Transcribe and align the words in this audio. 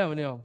يوم 0.00 0.12
اليوم؟ 0.12 0.42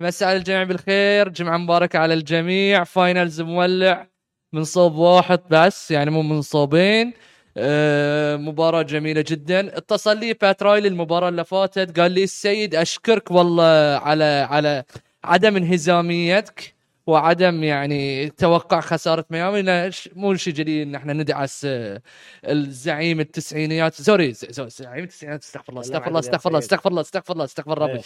مسي 0.00 0.24
على 0.24 0.38
الجميع 0.38 0.62
بالخير. 0.62 1.28
جمعة 1.28 1.56
مباركة 1.56 1.98
على 1.98 2.14
الجميع. 2.14 2.84
finals 2.84 3.40
مولع. 3.40 4.08
من 4.52 4.64
صوب 4.64 4.94
واحد 4.94 5.40
بس 5.50 5.90
يعني 5.90 6.10
مو 6.10 6.22
من 6.22 6.42
صوبين 6.42 7.12
آه 7.56 8.36
مباراة 8.36 8.82
جميلة 8.82 9.24
جدا. 9.28 9.78
اتصل 9.78 10.18
لي 10.18 10.32
بات 10.32 10.62
رايلي 10.62 10.88
المباراة 10.88 11.28
اللي 11.28 11.44
فاتت. 11.44 12.00
قال 12.00 12.12
لي 12.12 12.24
السيد 12.24 12.74
أشكرك 12.74 13.30
والله 13.30 14.00
على 14.02 14.46
على 14.50 14.84
عدم 15.24 15.56
انهزاميتك. 15.56 16.75
وعدم 17.06 17.64
يعني 17.64 18.28
توقع 18.28 18.80
خسارة 18.80 19.24
ميامي. 19.30 19.90
مو 20.16 20.34
شيء 20.34 20.52
جديد. 20.54 20.88
ان 20.88 20.94
إحنا 20.94 21.12
ندعس 21.12 21.62
آه، 21.64 22.02
الزعيم 22.44 23.20
التسعينيات. 23.20 23.94
sorry 23.94 24.32
زعيم 24.32 25.04
التسعينات 25.04 25.42
استغفر 25.42 25.68
الله 25.70 25.80
استغفر 25.80 26.08
الله 26.08 26.18
استغفر 26.20 26.48
الله 26.48 26.58
استغفر 26.58 26.90
الله 26.90 27.00
استغفر 27.00 27.32
الله 27.32 27.44
استغفر 27.44 27.78
ربي؟ 27.78 28.00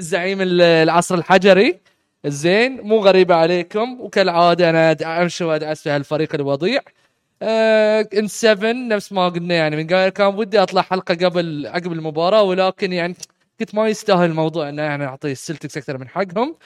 زعيم 0.00 0.40
ال- 0.40 0.60
العصر 0.62 1.14
الحجري. 1.14 1.80
زين 2.26 2.80
مو 2.80 2.98
غريبه 2.98 3.34
عليكم. 3.34 4.00
وكالعادة 4.00 4.70
أنا 4.70 4.96
أمشي 5.22 5.44
وأدعس 5.44 5.82
في 5.82 5.90
هالفريق 5.90 6.34
الوضيع. 6.34 6.80
آه 7.42 8.08
in 8.14 8.26
7 8.28 8.72
نفس 8.72 9.12
ما 9.12 9.28
قلنا 9.28 9.54
يعني 9.54 9.76
من 9.76 9.86
قبل. 9.86 10.08
كان 10.08 10.26
ودي 10.34 10.62
أطلع 10.62 10.82
حلقة 10.82 11.14
قبل 11.14 11.66
عقب 11.66 11.92
المباراة. 11.92 12.42
ولكن 12.42 12.92
يعني 12.92 13.14
كنت 13.60 13.74
ما 13.74 13.88
يستاهل 13.88 14.30
الموضوع 14.30 14.68
انه 14.68 14.82
يعني 14.82 15.04
أعطي 15.04 15.32
ال 15.32 15.38
Celtics 15.38 15.76
أكثر 15.76 15.98
من 15.98 16.08
حقهم. 16.08 16.56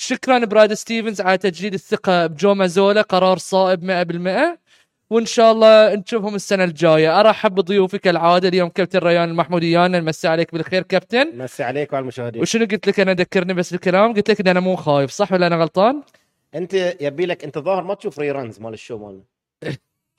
شكرا 0.00 0.44
براد 0.44 0.74
ستيفنز 0.74 1.20
على 1.20 1.38
تجديد 1.38 1.74
الثقة 1.74 2.26
بجو 2.26 2.54
مازولا 2.54 3.02
قرار 3.02 3.38
صائب 3.38 3.84
100% 3.84 4.58
وإن 5.10 5.26
شاء 5.26 5.52
الله 5.52 5.94
نشوفهم 5.94 6.34
السنة 6.34 6.64
الجاية. 6.64 7.20
أرحب 7.20 7.54
بضيوفي 7.54 7.98
كالعاده 7.98 8.48
اليوم 8.48 8.68
كابتن 8.68 8.98
ريان 8.98 9.30
المحموديان 9.30 9.90
نمسي 9.90 10.28
عليك 10.28 10.52
بالخير 10.52 10.82
كابتن. 10.82 11.38
مسي 11.38 11.62
عليك 11.62 11.92
وعلى 11.92 12.02
المشاهدين. 12.02 12.42
وشنو 12.42 12.66
قلت 12.66 12.86
لك؟ 12.86 13.00
أنا 13.00 13.14
ذكرني 13.14 13.54
بس 13.54 13.74
الكلام 13.74 14.14
قلت 14.14 14.30
لك 14.30 14.40
إن 14.40 14.48
أنا 14.48 14.60
مو 14.60 14.76
خايف 14.76 15.10
صح 15.10 15.32
ولا 15.32 15.46
أنا 15.46 15.56
غلطان؟ 15.56 16.02
أنت 16.54 16.74
يبي 17.00 17.26
لك 17.26 17.44
أنت 17.44 17.58
ظاهر 17.58 17.84
ما 17.84 17.94
تشوف 17.94 18.18
re-runs 18.18 18.60
مال 18.60 18.72
ال 18.72 18.77
show 18.77 18.98
مالنا. 18.98 19.22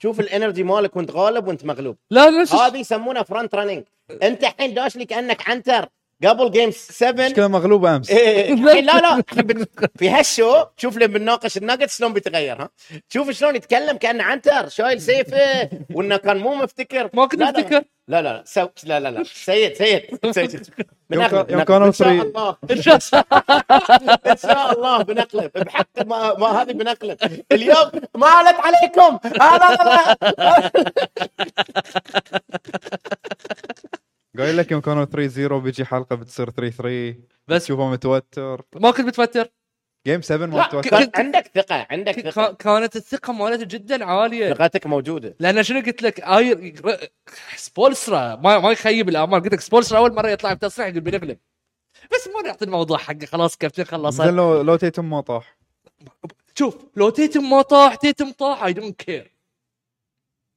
شوف 0.02 0.20
ال 0.20 0.26
energy 0.26 0.62
مالك 0.62 0.96
وأنت 0.96 1.10
غالب 1.10 1.48
وأنت 1.48 1.64
مغلوب. 1.64 1.96
لا 2.10 2.30
لا 2.30 2.54
هذه 2.54 2.76
يسمونها 2.76 3.22
front 3.22 3.54
running 3.54 3.84
أنت 4.22 4.44
الحين 4.44 4.74
داش 4.74 4.96
لي 4.96 5.04
كأنك 5.04 5.48
عنتر. 5.48 5.88
قبل 6.24 6.50
game 6.50 6.70
7 6.70 7.26
مشكله 7.26 7.48
مغلوب 7.48 7.86
أمس. 7.86 8.10
إيه، 8.10 8.52
الحين 8.52 8.84
لا 8.84 8.92
لا. 8.98 9.22
بن- 9.42 9.64
في 9.98 10.10
هال 10.10 10.28
show 10.28 10.64
شوف 10.76 10.96
لما 10.96 11.06
بنناقش 11.06 11.56
الناقد 11.56 11.90
شلون 11.90 12.12
بيتغير 12.12 12.62
ها. 12.62 12.68
شوف 13.08 13.30
شلون 13.30 13.56
يتكلم 13.56 13.96
كأنه 13.96 14.24
عنتر 14.24 14.68
شايل 14.68 15.00
سيفه 15.00 15.68
وإنه 15.94 16.16
كان 16.16 16.36
مو 16.36 16.54
مفتكر. 16.54 17.10
ما 17.14 17.26
كنت 17.26 17.40
لا، 17.40 17.44
لا، 17.50 17.50
افتكر 17.60 17.82
لا 18.08 18.22
لا 18.22 18.28
لا. 18.32 18.42
so 18.46 18.66
لا 18.84 19.00
لا 19.00 19.10
لا. 19.10 19.22
سيد 19.24 19.74
سيد. 19.74 20.02
سيد. 20.30 20.66
بنقلب 21.10 21.50
يوم. 21.50 21.62
كانوا 21.62 21.86
إن 21.86 21.92
شاء 21.92 22.08
فري. 22.08 22.20
الله. 22.20 22.56
إن 22.70 22.82
شاء 22.82 22.98
الله. 22.98 23.24
إن 24.26 24.36
شاء 24.36 24.72
الله 24.72 25.02
بنقلب. 25.02 25.50
بحق 25.54 25.86
ما, 26.06 26.34
ما 26.38 26.46
هذه 26.62 26.72
بنقلب. 26.72 27.18
اليوم 27.52 27.90
ما 28.14 28.26
علت 28.26 28.56
عليكم. 28.60 29.18
آه 29.40 29.56
لا 29.58 29.74
لا 29.74 30.16
لا. 30.38 30.70
قايل 34.38 34.56
لك 34.56 34.70
يوم 34.70 34.80
كانوا 34.80 35.04
3 35.04 35.28
0 35.28 35.58
بيجي 35.58 35.84
حلقة 35.84 36.16
بتصير 36.16 36.50
3 36.50 36.76
3 36.76 37.16
بس. 37.48 37.64
تشوفه 37.64 37.90
متوتر. 37.90 38.62
ما 38.76 38.90
كنت 38.90 39.06
متوتر. 39.06 39.48
جيم 40.06 40.22
7 40.22 40.46
ما 40.46 40.66
متوتر 40.66 40.90
كان 40.90 41.10
عندك 41.14 41.50
ثقة 41.54 41.86
عندك 41.90 42.20
ثقة. 42.30 42.52
كانت 42.52 42.96
الثقة 42.96 43.32
مالته 43.32 43.64
جدا 43.64 44.04
عالية. 44.04 44.54
ثقتك 44.54 44.86
موجودة. 44.86 45.36
لأن 45.40 45.62
شنو 45.62 45.80
قلت 45.80 46.02
لك؟ 46.02 46.20
اي 46.20 46.74
سبولسرا. 47.56 48.36
ما 48.36 48.58
ما 48.58 48.72
يخيب 48.72 49.08
الامال 49.08 49.42
قلت 49.42 49.52
لك 49.52 49.60
سبولسرا 49.60 49.98
أول 49.98 50.14
مرة 50.14 50.28
يطلع 50.28 50.52
بتصريح 50.52 50.88
يقول 50.88 51.00
بنغلب 51.00 51.38
بس 52.12 52.28
ما 52.34 52.48
نعطي 52.48 52.64
الموضوع 52.64 52.98
حقه. 52.98 53.26
خلاص 53.26 53.56
كابتن 53.56 53.84
خلص. 53.84 54.20
لو 54.20 54.62
لو 54.62 54.76
تيتم 54.76 55.10
ما 55.10 55.20
طاح. 55.20 55.58
شوف 56.54 56.76
لو 56.96 57.10
تيتم 57.10 57.50
ما 57.50 57.62
طاح 57.62 57.94
تيتم 57.94 58.32
طاح 58.32 58.64
اي 58.64 58.72
دونت 58.72 59.02
كير 59.02 59.39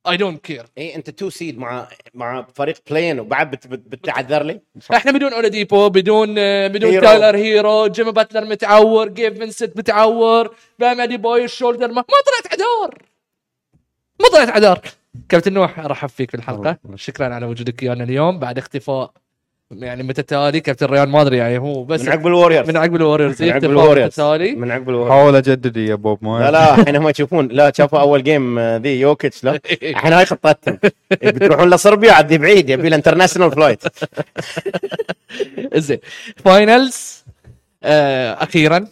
اي 0.08 0.18
دونت 0.18 0.46
كير 0.46 0.66
اي 0.78 0.96
أنت 0.96 1.10
تو 1.10 1.30
سيد 1.30 1.58
مع 1.60 1.88
مع 2.14 2.48
فريق 2.56 2.76
بلين 2.90 3.20
وبعد 3.20 3.52
بت- 3.52 3.68
بت- 3.68 3.80
بتعذر 3.88 4.44
لي. 4.44 4.62
إحنا 4.96 5.12
بدون 5.12 5.34
اولاديبو 5.34 5.90
بدون 5.90 6.36
آه، 6.38 6.68
بدون 6.68 6.92
هيرو. 6.92 7.04
تايلر 7.06 7.36
هيرو 7.38 7.88
جيمي 7.88 8.12
باتلر 8.12 8.46
متعور 8.46 9.08
جيف 9.10 9.34
فينسنت 9.38 9.78
متعور 9.78 10.56
بامادي 10.80 11.18
بوي 11.18 11.44
الشولدر 11.44 11.88
ما, 11.88 11.94
ما 11.96 12.04
طلعت 12.04 12.54
عدار 12.54 12.98
ما 14.22 14.28
طلعت 14.34 14.50
عدار 14.50 14.80
كابتن 15.30 15.54
نوح 15.54 15.80
أرحب 15.80 16.10
فيك 16.10 16.32
في 16.32 16.38
الحلقة. 16.38 16.78
شكرا 16.96 17.34
على 17.36 17.46
وجودك 17.46 17.84
ويانا 17.84 18.04
اليوم. 18.04 18.40
بعد 18.40 18.58
اختفاء 18.58 19.12
يعني 19.72 20.04
متتالي 20.04 20.60
كابتن 20.60 20.86
ريان 20.86 21.10
ما 21.10 21.22
أدري 21.22 21.38
يعني 21.38 21.58
هو 21.58 21.84
بس 21.84 22.02
من 22.02 22.10
عقب 22.10 22.28
الوريورز. 22.28 22.70
من 22.70 22.78
عقب 22.78 22.96
الوريورز 22.96 23.44
من 23.44 23.50
عقب 23.52 23.64
الوريورز. 23.66 24.08
متتالي 24.08 24.56
من 24.56 24.72
عقب 24.72 24.90
الوريورز. 24.90 25.12
حاول 25.12 25.36
أجدد 25.36 25.78
يا 25.78 25.96
بوب 25.96 26.20
ما 26.26 26.40
لا 26.40 26.52
لا 26.52 26.76
الحين 26.80 26.96
هم 26.96 27.10
يشوفون. 27.10 27.48
لا 27.48 27.72
شافوا 27.78 28.00
أول 28.00 28.24
game 28.24 28.60
آه، 28.60 28.78
ذي 28.78 29.00
يوكيتش 29.00 29.44
لا. 29.44 29.60
الحين 29.84 30.14
هاي 30.14 30.26
خطتهم. 30.26 30.80
بتروحون 31.12 31.70
لصربيا 31.70 32.12
عاد 32.12 32.34
بعيد 32.34 32.70
يبي 32.70 32.90
له 32.90 32.96
international 32.96 33.52
flight 33.52 33.84
زين. 35.76 36.00
Finals 36.46 37.24
آه 37.84 38.34
أخيرا. 38.44 38.88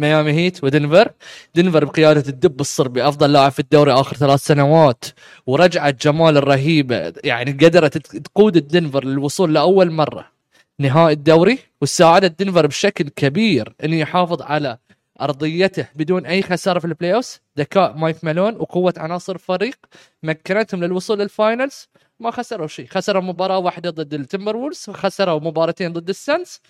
ميامي 0.00 0.32
هيت 0.32 0.64
ودنفر. 0.64 1.12
دنفر 1.54 1.84
بقيادة 1.84 2.28
الدب 2.28 2.60
الصربي 2.60 3.08
أفضل 3.08 3.32
لاعب 3.32 3.52
في 3.52 3.58
الدوري 3.58 3.92
آخر 3.92 4.16
ثلاث 4.16 4.40
سنوات. 4.40 5.04
ورجعت 5.46 6.02
جمال 6.02 6.36
الرهيبة. 6.36 7.12
يعني 7.24 7.52
قدرت 7.52 7.98
تقود 7.98 8.56
الدنفر 8.56 9.04
للوصول 9.04 9.54
لأول 9.54 9.90
مرة. 9.90 10.38
نهائي 10.80 11.14
الدوري 11.14 11.58
وساعدت 11.82 12.42
دنفر 12.42 12.66
بشكل 12.66 13.08
كبير 13.08 13.74
انه 13.84 13.96
يحافظ 13.96 14.42
على 14.42 14.78
أرضيته 15.20 15.86
بدون 15.94 16.26
أي 16.26 16.42
خسارة 16.42 16.78
في 16.78 16.84
ال 16.84 17.14
playoff 17.14 17.40
ذكاء 17.58 17.96
مايك 17.96 18.24
مالون 18.24 18.56
وقوة 18.56 18.94
عناصر 18.96 19.34
الفريق. 19.34 19.76
مكنتهم 20.22 20.84
للوصول 20.84 21.18
لل 21.18 21.36
Finals 21.36 21.88
ما 22.20 22.30
خسروا 22.30 22.66
شيء. 22.66 22.86
خسروا 22.86 23.22
مباراة 23.22 23.58
واحدة 23.58 23.90
ضد 23.90 24.14
التمبر 24.14 24.56
وولفز 24.56 24.84
وخسروا 24.88 25.40
مباراتين 25.40 25.92
ضد 25.92 26.08
السنز 26.08 26.60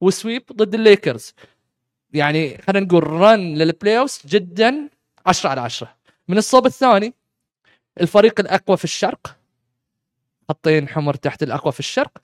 و 0.00 0.07
sweep 0.07 0.42
ضد 0.52 0.74
الليكرز. 0.74 1.34
يعني 2.14 2.58
خلينا 2.58 2.86
نقول 2.86 3.06
run 3.06 3.54
لل 3.54 3.98
playoff 3.98 4.26
جدا 4.26 4.88
10 5.26 5.50
على 5.50 5.60
10 5.60 5.94
من 6.28 6.38
الصوب 6.38 6.66
الثاني 6.66 7.14
الفريق 8.00 8.40
الأقوى 8.40 8.76
في 8.76 8.84
الشرق 8.84 9.36
خطين 10.48 10.88
حمر 10.88 11.14
تحت 11.14 11.42
الأقوى 11.42 11.72
في 11.72 11.80
الشرق. 11.80 12.18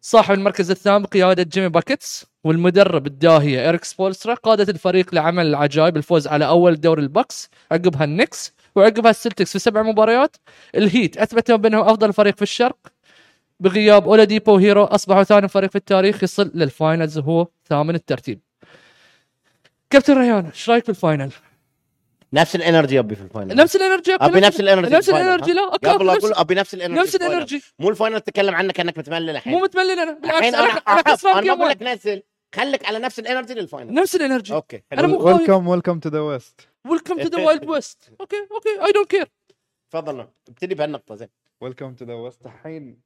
صاحب 0.00 0.34
المركز 0.34 0.70
الثاني 0.70 1.04
بقيادة 1.04 1.42
جيمي 1.42 1.68
باكتس 1.68 2.26
والمدرب 2.44 3.06
الداهيه 3.06 3.68
اريك 3.68 3.84
سبولسترا 3.84 4.34
قادت 4.34 4.68
الفريق 4.68 5.14
لعمل 5.14 5.46
العجائب 5.46 5.96
الفوز 5.96 6.26
على 6.26 6.46
أول 6.46 6.80
دوري 6.80 7.02
البكس 7.02 7.50
عقبها 7.72 8.04
النكس 8.04 8.52
وعقبها 8.74 9.10
السلتكس 9.10 9.52
في 9.52 9.58
سبع 9.58 9.82
مباريات. 9.82 10.36
الهيت 10.74 11.16
اثبتوا 11.16 11.56
بانهم 11.56 11.88
أفضل 11.88 12.12
فريق 12.12 12.36
في 12.36 12.42
الشرق. 12.42 12.76
بغياب 13.60 14.04
أولاديبو 14.08 14.54
وهيرو 14.54 14.84
اصبحوا 14.84 15.22
ثاني 15.22 15.48
فريق 15.48 15.70
في 15.70 15.76
التاريخ 15.76 16.22
يصل 16.22 16.50
لل 16.54 16.70
Finals 16.70 17.18
وهو 17.18 17.46
ثامن 17.68 17.94
الترتيب. 17.94 18.40
كابتن 19.94 20.18
ريان 20.18 20.46
إيش 20.46 20.70
رأيك 20.70 20.86
بالفاينل؟ 20.86 21.30
نفس 22.32 22.56
الإنرجي 22.56 22.98
أبي 22.98 23.14
في 23.14 23.22
الفاينل. 23.22 23.56
نفس 23.56 23.76
الإنرجي 23.76 24.14
أبي 24.14 24.40
نفس 24.40 24.60
الإنرجي 24.60 24.94
نفس 24.94 25.08
الإنرجي؟ 25.08 25.52
لا 25.52 25.64
قبل 25.66 26.06
نفس- 26.06 26.16
أقول 26.24 26.34
أبي 26.34 26.54
نفس 26.54 26.74
ال 26.74 26.78
energy 26.78 27.00
نفس. 27.00 27.14
ال 27.16 27.22
energy. 27.22 27.62
مو 27.78 27.88
ال 27.90 27.95
final 27.95 28.20
تتكلم 28.20 28.54
عنه 28.54 28.72
كأنك 28.72 28.98
متملل 28.98 29.30
الحين. 29.30 29.52
مو 29.52 29.58
متملل 29.60 29.90
أنا 29.98 30.12
بالعكس 30.12 30.38
الحين 30.38 30.54
أنا 30.54 30.64
أنا 30.64 31.00
أنا 31.00 31.38
أنا 31.38 31.54
بقول 31.54 31.60
1 31.68 31.70
لك 31.70 31.82
نزل 31.82 32.22
خليك 32.54 32.84
على 32.86 32.98
نفس 32.98 33.18
ال 33.18 33.23
energy 33.23 33.54
لل 33.54 33.64
final. 33.64 33.94
نفس 33.94 34.16
ال 34.16 34.21
energy. 34.21 34.54
okay 34.54 34.82
أنا 34.92 35.06
مو- 35.06 35.22
ويلكم 35.26 35.68
welcome 35.68 35.98
to 36.00 36.08
the 36.08 36.20
west 36.20 36.68
ويلكم 36.90 37.22
تو 37.22 37.28
ذا 37.28 37.44
وايلد 37.46 37.68
ويست 37.68 37.98
أوكي 38.20 38.36
أوكي 38.52 38.86
اي 38.86 38.92
دونت 38.92 39.10
كير 39.10 39.26
تفضل 39.90 40.26
ابتدي 40.48 40.74
بهالنقطة 40.74 41.14
زين. 41.14 41.28
ويلكم 41.60 41.94
تو 41.94 42.04
ذا 42.04 42.14
ويست 42.14 42.46
الحين 42.46 43.00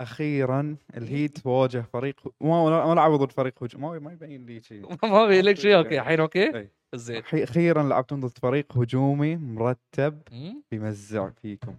أخيرا 0.00 0.76
الهيت 0.96 1.46
واجه 1.46 1.80
فريق 1.92 2.34
ما 2.40 2.86
ما 2.86 2.94
لعبوا 2.94 3.16
ضد 3.16 3.32
فريق 3.32 3.62
هجوم. 3.62 3.82
ما 3.82 3.98
ما 3.98 4.12
يبين 4.12 4.46
لي 4.46 4.60
شيء 4.60 4.88
ما 5.12 5.28
في 5.28 5.42
لك 5.42 5.56
شيء 5.56 5.76
okay 5.78 6.00
الحين 6.00 6.20
okay. 6.20 6.68
زين. 6.94 7.22
أخيرا 7.32 7.82
لعبتم 7.82 8.20
ضد 8.20 8.38
فريق 8.38 8.78
هجومي 8.78 9.36
مرتب. 9.36 10.22
بيمزع 10.70 11.30
فيكم. 11.30 11.76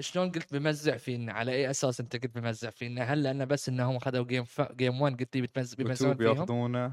شلون 0.00 0.30
قلت 0.30 0.54
بمزع 0.54 0.96
فينا؟ 0.96 1.32
على 1.32 1.52
أي 1.52 1.70
أساس 1.70 2.00
أنت 2.00 2.16
قلت 2.16 2.38
بمزع 2.38 2.70
فينا؟ 2.70 3.02
هل 3.02 3.22
لأنه 3.22 3.44
بس 3.44 3.68
إنهم 3.68 3.96
اخذوا 3.96 4.24
game 4.24 4.44
ف... 4.44 4.72
game 4.72 5.00
1 5.00 5.20
قلت 5.20 5.36
لي 5.36 5.42
بتمز... 5.42 5.74
بيمزعون 5.74 6.12
وتو 6.12 6.24
فيهم؟ 6.24 6.34
بياخذونه 6.34 6.92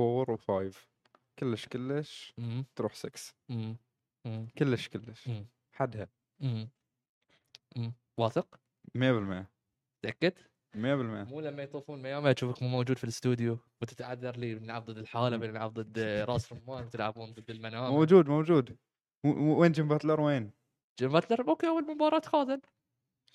4 0.00 0.36
و5 0.36 0.74
كلش 1.38 1.66
كلش 1.66 2.34
مم. 2.38 2.64
تروح 2.76 2.94
6 2.94 3.10
مم. 3.48 3.76
مم. 4.26 4.46
كلش 4.58 4.88
كلش. 4.88 5.28
حدها. 5.72 6.08
واثق؟ 8.18 8.60
100% 8.98 9.59
متاكد 10.04 10.32
100% 10.76 10.78
مو 11.30 11.40
لما 11.40 11.62
يطوفون 11.62 12.02
ميامي 12.02 12.30
أشوفك 12.30 12.62
مو 12.62 12.68
موجود 12.68 12.98
في 12.98 13.04
الاستوديو. 13.04 13.58
وتتعذر 13.82 14.36
لي 14.36 14.54
بنلعب 14.54 14.84
ضد 14.84 14.98
الحالة 14.98 15.36
بنلعب 15.36 15.74
ضد 15.74 15.98
راس 15.98 16.52
رمان 16.52 16.84
وتلعبون 16.84 17.32
ضد 17.32 17.50
المنام 17.50 17.92
موجود 17.92 18.28
موجود. 18.28 18.76
وين 19.36 19.72
جيم 19.72 19.88
باتلر؟ 19.88 20.20
وين؟ 20.20 20.50
جيم 21.00 21.12
باتلر؟ 21.12 21.48
أوكي 21.48 21.68
أول 21.68 21.82
مباراة 21.94 22.20
خاذل 22.26 22.60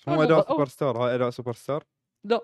مو 0.08 0.22
أداء 0.22 0.48
سوبر 0.48 0.66
ستار 0.66 0.98
هاي 0.98 1.14
أداء 1.14 1.30
سوبر 1.30 1.52
ستار 1.52 1.84
لا. 2.24 2.40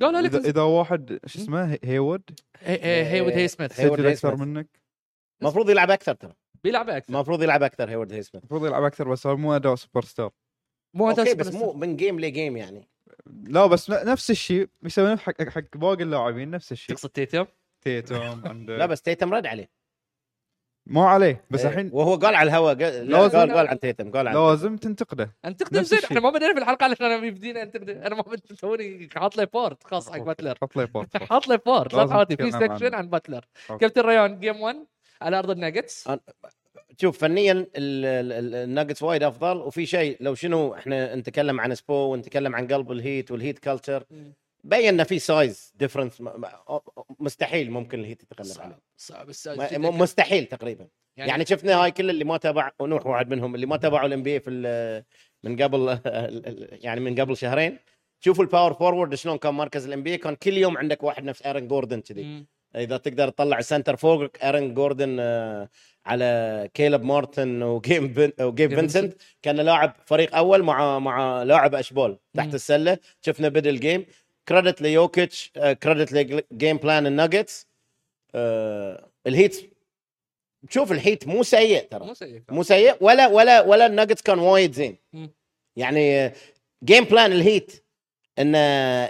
قالوا 0.00 0.20
لك 0.20 0.34
اذا, 0.34 0.48
إذا 0.50 0.62
واحد 0.62 1.18
شو 1.26 1.38
اسمه؟ 1.38 1.72
هي- 1.72 1.78
هيورد؟ 1.84 2.40
هي 2.58 2.84
هي 2.84 3.04
هيود 3.12 3.32
هي 3.32 3.48
سميث 3.48 3.80
هيورد 3.80 4.00
هي 4.00 4.12
أكثر 4.12 4.36
سميث. 4.36 4.48
منك؟ 4.48 4.80
المفروض 5.42 5.70
يلعب 5.70 5.90
أكثر 5.90 6.14
ترى. 6.14 6.32
بيلعب 6.64 6.88
أكثر. 6.88 7.14
المفروض 7.14 7.42
يلعب 7.42 7.62
أكثر 7.62 7.90
هيورد 7.90 8.12
هيسمث 8.12 8.36
المفروض 8.42 8.66
يلعب 8.66 8.82
أكثر 8.82 9.08
بس 9.08 9.26
هو 9.26 9.36
مو 9.36 9.56
أداء 9.56 9.74
سوبر 9.74 10.04
ستار 10.04 10.30
مو 10.94 11.08
هذا 11.08 11.22
أوكي 11.22 11.34
بس 11.34 11.52
مو 11.54 11.72
من 11.72 11.96
جيم 11.96 12.20
لجيم 12.20 12.56
يعني. 12.56 12.88
لا 13.26 13.66
بس 13.66 13.90
نفس 13.90 14.30
الشيء 14.30 14.68
يسوون 14.82 15.18
حق 15.18 15.42
حق 15.42 15.76
باقي 15.76 16.02
اللاعبين 16.02 16.50
نفس 16.50 16.72
الشيء. 16.72 16.96
تقصد 16.96 17.08
تيتم 17.10 17.46
تيتوم 17.80 18.42
عند 18.46 18.70
لا 18.70 18.86
بس 18.86 19.02
تيتم 19.02 19.34
رد 19.34 19.46
عليه. 19.46 19.70
مو 20.86 21.02
عليه 21.04 21.44
بس 21.50 21.60
إيه، 21.60 21.68
الحين 21.70 21.90
وهو 21.92 22.14
قال 22.16 22.34
على 22.34 22.48
الهواء 22.48 22.74
قال 22.82 23.08
لازم- 23.08 23.38
قال 23.38 23.52
قال 23.52 23.68
عن 23.68 23.80
تيتم 23.80 24.10
قال 24.10 24.28
عن 24.28 24.34
لازم 24.34 24.76
تنتقده. 24.76 25.36
انتقد 25.44 25.76
نفس 25.76 25.88
زين 25.88 25.98
الشيء. 25.98 26.10
إحنا 26.10 26.20
ما 26.20 26.30
بدينا 26.30 26.52
في 26.54 26.58
الحلقة 26.60 26.84
علشان 26.84 27.06
أنا 27.06 27.30
بدينا 27.30 27.62
انتقد 27.62 27.90
أنا 27.90 28.14
ما 28.14 28.22
بدي 28.22 28.54
توني 28.54 29.08
حاط 29.16 29.36
لي 29.36 29.46
بورت 29.46 29.84
خاص 29.84 30.10
حق 30.10 30.18
باتلر 30.18 30.58
حط 30.62 30.76
لي 30.76 30.86
بورت 30.86 31.16
حاط 31.16 31.48
لي 31.48 31.56
بورت 31.56 31.94
لا 31.94 32.06
تعاطي 32.06 32.36
في 32.36 32.50
سكشن. 32.50 32.94
عن 32.94 33.08
باتلر. 33.10 33.44
كابتن 33.68 34.00
ريان 34.02 34.40
جيم 34.40 34.60
1 34.60 34.76
على 35.22 35.38
أرض 35.38 35.50
الناجتس. 35.50 36.08
شوف 37.00 37.18
فنيا 37.18 37.52
ال- 37.52 37.66
ال- 37.76 38.32
ال- 38.32 38.54
الناجتس 38.54 39.02
وايد 39.02 39.22
أفضل. 39.22 39.56
وفي 39.56 39.86
شيء 39.86 40.16
لو 40.20 40.34
شنو 40.34 40.74
إحنا 40.74 41.14
نتكلم 41.14 41.60
عن 41.60 41.74
سبو 41.74 41.94
ونتكلم 42.12 42.54
عن 42.56 42.66
قلب 42.68 42.92
الهيت 42.92 43.30
والهيت 43.30 43.58
culture 43.58 44.04
بين 44.64 45.04
في 45.04 45.18
size 45.18 45.72
difference 45.76 46.22
مستحيل 47.20 47.70
ممكن 47.70 48.00
الهيت 48.00 48.22
يتغلب 48.22 48.60
عليه. 48.60 48.78
صعب. 48.96 49.24
صعب 49.24 49.24
ما- 49.24 49.30
السادس 49.30 49.72
م- 49.78 49.98
مستحيل 49.98 50.44
تقريبا. 50.46 50.88
يعني, 51.16 51.46
شفنا 51.46 51.84
هاي 51.84 51.90
كل 51.90 52.10
اللي 52.10 52.24
ما 52.24 52.36
تابع 52.36 52.70
ونوح 52.78 53.06
واحد 53.06 53.28
منهم 53.30 53.54
اللي 53.54 53.66
ما 53.66 53.76
تابعوا 53.76 54.06
ال 54.06 54.22
NBA 54.22 54.50
من 55.42 55.62
قبل 55.62 55.98
يعني 56.84 57.00
من 57.00 57.20
قبل 57.20 57.36
شهرين. 57.36 57.78
شوفوا 58.20 58.44
ال 58.44 58.49
power 58.49 58.72
forward 58.74 59.14
شلون 59.14 59.38
كان 59.38 59.54
مركز 59.54 59.86
ال 59.86 60.02
NBA 60.02 60.16
كان 60.16 60.34
كل 60.34 60.56
يوم 60.56 60.78
عندك 60.78 61.02
واحد 61.02 61.24
نفس 61.24 61.42
ايرن 61.42 61.68
جوردن 61.68 62.00
كذي. 62.00 62.46
إذا 62.76 62.96
تقدر 62.96 63.28
تطلع 63.28 63.58
السنتر 63.58 63.96
فوقك 63.96 64.44
ايرن 64.44 64.74
جوردن 64.74 65.16
آه، 65.20 65.68
على 66.06 66.70
كيلب 66.74 67.02
مارتن 67.02 67.62
وجيم 67.62 68.08
بن 68.08 68.32
وجيب 68.40 68.68
جيم 68.68 68.78
فينسنت. 68.78 69.14
كان 69.42 69.56
لاعب 69.56 69.96
فريق 70.06 70.36
أول 70.36 70.62
مع 70.62 70.98
مع 70.98 71.42
لاعب 71.42 71.74
اشبول 71.74 72.18
تحت 72.34 72.48
مم. 72.48 72.54
السلة. 72.54 72.98
شفنا 73.20 73.48
بدا 73.48 73.70
الجيم. 73.70 74.06
كريدت 74.48 74.82
ليوكيتش 74.82 75.52
آه، 75.56 75.72
كريدت 75.72 76.12
لجيم 76.12 76.76
بلان 76.76 77.06
الناجتس. 77.06 77.66
آه، 78.34 79.10
الهيت. 79.26 79.70
شوف 80.70 80.92
الهيت 80.92 81.26
مو 81.28 81.42
سيء 81.42 81.88
ترى. 81.88 82.06
مو 82.06 82.14
سيء 82.14 82.42
مو 82.50 82.62
سيء. 82.62 82.94
ولا 83.00 83.26
ولا 83.26 83.60
ولا 83.62 83.86
الناجتس 83.86 84.22
كان 84.22 84.38
وايد 84.38 84.72
زين. 84.72 84.96
مم. 85.12 85.30
يعني 85.76 86.32
جيم 86.84 87.04
بلان 87.04 87.32
الهيت. 87.32 87.84
إنه 88.38 88.58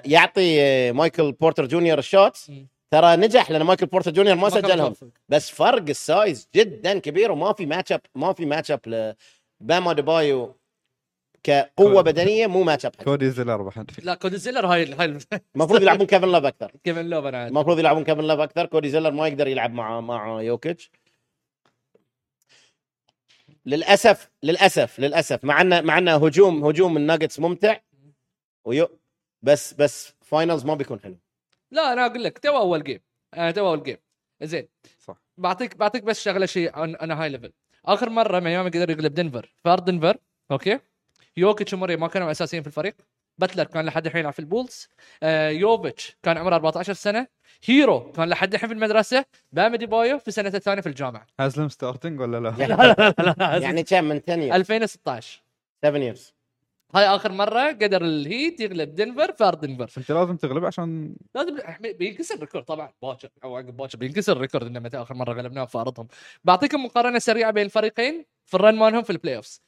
يعطي 0.05 0.63
آه، 0.63 0.93
مايكل 0.93 1.33
بورتر 1.33 1.67
جونيور 1.67 1.99
ال 1.99 2.06
shots. 2.06 2.51
ترى 2.95 3.17
نجح 3.17 3.51
لأن 3.51 3.63
مايكل 3.63 3.87
بورتر 3.87 4.11
جونيور 4.11 4.37
ما 4.37 4.49
سجلهم. 4.49 4.95
بس 5.29 5.51
فرق 5.51 5.89
ال 5.89 6.01
size 6.01 6.49
جدا 6.55 6.99
كبير 6.99 7.33
وما 7.33 7.53
في 7.53 7.67
ماتش 7.67 7.93
اب 7.93 8.01
ما 8.15 8.33
في 8.33 8.47
ماتش 8.47 8.71
اب 8.71 8.81
لباما 9.61 9.93
ديبايو 9.93 10.55
كقوة. 11.43 12.03
بدنية 12.03 12.47
مو 12.47 12.63
ماتش 12.63 12.87
اب 12.87 12.95
كودي 13.05 13.31
زيلر 13.31 13.71
في 13.71 13.85
لا 14.03 14.15
كودي 14.15 14.37
زيلر 14.37 14.67
هاي 14.67 14.95
هاي 14.95 15.19
المفروض 15.57 15.83
يلعبون 15.83 16.07
كيفن 16.07 16.29
لوف 16.29 16.45
أكثر. 16.45 16.73
كيفن 16.85 17.07
لوف 17.11 17.25
أنا 17.25 17.39
عاد. 17.39 17.49
المفروض 17.49 17.79
يلعبون 17.79 18.05
كيفن 18.05 18.25
لوف 18.25 18.41
أكثر. 18.41 18.67
كودي 18.67 18.89
زيلر 18.89 19.11
ما 19.11 19.29
يقدر 19.29 19.47
يلعب 19.49 19.73
مع 19.73 20.01
مع 20.01 20.43
يوكيتش. 20.43 20.91
للاسف 23.67 24.31
للاسف 24.43 25.01
للأسف 25.01 25.45
مع 25.45 25.61
انه 25.61 25.81
مع 25.81 25.99
إنه 25.99 26.27
هجوم 26.27 26.65
هجوم 26.65 26.97
الناجتس 26.97 27.41
ممتع 27.41 27.77
ويو 28.65 28.89
بس 29.43 29.75
بس 29.75 30.15
فاينلز 30.23 30.65
ما 30.65 30.75
بيكون 30.75 31.01
حلو. 31.01 31.17
لا 31.75 31.93
أنا 31.93 32.07
أقول 32.07 32.25
لك 32.25 32.39
تو 32.39 32.57
أول 32.57 32.85
جيم 32.85 33.01
أنا 33.35 33.51
تو 33.51 33.69
أول 33.69 33.83
جيم 33.83 33.97
زين. 34.43 34.69
صح. 34.99 35.23
بعطيك 35.39 35.77
بعطيك 35.77 36.03
بس 36.03 36.23
شغلة 36.23 36.47
شيء 36.47 36.79
عن 36.79 36.97
أنا 36.97 37.23
هاي 37.23 37.29
ليفل 37.29 37.53
آخر 37.85 38.11
مرة 38.11 38.41
ميامي 38.41 38.71
قدر 38.71 38.91
يغلب 38.91 39.15
دنفر. 39.15 39.53
في 39.63 39.69
ارض 39.69 39.85
دنفر 39.85 40.17
أوكي؟ 40.51 40.79
يوكيتش 41.37 41.75
وموري 41.75 41.97
ما 41.97 42.09
كانوا 42.09 42.31
أساسيين 42.31 42.63
في 42.63 42.67
الفريق. 42.67 42.95
باتلر 43.39 43.65
كان 43.65 43.85
لحد 43.85 44.07
الحين 44.07 44.21
يلعب 44.21 44.33
في 44.33 44.39
البولز. 44.39 44.89
آه 45.23 45.49
يوفيتش 45.49 46.17
كان 46.23 46.39
عمره 46.39 46.55
14 46.55 46.93
سنة. 46.93 47.27
هيرو 47.65 48.13
كان 48.13 48.29
لحد 48.29 48.55
الحين 48.55 48.69
في 48.69 48.75
المدرسة. 48.75 49.25
بام 49.53 49.77
ديبايو 49.77 50.19
في 50.19 50.31
سنته 50.31 50.57
الثانية 50.57 50.81
في 50.81 50.89
الجامعة. 50.89 51.27
هازلم 51.41 51.69
ستارتنج 51.69 52.21
ولا 52.21 52.41
لا؟ 52.41 52.55
يعني, 52.59 52.77
لا 52.77 53.35
لا 53.39 53.57
يعني 53.57 53.83
كم 53.83 54.05
من 54.05 54.21
10 54.29 54.51
years 54.51 54.55
2016 54.55 55.43
7 55.85 56.13
years. 56.13 56.21
هاي 56.95 57.07
آخر 57.07 57.33
مرة 57.33 57.69
قدر 57.73 58.05
الهيت 58.05 58.61
يغلب 58.61 58.95
دنفر 58.95 59.33
في 59.33 59.45
ارض 59.45 59.61
دنفر 59.61 59.91
أنت 59.99 60.11
لازم 60.11 60.37
تغلب 60.37 60.65
عشان 60.65 61.17
لازم 61.35 61.57
بينكسر 61.81 62.35
ال 62.35 62.39
record 62.39 62.65
طبعا. 62.65 62.93
باكر 63.03 63.29
أو 63.45 63.57
عقب 63.57 63.77
باكر 63.77 63.99
بينكسر 63.99 64.33
ال 64.33 64.38
record 64.38 64.67
إنه 64.67 64.81
متى 64.81 64.97
آخر 64.97 65.15
مرة 65.15 65.33
غلبناهم 65.33 65.67
في 65.67 65.79
ارضهم 65.79 66.09
بعطيكم 66.45 66.85
مقارنة 66.85 67.19
سريعة 67.19 67.51
بين 67.51 67.65
الفريقين 67.65 68.25
في 68.47 68.55
ال 68.55 68.60
run 68.60 68.75
مالهم 68.75 69.03
في 69.03 69.11
ال 69.11 69.37
playoffs 69.37 69.63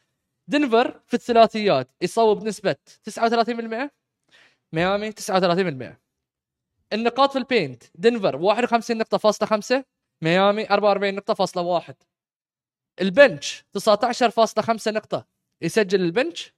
دنفر 0.48 1.00
في 1.06 1.14
الثلاثيات 1.14 1.90
يصوب 2.02 2.38
بنسبة 2.40 2.76
39% 3.10 3.90
ميامي 4.72 5.12
39% 5.12 5.96
النقاط 6.92 7.32
في 7.32 7.38
ال 7.38 7.45
paint 7.45 7.82
دنفر 7.94 8.36
51 8.36 8.98
نقطة 8.98 9.18
فاصلة 9.18 9.48
5 9.48 9.84
ميامي 10.22 10.70
44 10.70 11.14
نقطة 11.14 11.34
فاصلة 11.34 11.62
1 11.62 11.94
ال 13.00 13.11
bench 13.11 13.64
19.5 13.78 14.88
نقطة. 14.88 15.26
يسجل 15.62 16.00
ال 16.00 16.09
bench 16.09 16.55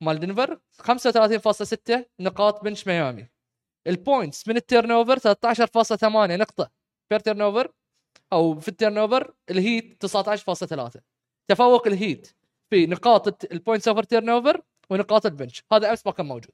مال 0.00 0.20
دنفر 0.20 0.58
35.6 0.82 2.04
نقاط 2.20 2.64
bench 2.64 2.86
ميامي 2.86 3.26
ال 3.86 3.95
points 3.95 4.48
من 4.48 4.56
ال 4.56 4.90
turnover 4.90 5.18
13.8 5.18 6.04
نقطة 6.04 6.70
per 7.10 7.20
turnover 7.20 7.72
أو 8.32 8.60
في 8.60 8.68
ال 8.68 8.98
turnover 8.98 9.34
الهيت 9.50 10.06
19.3 10.06 11.00
تفوق 11.48 11.86
الهيت 11.86 12.28
في 12.70 12.86
نقاط 12.86 13.44
ال 13.52 13.88
points 13.88 14.02
over 14.02 14.28
turnover 14.28 14.62
ونقاط 14.90 15.26
ال 15.26 15.32
bench 15.32 15.64
هذا 15.72 15.90
أمس 15.90 16.06
ما 16.06 16.12
كان 16.12 16.26
موجود. 16.26 16.52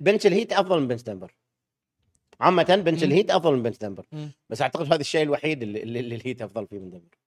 bench 0.00 0.26
الهيت 0.26 0.52
أفضل 0.52 0.80
من 0.80 0.88
bench 0.88 1.02
دنفر 1.02 1.34
عامة 2.40 2.82
بنش 2.84 3.02
مم. 3.02 3.08
الهيت 3.08 3.30
أفضل 3.30 3.52
من 3.56 3.62
بنش 3.62 3.78
دنفر. 3.78 4.06
بس 4.50 4.62
أعتقد 4.62 4.86
هذا 4.86 5.00
الشيء 5.00 5.22
الوحيد 5.22 5.62
اللي, 5.62 5.82
اللي 5.82 6.00
اللي 6.00 6.14
الهيت 6.14 6.42
أفضل 6.42 6.66
فيه 6.66 6.78
من 6.78 6.90
دنفر 6.90 7.18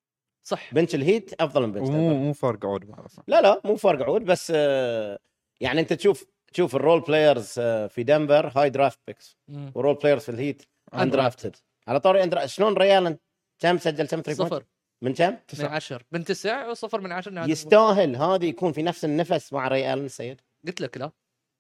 صح. 0.44 0.74
بنش 0.74 0.96
الهيت 0.96 1.34
أفضل 1.42 1.62
من 1.62 1.72
بنش 1.72 1.88
دنفر 1.88 2.00
مو 2.14 2.34
فرق 2.34 2.66
عود 2.66 2.96
لا 3.28 3.42
لا 3.42 3.62
مو 3.66 3.76
فرق 3.76 4.06
عود 4.06 4.26
بس 4.26 4.52
آه، 4.56 5.20
يعني 5.62 5.82
انت 5.82 5.94
تشوف 5.94 6.26
تشوف 6.54 6.76
الرول 6.76 7.02
بلايرز 7.02 7.56
آه، 7.60 7.88
في 7.88 8.04
دنفر 8.04 8.52
هاي 8.56 8.70
درافت 8.70 9.00
بيكس. 9.08 9.38
والرول 9.76 9.96
بلايرز 9.96 10.22
في 10.22 10.30
الهيت. 10.30 10.64
اندرافتد 10.94 11.56
على 11.88 12.00
طاري 12.00 12.24
اندرا 12.24 12.46
شلون 12.46 12.74
ريالن 12.74 13.18
كم 13.60 13.78
سجل؟ 13.78 14.08
كم 14.08 14.22
3 14.22 14.34
صفر. 14.34 14.64
من 15.04 15.14
كم؟ 15.14 15.38
من 15.60 15.66
10 15.66 16.02
من 16.12 16.24
9 16.24 16.70
وصفر 16.70 17.02
من 17.02 17.12
10 17.12 17.32
نهاية 17.32 17.52
يستاهل. 17.52 18.16
هذا 18.16 18.46
يكون 18.46 18.72
في 18.72 18.82
نفس 18.82 19.06
النفس 19.06 19.54
مع 19.54 19.68
ري 19.68 19.94
الن 19.94 20.06
السيد 20.06 20.42
قلت 20.68 20.82
لك 20.82 20.98
لا. 20.98 21.12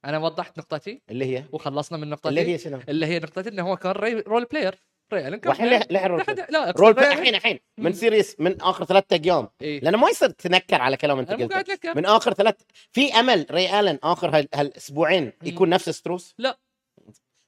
أنا 0.05 0.17
وضحت 0.17 0.58
نقطتي. 0.58 1.01
اللي 1.10 1.25
هي؟ 1.25 1.43
وخلصنا 1.51 1.98
من 1.98 2.10
نقطتي. 2.10 2.29
اللي 2.29 2.41
هي 2.41 2.58
شنو؟ 2.58 2.79
اللي 2.89 3.05
هي 3.05 3.20
نقطتي 3.20 3.50
إنه 3.50 3.70
هو 3.70 3.77
كان. 3.77 3.91
رول 4.27 4.46
بلاير 4.46 4.79
ري 5.13 5.27
الن 5.27 5.36
كان 5.36 5.50
والحين 5.50 5.68
بلاير. 5.70 5.84
لح- 5.84 5.91
لحن 5.91 6.08
رول. 6.08 6.24
لا 6.50 6.72
رول 6.77 7.00
الحين 7.00 7.36
الحين. 7.36 7.60
من 7.77 7.94
سيريس 7.94 8.36
من 8.39 8.62
آخر 8.62 8.86
ثلاثة 8.86 9.15
أيام 9.25 9.48
إيه. 9.62 9.80
لأنه 9.80 9.98
ما 9.98 10.10
يصير 10.10 10.30
تنكر 10.30 10.82
على 10.82 10.98
كلام 10.98 11.20
أنت 11.20 11.32
قلته 11.32 11.94
من 11.96 12.06
آخر 12.06 12.34
ثلاث 12.34 12.56
في 12.91 13.13
أمل 13.13 13.46
ري 13.51 13.80
آلن 13.80 14.00
آخر 14.03 14.38
هال- 14.38 14.48
هالأسبوعين 14.53 15.34
يكون 15.44 15.70
نفس 15.70 15.89
ستروس 15.89 16.36
لا. 16.38 16.60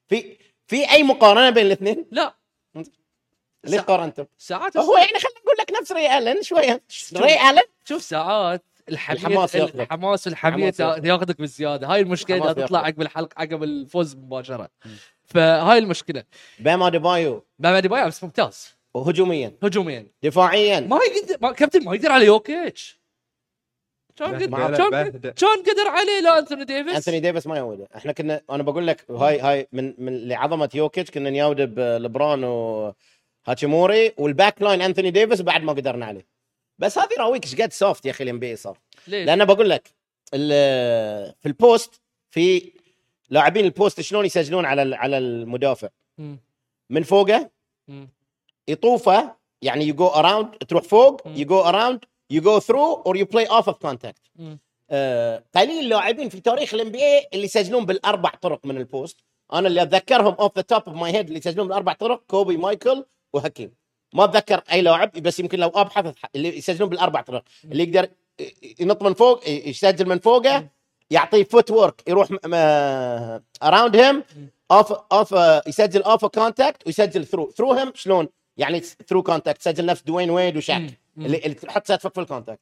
في 0.08 0.38
في 0.68 0.92
أي 0.92 1.04
مقارنة 1.04 1.50
بين 1.50 1.66
الاثنين 1.66 2.06
لا 2.12 2.36
ليش 3.66 3.80
قارنتم 3.82 4.26
ساعات 4.38 4.78
هو 4.78 4.98
يعني 4.98 5.08
خلينا 5.08 5.40
نقول 5.46 5.56
لك 5.60 5.72
نفس 5.82 5.92
ري 5.92 6.18
آلن 6.18 6.42
شوية 6.42 6.84
ري 7.16 7.50
آلن 7.50 7.62
شوف 7.86 8.02
ساعات 8.04 8.66
الحماس 8.90 9.56
الحماس 9.56 10.28
الحماس 10.28 10.80
ياخذك. 10.80 11.38
بالزيادة 11.38 11.88
هاي 11.88 12.02
المشكلة 12.02 12.54
تطلع. 12.54 12.80
عقب 12.80 13.02
الحلقة 13.02 13.34
عقب 13.42 13.64
الفوز 13.64 14.16
مباشرة 14.16 14.70
فهاي 15.26 15.78
المشكلة. 15.78 16.24
بام 16.60 16.90
اديبايو 16.90 17.46
بام 17.60 17.80
اديباي 17.80 18.08
بس 18.08 18.24
ممتاز. 18.24 18.76
هجوميا. 18.96 19.54
هجوميا. 19.64 20.08
دفاعيا. 20.24 20.80
ما 20.80 21.00
يقدر 21.16 21.38
ما 21.42 21.52
كابتن 21.52 21.84
ما 21.84 21.96
يقدر 21.96 22.12
على 22.12 22.26
يوكيتش. 22.26 23.04
شلون 24.20 24.32
بهدله، 24.32 24.76
قدر؟ 25.42 25.88
عليه 25.88 26.20
لا 26.24 26.40
انثوني 26.40 26.66
ديفيس؟ 26.66 26.96
انثوني 26.96 27.20
ديفيس 27.20 27.48
ما 27.48 27.56
يعوده. 27.56 27.88
إحنا 27.96 28.12
كنا 28.12 28.42
أنا 28.50 28.64
بقول 28.64 28.88
لك 28.88 29.12
هاي 29.12 29.40
هاي 29.40 29.68
من 29.72 29.94
من 29.98 30.28
لعظمه 30.28 30.70
يوكيتش 30.74 31.12
كنا 31.12 31.30
نياوده 31.30 31.66
بلبرون 31.66 32.44
وهاتشيمورا 32.44 34.14
وال 34.18 34.33
back 34.33 34.62
line 34.62 34.82
انثوني 34.82 35.12
ديفيس 35.12 35.42
بعد 35.42 35.64
ما 35.64 35.74
قدرنا 35.74 36.06
عليه. 36.06 36.26
بس 36.80 36.98
هذه 36.98 37.10
راويك 37.20 37.44
إيش 37.44 37.56
قد 37.62 37.74
soft 37.74 38.06
يا 38.06 38.12
أخي 38.12 38.24
ال 38.24 38.40
NBA 38.40 38.56
صار. 38.56 38.78
ليش؟ 39.08 39.26
لأن 39.28 39.46
بقول 39.46 39.70
لك 39.70 39.90
ال- 40.34 41.34
في 41.42 41.46
ال 41.46 41.57
post 41.57 42.02
في 42.30 42.72
لاعبين 43.34 43.66
ال 43.66 43.73
post 43.73 44.02
شلون 44.02 44.26
يسجلون 44.26 44.66
على 44.66 44.96
على 44.96 45.18
المدافع. 45.18 45.90
من 46.90 47.04
فوقه. 47.04 47.50
يطوفه 48.68 49.36
يعني 49.62 49.86
you 49.86 49.96
go 49.96 50.08
around 50.08 50.56
تروح 50.56 50.84
فوق. 50.84 51.22
you 51.28 51.46
go 51.46 51.60
around 51.60 52.06
you 52.30 52.42
go 52.42 52.60
through 52.60 52.94
or 52.94 53.18
you 53.18 53.26
play 53.26 53.46
off 53.46 53.70
off 53.70 53.78
contact. 53.78 54.22
قليل 55.56 55.80
اللاعبين 55.80 56.30
في 56.30 56.40
تاريخ 56.40 56.74
ال 56.74 56.90
NBA 56.90 57.28
اللي 57.34 57.46
يسجلون 57.46 57.86
بالأربع 57.86 58.30
طرق 58.30 58.66
من 58.66 58.78
ال 58.78 58.86
post 58.86 59.18
أنا 59.54 59.68
اللي 59.68 59.82
أتذكرهم 59.82 60.34
off 60.34 60.56
the 60.56 60.62
top 60.62 60.84
of 60.88 60.98
my 60.98 61.12
head 61.12 61.28
اللي 61.28 61.40
يسجلون 61.40 61.68
بالأربع 61.68 61.94
طرق 61.94 62.24
كوبي 62.28 62.58
مايكل 62.58 63.06
وحكيم 63.34 63.74
ما 64.14 64.24
أتذكر 64.24 64.64
أي 64.72 64.82
لاعب 64.82 65.12
بس 65.12 65.40
يمكن 65.40 65.60
لو 65.60 65.68
أبحث 65.68 66.16
اللي 66.36 66.58
يسجلون 66.58 66.90
بالأربع 66.90 67.22
طرق 67.22 67.44
اللي 67.66 67.84
يقدر 67.84 68.10
ينط 68.80 69.04
من 69.04 69.14
فوق 69.14 69.50
يسجل 69.50 70.10
من 70.10 70.20
فوقه 70.20 70.70
يعطيه 71.12 71.44
footwork 71.44 72.04
يروح 72.10 72.28
around 73.64 73.96
him 73.96 74.24
off 74.72 74.92
off 74.92 75.32
يسجل 75.68 76.02
off 76.04 76.26
contact 76.26 76.88
ويسجل 76.88 77.26
through 77.26 77.52
through 77.52 77.74
him 77.74 77.92
شلون 77.96 78.28
يعني 78.58 78.80
through 78.80 79.24
contact 79.24 79.62
سجل 79.62 79.86
نفس 79.86 80.02
دوين 80.02 80.30
ويد 80.30 80.58
وشاك. 80.58 81.00
اللي, 81.18 81.38
اللي 81.38 81.54
تحط 81.54 81.88
صدفك 81.88 82.14
في 82.14 82.20
ال 82.22 82.27
contact 82.27 82.62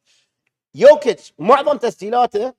يوكيتش 0.76 1.34
معظم 1.40 1.78
تسجيلاته 1.78 2.54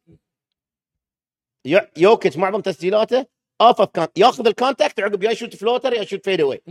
يو- 1.65 1.89
يوكيتش 1.97 2.37
معظم 2.37 2.61
تسجيلاته 2.61 3.27
off 3.61 3.81
off 3.81 4.09
ياخذ 4.17 4.47
ال 4.47 4.53
contact 4.53 5.01
عقب 5.01 5.23
يا 5.23 5.31
يشوت 5.31 5.57
floater 5.57 5.93
يا 5.93 6.03
يشوت 6.03 6.25
fadeaway. 6.25 6.63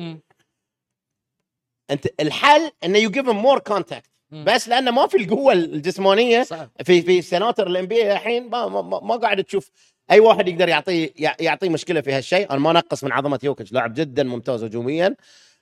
أنت 1.92 2.08
الحل 2.22 2.72
إنه 2.84 2.98
you 2.98 3.10
give 3.12 3.26
more 3.26 3.60
contact. 3.60 4.11
بس 4.32 4.68
لأنه 4.70 4.92
ما 4.92 5.08
في 5.08 5.18
القوة 5.18 5.54
الجسمانية 5.54 6.44
صعب 6.44 6.70
في 6.84 7.02
في 7.02 7.22
سناتر 7.22 7.68
ال 7.68 7.86
NBA 7.86 8.12
الحين 8.12 8.50
ما, 8.50 8.68
ما, 8.68 8.82
ما- 8.82 9.00
ما 9.00 9.16
قاعد 9.16 9.44
تشوف 9.44 9.72
أي 10.12 10.20
واحد 10.20 10.48
يقدر 10.48 10.70
يعطيه 10.70 11.14
يع- 11.20 11.36
يعطيه 11.40 11.70
مشكلة 11.70 12.02
في 12.02 12.12
هالشيء. 12.14 12.52
أنا 12.52 12.60
ما 12.60 12.74
نقص 12.74 13.04
من 13.04 13.12
عظمة 13.12 13.40
يوكيتش 13.44 13.72
لاعب 13.74 13.94
جدا 13.94 14.24
ممتاز 14.24 14.64
هجوميا. 14.64 15.16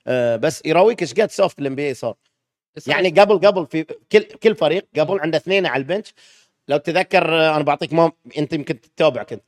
آه 0.07 0.35
بس 0.35 0.61
يراويك 0.65 1.01
إيش 1.01 1.13
قد 1.13 1.31
soft 1.31 1.59
ال 1.59 1.75
NBA 1.75 1.93
صار. 1.93 2.15
يعني 2.87 3.09
قبل 3.09 3.47
قبل 3.47 3.65
في 3.67 3.83
كل 4.11 4.19
كل 4.23 4.55
فريق 4.55 4.85
قبل 4.99 5.19
عنده 5.19 5.37
اثنين 5.37 5.65
على 5.65 5.81
ال 5.81 5.86
bench. 5.86 6.13
لو 6.67 6.77
تذكر 6.77 7.39
آه، 7.39 7.55
أنا 7.55 7.63
بعطيك 7.63 7.93
ما 7.93 8.11
أنت 8.37 8.53
يمكن 8.53 8.81
تتابع 8.81 9.23
كنت. 9.23 9.43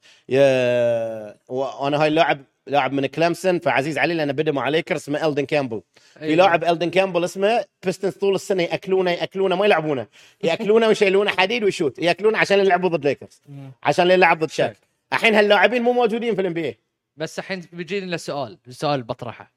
وأنا 1.50 2.01
هاي 2.01 2.08
اللاعب 2.08 2.42
لاعب 2.72 2.94
من 2.94 3.06
كلامسون 3.06 3.60
فعزيز 3.60 3.98
علي 3.98 4.13
لأنه 4.13 4.34
بدأ 4.34 4.51
مع 4.51 4.70
ليكر 4.70 4.96
اسمه 4.96 5.28
إلدن 5.28 5.46
كامبل 5.46 5.82
أيوة. 6.22 6.30
في 6.30 6.36
لاعب 6.36 6.63
إلدن 6.63 6.90
كامبل 6.90 7.24
اسمه 7.24 7.66
بيستونز 7.86 8.13
طول 8.13 8.36
السنة 8.36 8.63
يأكلونه 8.63 9.12
يأكلونه 9.12 9.56
ما 9.56 9.66
يلعبونه 9.66 10.08
يأكلونه 10.44 10.88
ويشيلونه 10.88 11.32
حديد 11.32 11.63
ويشوت 11.63 12.00
يأكلونه 12.00 12.38
عشان 12.38 12.60
يلعبوا 12.60 12.90
ضد 12.90 13.06
ليكرز. 13.08 13.42
عشان 13.84 14.12
يلعب 14.12 14.40
ضد 14.40 14.50
شاك 14.50 14.78
الحين 15.13 15.36
هاللاعبين 15.36 15.82
مو 15.82 15.92
موجودين 15.92 16.36
في 16.36 16.42
ال 16.41 16.53
NBA 16.53 16.77
بس 17.18 17.40
الحين 17.40 17.62
بيجينا 17.74 18.18
سؤال 18.18 18.58
سؤال 18.70 19.04
بطرحه 19.04 19.54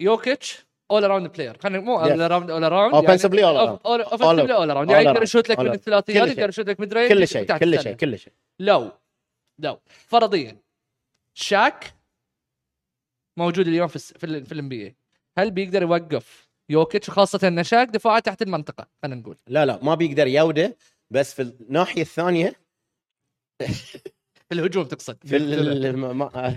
يوكيتش 0.00 0.66
all 0.90 1.04
around 1.04 1.32
player 1.32 1.58
خلينا 1.58 1.80
مو. 1.80 2.00
all 2.00 2.22
around 2.22 2.50
all 2.50 2.64
around 2.64 2.92
all 2.92 3.02
around. 3.02 3.10
اوفنسively 3.10 4.50
اول 4.50 4.70
اراوند 4.70 4.90
يعني 4.90 5.04
يقدر. 5.04 5.22
يشوت 5.22 5.48
لك 5.48 5.58
من. 5.58 5.72
الثلاثيات 5.72 6.28
يقدر. 6.28 6.48
يشوت 6.48 6.68
لك 6.68 6.80
من 6.80 6.86
كل 6.88 7.28
شيء 7.28 7.44
كل. 7.58 7.82
شيء 7.82 7.92
كل 7.92 8.18
شيء 8.18 8.32
لو 8.58 8.90
لو 9.58 9.78
فرضيا 9.86 10.56
شاك 11.34 11.94
موجود 13.38 13.68
اليوم 13.68 13.88
في 13.88 13.96
الس- 13.96 14.12
في 14.12 14.24
ال 14.26 14.46
في 14.46 14.52
ال 14.52 14.68
NBA 14.68 14.94
هل 15.38 15.50
بيقدر 15.50 15.82
يوقف 15.82 16.48
يوكيتش 16.68 17.10
خاصة 17.10 17.48
إن 17.48 17.64
شاك 17.64 17.88
دفاعه 17.88 18.18
تحت 18.18 18.42
المنطقة؟ 18.42 18.86
خلينا 19.02 19.20
نقول. 19.20 19.36
لا 19.46 19.66
لا 19.66 19.84
ما 19.84 19.94
بيقدر 19.94 20.26
يوده 20.26 20.76
بس 21.10 21.34
في 21.34 21.42
الناحية 21.42 22.02
الثانية 22.02 22.52
في 24.48 24.52
الهجوم 24.52 24.84
تقصد. 24.84 25.16
في 25.26 25.36
ال- 25.36 25.84
ال- 25.86 25.96
ما- 25.96 26.12
ما- 26.12 26.56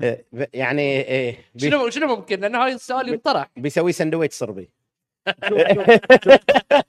يعني 0.54 0.82
إيه، 1.02 1.38
بي- 1.54 1.70
شنو 1.70 1.90
شنو 1.90 2.06
ممكن؟ 2.16 2.40
لأن 2.40 2.54
هاي 2.54 2.72
السؤال 2.72 3.08
ينطرح. 3.08 3.50
بيسوي 3.56 3.92
سندويتش 3.92 4.34
صربي. 4.34 4.70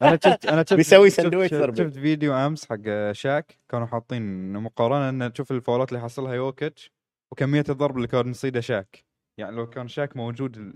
أنا 0.01 0.19
شفت 0.23 0.45
أنا 0.45 0.63
شفت 0.63 0.73
بيسوي 0.73 1.09
شفت, 1.09 1.25
ضربي. 1.53 1.77
شفت 1.77 1.93
فيديو 1.93 2.33
أمس 2.33 2.65
حق 2.65 3.11
شاك 3.11 3.57
كانوا 3.69 3.87
حاطين 3.87 4.53
مقارنة 4.53 5.09
ان 5.25 5.33
تشوف 5.33 5.51
الفاولات 5.51 5.89
اللي 5.89 6.01
حصلها 6.03 6.33
يوكيتش. 6.33 6.91
وكمية 7.35 7.63
الضرب 7.69 7.97
اللي 7.97 8.07
كان 8.07 8.29
يصيده 8.29 8.61
شاك. 8.61 9.05
يعني 9.39 9.55
لو 9.55 9.69
كان 9.69 9.87
شاك 9.87 10.17
موجود 10.17 10.73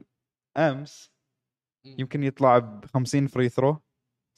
امس 0.58 1.12
يمكن 1.86 2.24
يطلع 2.24 2.58
ب 2.58 2.86
50 2.86 3.28
free 3.28 3.50
throw 3.50 3.78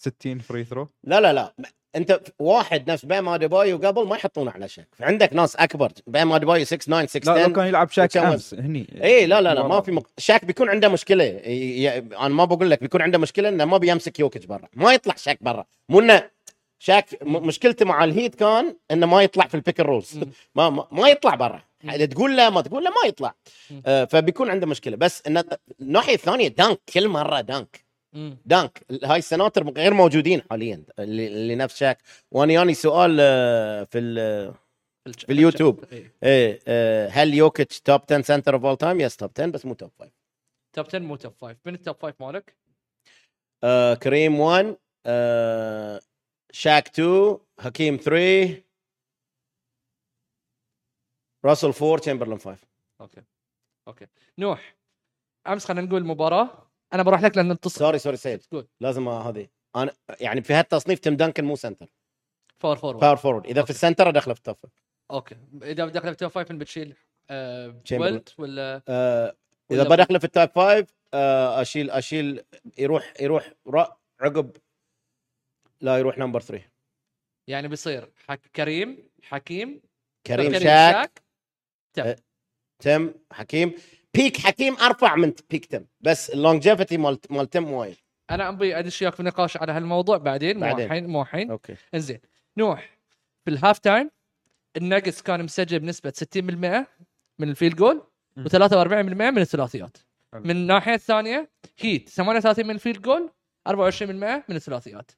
60 0.01 0.39
free 0.39 0.63
throw 0.63 0.87
لا 1.03 1.21
لا 1.21 1.33
لا. 1.33 1.53
أنت 1.95 2.21
واحد 2.39 2.91
نفس 2.91 3.05
بام 3.05 3.29
اديبايو 3.29 3.77
قبل 3.77 4.07
ما 4.07 4.15
يحطونه 4.15 4.51
على 4.51 4.67
شاك 4.67 4.87
عندك 4.99 5.33
ناس 5.33 5.55
أكبر. 5.55 5.91
بام 6.07 6.31
اديبايو 6.31 6.65
6 6.65 6.77
9 6.77 7.05
6 7.05 7.33
لا 7.33 7.39
لو 7.39 7.43
10 7.43 7.53
كان 7.53 7.67
يلعب 7.67 7.89
شاك 7.89 8.17
أمس 8.17 8.53
هني. 8.53 9.03
اي 9.03 9.25
لا 9.25 9.41
لا 9.41 9.53
لا 9.53 9.67
ما 9.67 9.81
في 9.81 9.91
مق... 9.91 10.07
شاك 10.17 10.45
بيكون 10.45 10.69
عنده 10.69 10.89
مشكلة. 10.89 11.23
ي... 11.23 11.83
ي... 11.83 11.97
أنا 11.97 12.29
ما 12.29 12.45
بقول 12.45 12.69
لك 12.71 12.81
بيكون 12.81 13.01
عنده 13.01 13.17
مشكلة 13.17 13.49
إنه 13.49 13.65
ما 13.65 13.77
بيمسك 13.77 14.19
يوكيتش 14.19 14.45
برا. 14.45 14.67
ما 14.73 14.93
يطلع 14.93 15.15
شاك 15.15 15.43
برا. 15.43 15.65
مو 15.89 15.99
إنه 15.99 16.29
شاك 16.79 17.23
م... 17.23 17.47
مشكلته 17.47 17.85
مع 17.85 18.03
الهيت 18.03 18.35
كان 18.35 18.75
إنه 18.91 19.05
ما 19.05 19.21
يطلع 19.23 19.47
في 19.47 19.55
ال 19.55 19.60
pick 19.60 19.79
rolls. 19.79 20.19
ما 20.55 20.87
ما 20.91 21.09
يطلع 21.09 21.35
برا. 21.35 21.70
مم. 21.83 22.05
تقول 22.05 22.37
له 22.37 22.49
ما 22.49 22.61
تقول 22.61 22.83
له 22.83 22.89
ما 22.89 23.07
يطلع. 23.07 23.35
آه 23.85 24.05
فبيكون 24.05 24.49
عنده 24.49 24.67
مشكلة 24.67 24.97
بس 24.97 25.23
الناحية 25.81 26.13
الثانية 26.13 26.47
dunk 26.47 26.79
كل 26.93 27.07
مرة 27.07 27.41
dunk 27.41 27.85
مم. 28.13 28.37
dunk 28.45 28.85
هاي 29.03 29.19
السناتر 29.19 29.69
غير 29.69 29.93
موجودين 29.93 30.41
حاليا 30.49 30.83
اللي, 30.99 31.27
اللي 31.27 31.55
نفس 31.55 31.77
شاك 31.77 31.97
وأنا 32.31 32.53
ياني 32.53 32.73
سؤال 32.73 33.17
آه، 33.19 33.83
في 33.83 33.99
ال... 33.99 34.53
في 35.17 35.31
اليوتيوب. 35.31 35.83
إيه. 35.91 36.13
إيه 36.23 36.59
آه، 36.67 37.07
هل 37.07 37.33
يوكيتش 37.33 37.79
top 37.81 38.01
10 38.11 38.21
center 38.21 38.53
of 38.55 38.65
all 38.65 38.77
time؟ 38.77 39.01
yes 39.01 39.17
top 39.17 39.31
10 39.35 39.45
بس 39.45 39.65
مو 39.65 39.73
top 39.73 39.91
5 39.99 40.11
top 40.75 40.85
10 40.85 40.99
مو 40.99 41.15
top 41.15 41.33
5 41.41 41.55
من 41.65 41.73
ال 41.73 41.79
top 41.79 41.95
5 42.01 42.15
مالك؟ 42.19 42.55
آه 43.63 43.93
كريم 43.93 44.39
1 44.39 44.77
آه 45.05 46.01
شاك 46.51 46.87
2 46.87 47.37
حكيم 47.59 47.97
3 47.97 48.63
راسل 51.45 51.67
4 51.67 51.97
تشامبرلين 51.97 52.39
5 52.39 52.67
أوكي. 53.01 53.21
أوكي. 53.87 54.07
نوح 54.37 54.75
أمس 55.47 55.65
خلينا 55.65 55.87
نقول 55.87 56.05
مباراة. 56.05 56.67
أنا 56.93 57.03
بروح 57.03 57.21
لك 57.21 57.37
لأن 57.37 57.51
نتصل 57.51 57.79
سوري 57.79 57.99
سوري 57.99 58.17
سيد. 58.17 58.43
لازم 58.79 59.09
هذه. 59.09 59.47
أنا 59.75 59.93
يعني 60.19 60.41
في 60.41 60.53
هالتصنيف 60.53 60.99
تيم 60.99 61.15
دانكن 61.15 61.45
مو 61.45 61.55
سنتر. 61.55 61.87
فور 62.59 62.75
فور 62.75 62.97
باور 62.97 63.15
فورورد 63.15 63.45
إذا 63.45 63.63
في 63.63 63.69
السنتر 63.69 64.09
أدخله 64.09 64.33
في 64.33 64.39
التوب 64.39 64.57
أوكي. 65.11 65.37
إذا 65.63 65.85
دخل 65.85 66.09
في 66.09 66.15
توب 66.15 66.31
5 66.31 66.53
بتشيل 66.53 66.95
آه. 67.29 67.81
ويلت 67.91 68.39
ولا 68.39 68.81
آه 68.87 69.35
إذا 69.71 69.83
بدخله 69.83 70.19
في 70.19 70.25
ال 70.25 70.31
top 70.31 70.49
5 70.55 70.87
آه 71.13 71.61
اشيل 71.61 71.91
أشيل 71.91 72.43
يروح 72.77 73.13
يروح 73.21 73.53
عقب 74.21 74.57
لا 75.81 75.97
يروح 75.97 76.17
number 76.17 76.39
3 76.39 76.65
يعني 77.47 77.67
بيصير 77.67 78.11
حك 78.27 78.41
كريم 78.55 79.09
حكيم 79.23 79.81
كريم 80.27 80.59
شاك. 80.59 81.21
تم. 81.93 82.13
تم 82.79 83.13
حكيم 83.31 83.73
بيك 84.13 84.37
حكيم 84.37 84.75
أرفع 84.75 85.15
من 85.15 85.33
بيك 85.49 85.65
تم 85.65 85.85
بس 86.01 86.29
ال 86.29 86.36
longevity 86.36 86.97
مال 86.97 87.17
مال 87.29 87.49
تم 87.49 87.71
وايد 87.71 87.95
أنا 88.31 88.49
أبي 88.49 88.79
أدش 88.79 89.01
وياك 89.01 89.15
في 89.15 89.23
نقاش 89.23 89.57
على 89.57 89.71
هالموضوع 89.71 90.17
بعدين 90.17 90.59
مو. 90.59 90.77
الحين 90.77 91.07
مو 91.07 91.21
الحين 91.21 91.51
okay 91.51 91.75
إنزين 91.93 92.19
نوح 92.57 92.97
في 93.45 93.51
ال 93.51 93.57
half 93.57 93.79
time 93.79 94.11
الناجتس 94.77 95.21
كان 95.21 95.43
مسجل 95.43 95.79
بنسبة 95.79 96.13
60% 96.35 96.85
من 97.39 97.49
ال 97.49 97.54
field 97.54 97.75
goal 97.75 98.03
مم. 98.37 98.45
و43% 98.47 98.53
من 99.11 99.37
الثلاثيات 99.37 99.97
حلو. 100.33 100.41
من 100.41 100.51
الناحيه 100.51 100.93
الثانية 100.93 101.49
هيت 101.79 102.09
38 102.09 102.65
من 102.65 102.71
ال 102.75 102.80
field 102.80 103.01
goal 103.01 103.31
24% 103.69 103.71
من 104.49 104.55
الثلاثيات 104.55 105.11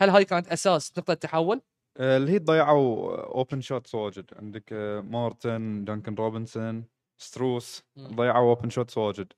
هل 0.00 0.10
هاي 0.10 0.24
كانت 0.24 0.48
أساس 0.48 0.98
نقطة 0.98 1.14
تحول؟ 1.14 1.60
آه، 2.00 2.16
الهيت 2.16 2.42
ضيعوا 2.42 3.16
open 3.34 3.60
shots 3.60 3.94
واجد. 3.94 4.24
عندك 4.36 4.64
آه، 4.72 5.00
مارتن 5.00 5.84
دانكن 5.84 6.14
روبنسون 6.14 6.84
ستروس. 7.18 7.84
ضيعوا 7.98 8.48
open 8.50 8.70
shots 8.70 8.98
واجد. 8.98 9.32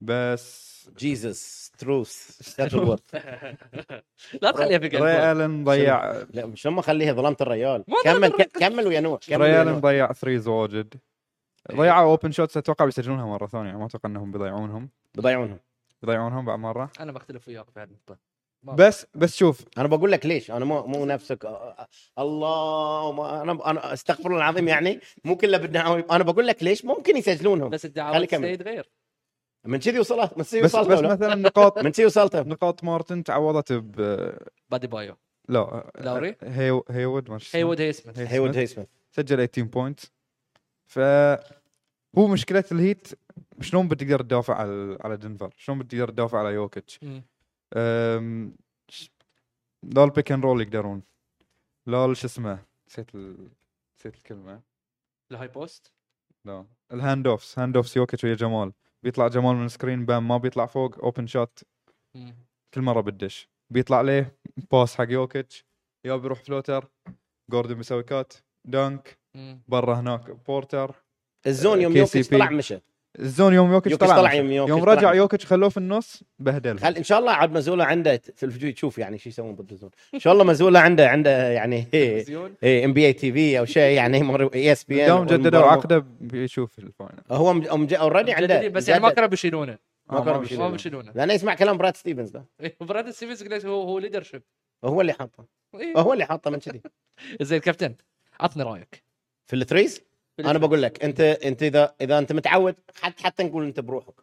بس 0.00 0.90
جيسس 0.98 1.70
تروث 1.78 2.08
ستاتلورث 2.40 3.14
لا 4.42 4.50
تخليها 4.50 4.78
في 4.78 4.88
ري 4.88 5.32
آلن 5.32 5.64
ضيع. 5.64 6.12
لا 6.12 6.54
شلون 6.54 6.74
ما 6.74 6.80
اخليها 6.80 7.12
ظلمت 7.12 7.42
الريال؟ 7.42 7.84
كمل 8.04 8.30
كمل 8.30 8.86
ويا 8.86 9.00
نوح 9.00 9.20
ري 9.30 9.62
آلن. 9.62 9.80
ضيع 9.80 10.12
threes 10.12 10.48
واجد. 10.48 10.94
ضيعوا 11.72 12.10
اوبن 12.10 12.30
شوتس 12.30 12.56
أتوقع 12.56 12.84
بيسجلونها 12.84 13.26
مرة 13.26 13.46
ثانية. 13.46 13.72
ما 13.72 13.86
أتوقع 13.86 14.08
إنهم 14.08 14.32
بيضيعونهم. 14.32 14.90
بيضيعونهم 15.14 15.58
بيضيعونهم 16.02 16.44
بعد 16.44 16.58
مرة. 16.58 16.90
أنا 17.00 17.12
بختلف 17.12 17.48
وياك 17.48 17.70
في 17.70 17.80
هالنقطه 17.80 18.10
ما- 18.10 18.33
بس 18.64 19.06
بس 19.14 19.36
شوف 19.36 19.64
أنا 19.78 19.88
بقول 19.88 20.12
لك 20.12 20.26
ليش 20.26 20.50
أنا 20.50 20.64
مو 20.64 20.86
مو 20.86 21.04
نفسك 21.04 21.44
الله 22.18 23.12
ما 23.12 23.42
أنا 23.42 23.70
أنا 23.70 23.92
أستغفر 23.92 24.26
الله 24.26 24.36
العظيم 24.36 24.68
يعني 24.68 25.00
مو 25.24 25.36
كله 25.36 25.58
بالدعاوي 25.58 26.04
أنا 26.10 26.24
بقول 26.24 26.46
لك 26.46 26.62
ليش 26.62 26.84
ممكن 26.84 27.16
يسجلونهم 27.16 27.70
بس 27.70 27.86
كمل. 27.86 28.24
السيد 28.24 28.62
غير 28.62 28.90
من 29.64 29.78
كذي 29.78 29.98
وصلت 30.00 30.38
من 30.38 30.44
كذي 30.44 30.60
بس 30.62 30.74
وصلت 30.74 30.88
بس 30.88 30.98
ولا؟ 30.98 31.08
مثلا 31.12 31.34
نقاط 31.34 31.78
من 31.84 31.90
كذي 31.90 32.06
وصلت 32.06 32.36
نقاط 32.36 32.84
مارتن 32.84 33.24
تعوضت 33.24 33.72
ب 33.72 34.30
بادي 34.70 34.86
بايو 34.86 35.16
لا 35.48 35.90
لاوري؟ 36.00 36.36
هي 36.42 36.80
هيوود 36.90 37.30
ما؟ 37.30 37.38
هيوود 37.52 37.80
هيسمث 37.80 38.18
هي 38.18 38.28
هيود 38.28 38.52
سميث. 38.52 38.58
هي 38.58 38.66
سميث 38.66 38.86
سجل 39.10 39.48
18 39.48 39.62
بوينت 39.62 40.00
ف 40.86 40.98
هو 42.18 42.26
مشكلة 42.26 42.64
الهيت 42.72 43.08
شلون 43.60 43.88
بتقدر 43.88 44.22
تدافع 44.22 44.54
على 44.54 44.98
على 45.00 45.16
دنفر؟ 45.16 45.50
شلون 45.56 45.78
بتقدر 45.78 46.08
تدافع 46.10 46.38
على 46.38 46.48
يوكيتش؟ 46.54 47.00
لا 49.82 50.04
البيك 50.04 50.32
اند 50.32 50.44
رول 50.44 50.60
يقدرون. 50.60 51.02
لا 51.86 52.14
شو 52.14 52.26
اسمه؟ 52.26 52.58
نسيت 52.88 53.14
ال... 53.14 53.48
نسيت 53.98 54.14
الكلمة. 54.14 54.60
الهاي 55.30 55.48
بوست 55.48 55.92
لا. 56.44 56.66
الهاند 56.92 57.26
اوفس 57.26 57.58
هاند 57.58 57.76
اوفس 57.76 57.96
يوكيتش 57.96 58.24
ويا 58.24 58.34
جمال. 58.34 58.72
بيطلع 59.02 59.28
جمال 59.28 59.56
من 59.56 59.64
السكرين 59.64 60.06
بام 60.06 60.28
ما 60.28 60.36
بيطلع 60.36 60.66
فوق 60.66 60.98
اوبن 61.04 61.26
شوت. 61.26 61.64
كل 62.74 62.82
مرة 62.82 63.00
بدش 63.00 63.48
بيطلع 63.70 64.00
ليه؟ 64.00 64.36
باس 64.72 64.96
حق 64.96 65.10
يوكيتش. 65.10 65.64
يا 66.04 66.16
بيروح 66.16 66.42
فلوتر 66.42 66.88
جوردن 67.50 67.74
بيسوي 67.74 68.02
كات 68.02 68.32
دانك. 68.64 69.18
برا 69.68 69.94
هناك 69.94 70.30
بورتر 70.30 70.94
الزون 71.46 71.80
يوم 71.80 71.92
KCP. 71.92 71.96
يوكيتش 71.96 72.28
طلع 72.28 72.50
مشى. 72.50 72.78
الزون 73.20 73.54
يوم 73.54 73.72
يوكيتش 73.72 73.96
طلع, 73.96 74.16
طلع. 74.16 74.34
يوم 74.34 74.52
يوكيتش 74.52 74.70
يوم 74.70 74.84
رجع. 74.84 75.14
يوكيتش 75.14 75.46
خلوه 75.46 75.68
في 75.68 75.76
النص 75.76 76.22
بهدل 76.38 76.78
خل 76.78 76.96
إن 76.96 77.02
شاء 77.02 77.18
الله 77.18 77.32
عاد 77.32 77.52
مزوله 77.52 77.84
عنده 77.84 78.16
تلفزيون 78.16 78.74
تشوف 78.74 78.98
يعني 78.98 79.18
شو 79.18 79.28
يسوون 79.28 79.54
ضد 79.54 79.72
الزون 79.72 79.90
إن 80.14 80.18
شاء 80.18 80.32
الله 80.32 80.44
مزوله 80.52 80.80
عنده 80.80 81.08
عنده 81.08 81.50
يعني 81.50 81.82
تلفزيون. 81.92 82.54
ام 82.84 82.92
بي 82.92 83.06
إي 83.06 83.12
تي 83.12 83.32
في 83.32 83.58
أو 83.58 83.64
شيء 83.64 83.96
يعني 83.96 84.48
اي 84.54 84.72
اس 84.72 84.84
بي 84.84 85.02
يوم 85.06 85.26
جددوا 85.26 85.62
عقده 85.62 86.04
بيشوف 86.20 86.78
الفاينل 86.78 87.22
هو 87.30 87.50
already 87.92 88.32
عنده 88.32 88.68
بس 88.68 88.88
يعني 88.88 89.02
ما. 89.02 89.10
كانوا 89.10 89.28
بيشيلونه 89.28 89.78
ما 90.10 90.18
آه، 90.18 90.20
كانوا 90.20 90.32
ما 90.34 90.40
بيشيلونه. 90.40 90.68
ما 90.68 90.72
بيشيلونه. 90.72 91.12
لأنه 91.14 91.32
يسمع 91.32 91.54
كلام 91.54 91.76
براد 91.76 91.96
ستيفنز 91.96 92.30
ده 92.30 92.44
براد 92.80 93.10
ستيفنز 93.10 93.66
هو 93.66 93.82
هو 93.82 93.98
leadership 93.98 94.42
هو 94.84 95.00
اللي 95.00 95.12
حاطه 95.12 95.44
إيه. 95.74 95.98
هو 95.98 96.12
اللي 96.12 96.24
حاطه 96.24 96.50
من 96.50 96.58
كذي 96.58 96.82
زين 97.40 97.60
كابتن 97.60 97.94
عطني 98.40 98.62
رأيك 98.62 99.02
في 99.46 99.56
ال 99.56 99.62
threes 99.62 100.00
أنا 100.40 100.58
بقول 100.58 100.82
لك 100.82 101.04
أنت 101.04 101.20
أنت 101.20 101.62
إذا 101.62 101.94
إذا 102.00 102.18
أنت 102.18 102.32
متعود 102.32 102.74
حتى 103.00 103.22
حتى 103.24 103.42
نقول 103.42 103.64
أنت 103.64 103.80
بروحك. 103.80 104.14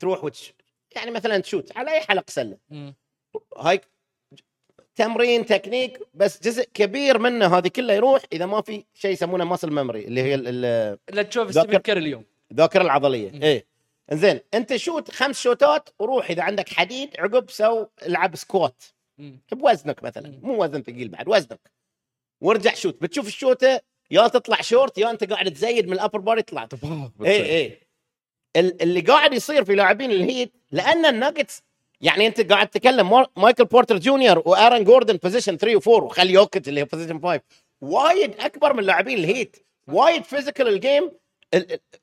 تروح 0.00 0.24
وتش 0.24 0.54
يعني 0.96 1.10
مثلا 1.10 1.38
ت 1.38 1.44
shoot 1.44 1.76
على 1.76 1.90
أي 1.90 2.00
حلقة 2.00 2.24
سلة. 2.28 2.58
هاي 3.56 3.80
تمرين 4.94 5.46
تكنيك 5.46 6.00
بس 6.14 6.42
جزء 6.42 6.64
كبير 6.74 7.18
منه 7.18 7.58
هذه 7.58 7.68
كله 7.68 7.92
يروح 7.94 8.22
إذا 8.32 8.46
ما 8.46 8.60
في 8.60 8.84
شيء 8.94 9.10
يسمونه 9.10 9.44
muscle 9.44 9.70
memory 9.72 10.04
اللي 10.04 10.22
هي 10.22 10.34
ال- 10.34 10.64
ال- 10.64 10.98
لا 11.12 11.22
تشوف 11.22 11.50
ذاكر- 11.50 11.68
ستيفن 11.68 11.82
كيري 11.82 11.96
اليوم. 11.96 12.24
الذاكره 12.50 12.82
العضلية. 12.82 13.42
إيه. 13.42 13.66
إنزين 14.12 14.40
أنت 14.54 14.76
shoot 14.76 15.10
خمس 15.10 15.40
شوتات 15.40 15.88
وروح 15.98 16.30
إذا 16.30 16.42
عندك 16.42 16.68
حديد 16.68 17.10
عقب 17.18 17.50
سو 17.50 17.86
العب 18.06 18.36
squat. 18.36 18.82
بوزنك 19.52 20.02
مثلا. 20.02 20.28
مم. 20.28 20.40
مو 20.42 20.64
وزن 20.64 20.82
ثقيل 20.82 21.08
بعد 21.08 21.28
وزنك. 21.28 21.70
وارجع 22.40 22.74
shoot. 22.74 23.02
بتشوف 23.02 23.26
الشوتة 23.26 23.80
يا 24.10 24.28
تطلع 24.28 24.60
شورت 24.60 24.98
يا 24.98 25.10
أنت 25.10 25.24
قاعد 25.32 25.50
تزيد 25.52 25.86
من 25.86 25.92
ال 25.92 25.96
upper 25.96 26.18
body 26.18 26.42
طلعت 26.42 26.72
اي 27.24 27.56
اي 27.60 27.80
ال- 28.56 28.82
اللي 28.82 29.00
قاعد 29.00 29.32
يصير 29.34 29.64
في 29.64 29.74
لاعبين 29.74 30.10
الهيت 30.10 30.52
لأن 30.70 31.06
الناجتس 31.06 31.62
يعني 32.00 32.26
أنت 32.26 32.52
قاعد 32.52 32.68
تتكلم 32.68 33.24
مايكل 33.36 33.64
بورتر 33.64 33.98
جونيور 33.98 34.42
وآرن 34.46 34.84
جوردن 34.84 35.16
position 35.16 35.56
3 35.56 35.80
و4 35.80 35.86
وخلي 35.88 36.32
يوكيتش 36.32 36.68
اللي 36.68 36.82
هو 36.82 36.86
position 36.86 37.20
5 37.22 37.40
وايد 37.80 38.34
أكبر 38.40 38.72
من 38.74 38.82
لاعبين 38.84 39.18
الهيت. 39.18 39.56
وايد 39.88 40.24
physical 40.24 40.68
ال 40.68 40.75
game 40.75 41.04
ال- 41.04 41.10
ال- 41.10 41.25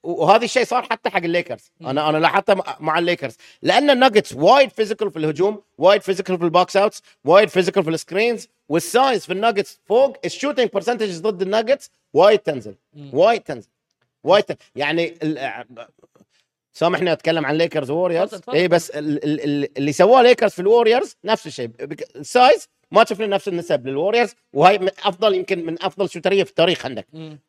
وهذا 0.04 0.44
الشيء 0.46 0.66
صار 0.66 0.84
حتى 0.84 1.10
حق 1.10 1.24
الليكرز 1.24 1.72
أنا 1.82 2.10
أنا 2.10 2.18
لاحظته 2.18 2.54
مع- 2.80 3.00
الليكرز 3.00 3.36
لأن 3.62 3.90
الناجتس 3.90 4.34
وايد 4.34 4.70
physical 4.70 5.12
في 5.12 5.20
الهجوم 5.20 5.62
وايد 5.78 6.02
physical 6.02 6.38
في 6.38 6.44
ال 6.44 6.52
box 6.52 6.78
outs 6.78 7.02
وايد 7.26 7.50
physical 7.50 7.84
في 7.84 7.90
ال 7.90 7.97
screens 7.97 8.48
وال 8.70 8.88
size 8.88 9.26
في 9.26 9.34
الناجتس 9.34 9.80
فوق 9.86 10.18
ال 10.26 10.30
shooting 10.30 10.70
percentage 10.74 11.20
ضد 11.20 11.42
الناجتس 11.42 11.92
وايد 12.14 12.40
تنزل. 12.40 12.76
وايد 13.14 13.42
تنزل 13.42 13.70
وايد 14.24 14.44
تنزل. 14.44 14.60
يعني 14.76 15.18
سامحني 16.74 17.12
أتكلم 17.12 17.46
عن 17.46 17.56
ليكرز 17.56 17.90
ووريرز. 17.92 18.34
اي 18.54 18.68
بس 18.68 18.90
ال- 18.90 19.24
ال- 19.26 19.44
ال- 19.44 19.78
اللي 19.78 19.92
سواه 19.92 20.22
ليكرز 20.22 20.52
في 20.52 20.60
الوريورز 20.60 21.16
نفس 21.24 21.48
الشيء 21.48 21.70
ال 22.16 22.26
size 22.26 22.68
ما 22.92 23.06
شفنا 23.06 23.28
نفس 23.28 23.48
النسب 23.48 23.88
للوريورز 23.88 24.36
وهي 24.54 24.92
أفضل 25.04 25.36
يمكن 25.36 25.66
من 25.66 25.84
أفضل 25.84 26.10
shooters 26.10 26.44
في 26.44 26.50
التاريخ 26.50 26.86
عندك 26.86 27.08
مم. 27.14 27.40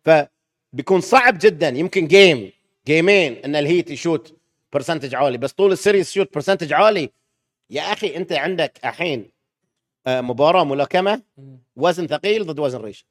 فبيكون 0.74 1.00
صعب 1.00 1.38
جدا. 1.38 1.68
يمكن 1.68 2.06
game 2.06 2.52
game 2.86 3.17
ين 3.17 3.32
إن 3.32 3.56
الهيت 3.56 3.90
ي 3.90 3.98
shoot 3.98 4.36
percentage 4.72 5.14
عالي. 5.14 5.38
بس 5.38 5.52
طول 5.52 5.72
ال 5.72 5.78
series 5.78 6.10
shoot 6.10 6.34
percentage 6.34 6.72
عالي. 6.72 7.10
يا 7.70 7.82
أخي 7.82 8.16
أنت 8.16 8.32
عندك 8.32 8.78
الحين 8.84 9.30
آه، 10.06 10.20
مباراة 10.20 10.64
ملاكمة. 10.64 11.22
وزن 11.76 12.06
ثقيل 12.06 12.46
ضد 12.46 12.58
وزن 12.58 12.78
ريشه. 12.80 13.04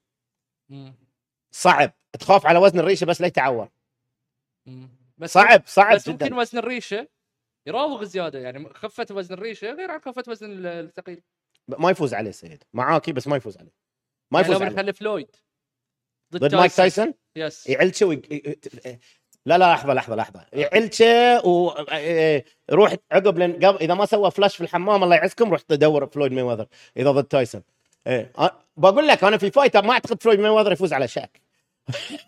صعب. 1.52 1.94
تخاف 2.20 2.46
على 2.46 2.60
وزن 2.60 2.80
الريشه 2.80 3.06
بس 3.06 3.22
لا 3.22 3.28
يتعور. 3.28 3.70
بس 5.18 5.34
صعب 5.34 5.64
صعب 5.66 5.96
بس 5.96 6.08
ممكن 6.08 6.26
جدا. 6.26 6.36
وزن 6.36 6.58
الريشه 6.58 7.08
يراوغ 7.68 8.04
زيادة. 8.04 8.40
يعني 8.40 8.70
خفة 8.74 9.06
وزن 9.12 9.34
الريشه 9.34 9.72
غير 9.72 9.92
عن 9.92 10.00
خفة 10.02 10.24
وزن 10.28 10.52
ال- 10.52 10.66
الثقيل. 10.66 11.22
ما 11.68 11.92
يفوز 11.92 12.14
عليه 12.14 12.32
سيد. 12.32 12.64
معاكي 12.74 13.12
بس 13.12 13.28
ما 13.28 13.36
يفوز 13.36 13.58
عليه. 13.58 13.74
ما 14.32 14.40
يعني 14.40 14.52
يفوز 14.52 14.62
لو 14.62 14.66
عليه. 14.66 14.76
بنخلي 14.76 14.94
فلويد 14.94 15.36
ضد 16.38 16.56
مايك 16.56 16.72
تايسون؟ 16.74 17.14
يس 17.36 17.68
يعلشه 17.68 18.06
وي... 18.06 18.22
لا 19.46 19.58
لا 19.58 19.74
لحظة 19.74 19.94
لحظة 19.94 20.16
لحظة. 20.16 20.46
يعلشه 20.54 21.42
وروح 21.46 22.96
عقب 23.12 23.38
لين 23.38 23.54
قبل 23.54 23.78
إذا 23.82 23.94
ما 23.94 24.06
سوى 24.06 24.32
فلاش 24.32 24.56
في 24.56 24.62
الحمام 24.64 25.04
الله 25.04 25.16
يعزكم 25.16 25.52
روح 25.52 25.62
تدور 25.62 26.08
فلويد 26.08 26.32
مي 26.32 26.42
وذر 26.42 26.66
إذا 26.98 27.12
ضد 27.12 27.24
تايسون. 27.24 27.62
أ- 28.08 28.52
بقول 28.78 29.08
لك 29.08 29.24
أنا 29.24 29.38
في 29.38 29.52
فايت 29.52 29.78
ما 29.78 29.92
أعتقد 29.94 30.24
فلويد 30.24 30.40
مي 30.40 30.50
وذر 30.50 30.72
يفوز 30.72 30.94
على 30.94 31.08
شاك. 31.08 31.42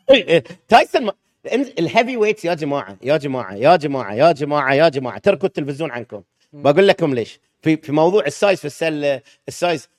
تايسون 0.69 1.05
ما... 1.05 1.13
ال 1.53 2.17
heavyweights 2.17 2.45
يا 2.45 2.53
جماعة 2.53 2.97
يا 3.03 3.17
جماعة 3.17 3.53
يا 3.55 3.75
جماعة 3.75 4.13
يا 4.13 4.31
جماعة 4.31 4.73
يا 4.73 4.89
جماعة 4.89 5.17
تركوا 5.17 5.47
التلفزيون 5.47 5.91
عنكم. 5.91 6.23
بقول 6.53 6.87
لكم 6.87 7.13
ليش. 7.13 7.39
في 7.61 7.77
في 7.77 7.91
موضوع 7.91 8.25
ال 8.25 8.32
size 8.32 8.59
في 8.59 8.65
السله 8.65 9.21
ال 9.47 9.54
size. 9.54 9.89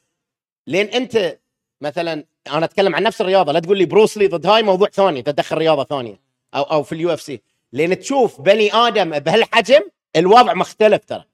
لين 0.66 0.86
أنت 0.86 1.38
مثلا 1.80 2.24
أنا 2.52 2.64
أتكلم 2.64 2.94
عن 2.94 3.02
نفس 3.02 3.20
الرياضة 3.20 3.52
لا 3.52 3.60
تقول 3.60 3.78
لي 3.78 3.84
بروسلي 3.84 4.26
ضد 4.26 4.46
هاي 4.46 4.62
موضوع 4.62 4.88
ثاني 4.88 5.22
تدخل 5.22 5.58
رياضة 5.58 5.84
ثانية 5.84 6.20
أو 6.54 6.62
أو 6.62 6.82
في 6.82 6.92
ال 6.92 7.14
UFC 7.14 7.40
لين 7.72 7.98
تشوف 7.98 8.40
بني 8.40 8.74
آدم 8.74 9.18
بهالحجم 9.18 9.80
الوضع 10.16 10.54
مختلف 10.54 11.04
ترى. 11.04 11.24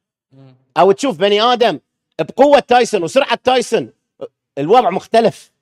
أو 0.77 0.93
تشوف 0.93 1.17
بني 1.19 1.43
آدم 1.43 1.79
بقوة 2.21 2.59
تايسون 2.59 3.03
وسرعة 3.03 3.35
تايسون 3.45 3.93
الوضع 4.59 4.91
مختلف 4.91 5.53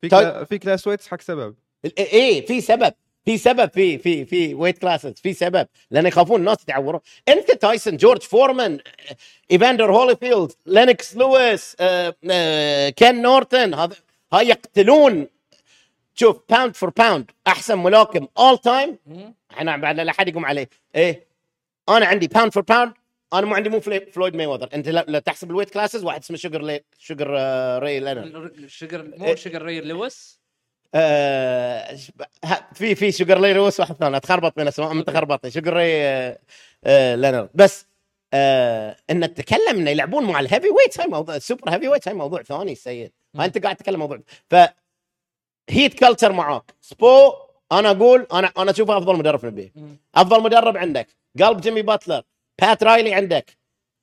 في. 0.00 0.08
كلا 0.08 0.44
في 0.44 0.58
class 0.58 0.86
weights 0.86 1.08
حق 1.08 1.20
سبب 1.20 1.54
إيه 1.98 2.46
في 2.46 2.60
سبب 2.60 2.94
في 3.28 3.38
سبب 3.38 3.70
في 3.70 3.98
في 3.98 4.24
في 4.24 4.54
weight 4.54 4.78
classes 4.78 5.12
في 5.12 5.32
سبب 5.32 5.66
لأن 5.90 6.06
يخافون 6.06 6.40
الناس 6.40 6.62
يتعورون 6.62 7.00
أنت 7.28 7.50
تايسون 7.50 7.96
جورج 7.96 8.22
فورمان 8.22 8.78
إيفاندر 9.50 9.92
هوليفيلد 9.92 10.52
لينوكس 10.66 11.16
لويس 11.16 11.76
آه، 11.80 12.14
آه، 12.30 12.88
كين 12.88 13.22
نورتن 13.22 13.74
هذا 13.74 13.96
هاي 14.32 14.48
يقتلون 14.48 15.26
شوف 16.14 16.40
pound 16.50 16.76
for 16.76 16.90
pound 16.90 17.30
أحسن 17.46 17.78
ملاكم 17.78 18.28
all 18.38 18.58
time. 18.58 18.98
إحنا 19.50 19.76
بعد 19.76 20.00
لا 20.00 20.10
أحد 20.10 20.28
يقوم 20.28 20.46
عليه. 20.46 20.68
إيه؟ 20.94 21.26
أنا 21.88 22.06
عندي 22.06 22.26
pound 22.26 22.52
for 22.52 22.62
pound 22.62 22.92
أنا 23.32 23.46
مو 23.46 23.54
عندي 23.54 23.68
مو 23.68 23.80
فلويد 23.80 24.36
ماي 24.36 24.46
وذر 24.46 24.68
أنت 24.74 24.88
لا, 24.88 25.18
تحسب 25.18 25.50
ال 25.50 25.53
weight 25.53 25.70
classes 25.70 26.04
واحد 26.04 26.20
اسمه 26.20 26.36
شوجر 26.36 26.62
لي 26.62 26.80
شوجر 26.98 27.34
آه، 27.38 27.78
ري 27.78 28.00
لينارد 28.00 28.50
إيه. 29.14 29.18
مو 29.18 29.34
شجر 29.34 29.62
ري 29.62 29.80
لويس؟ 29.80 30.40
آه، 30.94 31.96
في 32.74 32.94
في 32.94 33.12
شوجر 33.12 33.38
لي 33.40 33.52
روس 33.52 33.80
واحد 33.80 33.94
ثاني. 33.94 34.16
اتخربط 34.16 34.56
بين 34.56 34.68
اسماء 34.68 34.94
متخربطني 34.94 35.50
شوجر 35.50 35.72
ري 35.72 36.02
آه، 36.06 36.38
آه، 36.84 37.14
لينارد. 37.14 37.50
بس 37.54 37.86
آه 38.34 38.96
إن 39.10 39.34
تتكلم 39.34 39.76
إنه 39.76 39.90
يلعبون 39.90 40.24
مع 40.24 40.40
ال 40.40 40.68
heavyweights 40.68 41.00
هاي 41.00 41.06
موضوع 41.06 41.36
ال 41.36 41.70
super 41.70 41.88
heavyweights 41.88 42.08
هاي 42.08 42.14
موضوع 42.14 42.42
ثاني 42.42 42.74
سيد 42.74 43.12
أنت 43.40 43.58
قاعد 43.58 43.76
تتكلم 43.76 43.98
موضوع. 43.98 44.18
ف 44.50 44.54
Heat 45.70 45.94
culture 45.94 46.32
معاك. 46.32 46.74
سبو 46.80 47.32
أنا 47.72 47.90
أقول 47.90 48.26
أنا 48.32 48.52
أنا 48.58 48.70
أشوفه 48.70 48.98
أفضل 48.98 49.16
مدرب 49.16 49.38
في 49.38 49.46
ال 49.46 49.52
NBA 49.52 49.72
مم. 49.76 49.96
أفضل 50.14 50.42
مدرب 50.42 50.76
عندك. 50.76 51.08
قلب 51.40 51.60
جيمي 51.60 51.82
باتلر. 51.82 52.22
بات 52.60 52.82
رايلي 52.82 53.14
عندك. 53.14 53.56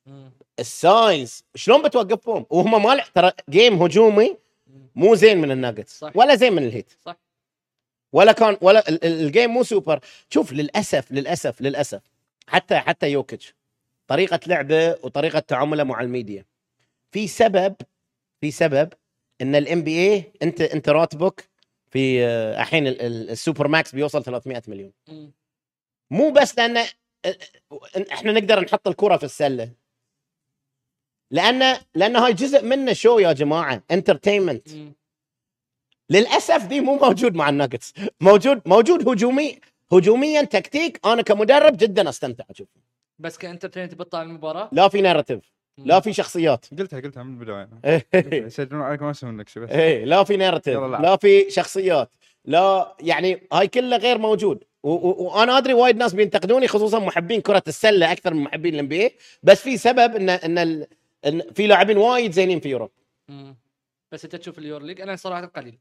مم. 0.06 0.30
ال 0.58 0.75
size 0.75 1.44
شلون 1.54 1.82
بتوقفهم؟ 1.82 2.46
وهم 2.50 2.82
ما 2.82 3.02
ترى 3.14 3.32
game 3.50 3.82
هجومي 3.82 4.36
مو 4.94 5.14
زين 5.14 5.38
من 5.38 5.50
الناجتس 5.50 5.98
صح. 5.98 6.12
ولا 6.16 6.34
زين 6.34 6.52
من 6.52 6.62
الهيت. 6.64 6.92
صح. 7.04 7.16
ولا 8.12 8.32
كان 8.32 8.56
ولا 8.60 8.88
ال- 8.88 9.04
ال- 9.04 9.20
ال 9.26 9.31
game 9.31 9.50
مو 9.50 9.62
سوبر. 9.62 10.00
شوف 10.30 10.52
للأسف 10.52 11.12
للأسف 11.12 11.60
للأسف 11.62 12.02
حتى 12.48 12.78
حتى 12.78 13.10
يوكيتش 13.12 13.54
طريقة 14.06 14.40
لعبه 14.46 14.90
وطريقة 15.02 15.38
تعامله 15.38 15.84
مع 15.84 16.00
الميديا. 16.00 16.44
في 17.12 17.28
سبب 17.28 17.74
في 18.40 18.50
سبب 18.50 18.92
إن 19.40 19.54
ال 19.54 19.82
NBA 19.82 20.32
أنت 20.42 20.60
أنت 20.60 20.88
راتبك 20.88 21.48
في 21.90 22.24
آه، 22.24 22.60
الحين 22.62 22.86
ال- 22.86 23.02
ال- 23.02 23.30
ال 23.30 23.68
supermax 23.68 23.94
بيوصل 23.94 24.24
300 24.24 24.62
مليون. 24.68 24.92
مو 26.10 26.30
بس 26.30 26.58
لأن 26.58 26.76
آه، 26.76 26.86
إحنا 28.12 28.32
نقدر 28.32 28.60
نحط 28.60 28.88
الكرة 28.88 29.16
في 29.16 29.24
السلة. 29.24 29.70
لأن 31.30 31.76
لأن 31.94 32.16
هاي 32.16 32.32
جزء 32.32 32.64
منه 32.64 32.92
شو 32.92 33.18
يا 33.18 33.32
جماعة؟ 33.32 33.82
entertainment. 33.90 34.68
للأسف 36.10 36.66
دي 36.66 36.80
مو 36.80 36.96
موجود 36.96 37.34
مع 37.34 37.48
الناجتس 37.48 37.94
موجود 38.20 38.62
موجود 38.66 39.08
هجومي 39.08 39.58
هجوميا 39.92 40.42
تكتيك. 40.42 41.00
أنا 41.04 41.22
كمدرب 41.22 41.76
جدا 41.76 42.08
أستمتع 42.08 42.44
اشوفه 42.50 42.80
بس 43.18 43.38
ك 43.38 43.42
entertainment 43.42 43.94
بتطلع 43.94 44.22
المباراة؟ 44.22 44.68
لا 44.72 44.88
في 44.88 45.00
narrative 45.00 45.56
لا 45.78 46.00
في 46.00 46.12
شخصيات. 46.12 46.66
قلتها 46.78 47.00
قلتها 47.00 47.22
من 47.22 47.34
البداية. 47.34 47.68
إيه. 47.84 48.06
يسجلون 48.46 48.82
عليك 48.82 49.02
ما 49.02 49.10
يسوون 49.10 49.40
لك 49.40 49.48
شيء 49.48 49.62
بس. 49.62 49.70
إيه 49.70 50.04
لا 50.04 50.24
في 50.24 50.36
ناراتيف. 50.36 50.78
لا. 50.78 51.16
في 51.16 51.50
شخصيات. 51.50 52.10
لا 52.44 52.96
يعني 53.00 53.48
هاي 53.52 53.68
كلها 53.68 53.98
غير 53.98 54.18
موجود. 54.18 54.64
وأنا 54.82 55.58
أدري 55.58 55.74
وايد 55.74 55.96
ناس 55.96 56.14
بينتقدوني 56.14 56.68
خصوصا 56.68 56.98
محبين 56.98 57.40
كرة 57.40 57.62
السلة 57.68 58.12
أكثر 58.12 58.34
من 58.34 58.42
محبين 58.42 58.74
ال 58.74 58.88
NBA 58.88 59.16
بس 59.42 59.60
في 59.60 59.76
سبب 59.76 60.16
ان 60.16 60.30
إن, 60.30 60.86
إن 61.26 61.42
في 61.54 61.66
لاعبين 61.66 61.96
وايد 61.96 62.32
زينين 62.32 62.60
في 62.60 62.68
Europe. 62.68 62.90
مم. 63.28 63.56
بس 64.12 64.24
انت 64.24 64.36
تشوف 64.36 64.58
ال 64.58 64.82
EuroLeague 64.82 65.00
أنا 65.00 65.16
صراحة 65.16 65.46
قليل. 65.46 65.78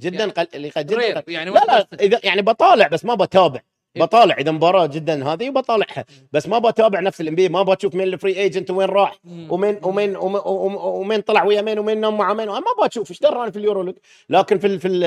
جدا 0.00 0.18
يعني- 0.18 0.32
قل... 0.32 0.48
اللي 0.54 0.68
قل... 0.68 0.86
جدا 0.86 0.96
rare 0.96 1.18
قل... 1.18 1.32
يعني 1.32 1.50
لا 1.50 1.60
لا 1.66 1.86
إذا 2.00 2.20
يعني 2.24 2.42
بطالع 2.42 2.86
بس 2.88 3.04
ما 3.04 3.14
بتابع. 3.14 3.60
إيه. 3.96 4.02
بطالع 4.02 4.36
إذا 4.38 4.50
مباراة 4.50 4.86
جدا 4.86 5.32
هذه 5.32 5.50
بطالعها 5.50 6.04
بس 6.32 6.48
ما 6.48 6.58
بتابع 6.58 7.00
نفس 7.00 7.20
ال 7.20 7.34
NBA 7.34 7.48
ما 7.48 7.62
بشوف 7.62 7.94
مين 7.94 8.08
ال 8.08 8.14
free 8.14 8.36
agent 8.36 8.70
وين 8.70 8.88
راح. 8.88 9.18
ومين 9.24 9.80
ومين 9.82 10.16
ومين, 10.16 11.20
طلع 11.20 11.44
ويا 11.44 11.62
مين 11.62 11.78
ومين 11.78 12.00
نام 12.00 12.16
مع 12.18 12.34
مين. 12.34 12.48
ما 12.48 12.86
بشوف 12.86 13.10
إيش 13.10 13.20
دراني 13.20 13.52
في 13.52 13.58
ال 13.58 13.82
EuroLeague. 13.82 13.94
لكن 14.30 14.58
في 14.58 14.66
ال 14.66 14.80
في 14.80 14.88
ال 14.88 15.00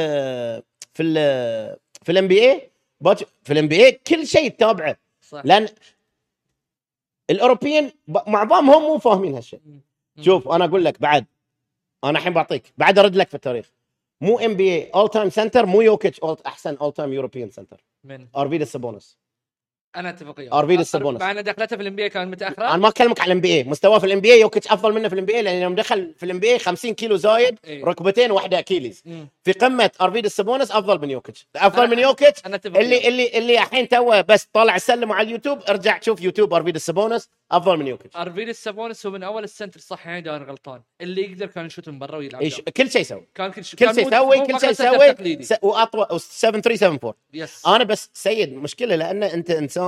في 0.93 1.03
ال 1.03 1.15
في 2.03 2.11
ال 2.11 2.27
NBA 2.27 2.69
في 3.43 3.53
ال 3.53 3.67
NBA 3.67 3.91
كل 3.91 4.27
شيء 4.27 4.49
تتابعه. 4.49 4.97
صح. 5.21 5.41
لأن 5.45 5.67
الأوروبيين 7.31 7.91
معظمهم 8.27 8.81
مو 8.81 8.97
فاهمين 8.97 9.35
هالشيء. 9.35 9.59
شوف 10.21 10.47
أنا 10.47 10.65
أقول 10.65 10.85
لك 10.85 11.01
بعد 11.01 11.25
أنا 12.03 12.19
الحين 12.19 12.33
بعطيك 12.33 12.73
بعد 12.77 12.99
أرد 12.99 13.15
لك 13.15 13.27
في 13.27 13.35
التاريخ. 13.35 13.71
مو 14.21 14.39
NBA 14.39 14.73
all 14.75 15.09
time 15.09 15.29
center 15.29 15.65
مو 15.65 15.81
يوكيتش 15.81 16.19
أحسن 16.45 16.75
all 16.75 16.91
time 16.91 17.13
European 17.13 17.49
center 17.49 17.83
من؟ 18.03 18.27
ارفيدا 18.37 18.65
سابونس 18.65 19.17
أنا 19.95 20.09
أتفق 20.09 20.39
وياك 20.39 20.53
أرفيدس 20.53 20.91
سابونس. 20.91 21.21
مع 21.21 21.31
ان 21.31 21.43
دخلته 21.43 21.75
في 21.75 21.81
ال 21.81 21.85
NBA 21.85 21.95
كان 22.07 22.21
أنا 22.21 22.31
متاخره 22.31 22.75
ما 22.77 22.87
اكلمك 22.87 23.19
على 23.19 23.27
ال 23.27 23.41
NBA 23.41 23.63
مستواه 23.63 23.99
في 23.99 24.05
ال 24.05 24.19
NBA 24.21 24.39
يوكيتش 24.41 24.67
أفضل 24.67 24.93
منه 24.93 25.07
في 25.07 25.13
ال 25.13 25.25
NBA 25.25 25.41
لأن 25.41 25.61
يوم 25.61 25.75
دخل 25.75 26.13
في 26.17 26.25
ال 26.25 26.39
NBA 26.39 26.59
50 26.59 26.93
كيلو 26.93 27.15
زايد 27.15 27.59
إيه. 27.65 27.85
ركبتين 27.85 28.31
واحدة 28.31 28.59
Achilles. 28.59 29.01
مم. 29.05 29.27
في 29.43 29.51
قمة 29.51 29.91
ارفيدا 30.01 30.29
سابونس 30.29 30.71
أفضل 30.71 31.01
من 31.01 31.09
يوكيتش. 31.09 31.47
أفضل 31.55 31.87
أنا- 31.87 31.89
من 31.89 31.99
يوكيتش. 31.99 32.41
أنا 32.45 32.55
أتفق 32.55 32.77
اللي. 32.79 33.07
اللي 33.07 33.37
اللي 33.37 33.53
الحين 33.59 33.87
توه 33.87 34.21
بس 34.21 34.47
طالع 34.53 34.75
السلم 34.75 35.11
على 35.11 35.27
اليوتيوب 35.27 35.59
ارجع 35.69 35.99
شوف 36.01 36.21
يوتيوب 36.21 36.53
ارفيدا 36.53 36.79
سابونس 36.79 37.29
أفضل 37.51 37.77
من 37.77 37.87
يوكيتش. 37.87 38.15
ارفيدس 38.17 38.63
سابونس 38.63 39.05
هو 39.05 39.11
من 39.11 39.23
أول 39.23 39.43
ال 39.43 39.48
center 39.48 39.79
صح 39.79 40.07
يعني 40.07 40.29
أنا 40.35 40.45
غلطان. 40.45 40.81
اللي 41.01 41.21
يقدر 41.31 41.45
كان 41.45 41.65
يشوت 41.65 41.89
من 41.89 41.99
برا 41.99 42.17
ويلعب 42.17 42.41
إيش-. 42.41 42.61
كل 42.61 42.91
شيء 42.91 43.01
يسوي. 43.01 43.27
كان 43.35 43.51
كل 43.51 43.63
شيء 43.65 43.79
كل 43.79 43.95
شيء 43.95 44.07
يسوي 44.07 44.39
كل 44.47 44.59
شيء 44.59 44.69
يسوي 44.69 45.13
تقليدي. 45.13 45.43
س- 45.43 45.53
واطول 45.61 46.19
7374 46.19 47.13
yes 47.33 47.67
أنا 47.67 47.83
بس 47.83 48.09
سيد 48.13 48.53
مشكلة 48.53 48.95
لأن 48.95 49.23
أنت 49.23 49.51
إنسان 49.51 49.80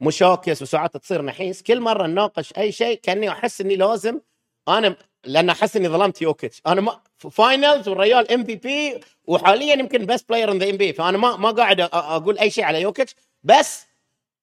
مشاكس 0.00 0.62
وساعات 0.62 0.96
تصير 0.96 1.22
نحيس 1.22 1.62
كل 1.62 1.80
مرة 1.80 2.06
نناقش 2.06 2.52
أي 2.58 2.72
شيء 2.72 3.00
كأني 3.00 3.30
أحس 3.30 3.60
إني 3.60 3.76
لازم 3.76 4.20
أنا 4.68 4.96
لأن 5.24 5.50
أحس 5.50 5.76
إني 5.76 5.88
ظلمت 5.88 6.22
يوكيتش. 6.22 6.62
أنا 6.66 6.80
ما 6.80 7.00
finals 7.18 7.88
وال 7.88 8.03
real 8.03 8.32
MVP 8.32 9.00
وحاليا 9.24 9.74
يمكن 9.74 10.06
best 10.06 10.28
player 10.28 10.52
in 10.52 10.58
the 10.58 10.70
NBA 10.70 10.92
فأنا 10.92 11.18
ما 11.18 11.36
ما 11.36 11.50
قاعد 11.50 11.80
أقول 11.80 12.38
أي 12.38 12.50
شيء 12.50 12.64
على 12.64 12.80
يوكيتش 12.80 13.14
بس 13.42 13.86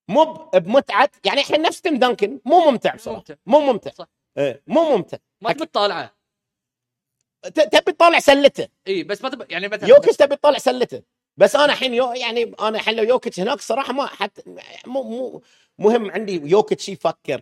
مو 0.08 0.34
بمتعة 0.54 1.10
يعني 1.26 1.40
الحين 1.40 1.62
نفس 1.62 1.82
تيم 1.82 2.00
دانكن 2.00 2.40
مو 2.46 2.60
ممتع 2.72 2.96
بصراحة. 2.96 3.24
مو 3.46 3.60
ممتع. 3.60 3.92
صح. 3.92 4.08
إيه 4.38 4.64
مو 4.68 4.98
ممتع. 4.98 5.18
ما 5.42 5.54
تبي 5.54 5.66
تطالعه. 5.66 6.16
تبي 7.44 7.92
تطالع 7.92 8.20
سلته. 8.20 8.68
اي 8.88 9.04
بس 9.04 9.24
ما 9.24 9.30
تبي 9.30 9.46
يعني 9.50 9.68
مثلا 9.68 9.90
يوكيتش 9.90 10.18
تبي 10.18 10.36
تطلع 10.36 10.58
سلته. 10.58 11.02
بس 11.40 11.56
أنا 11.56 11.74
الحين 11.74 11.94
يو 11.94 12.12
يعني 12.12 12.44
أنا 12.44 12.78
الحين 12.78 12.96
لو 12.96 13.04
يوكيتش 13.04 13.40
هناك 13.40 13.62
صراحة 13.62 13.94
ما 13.94 14.06
حتى 14.06 14.42
مو 14.88 15.04
مو 15.04 15.42
مهم 15.78 16.12
عندي 16.12 16.34
يوكيتش 16.34 16.90
يفكر. 16.90 17.42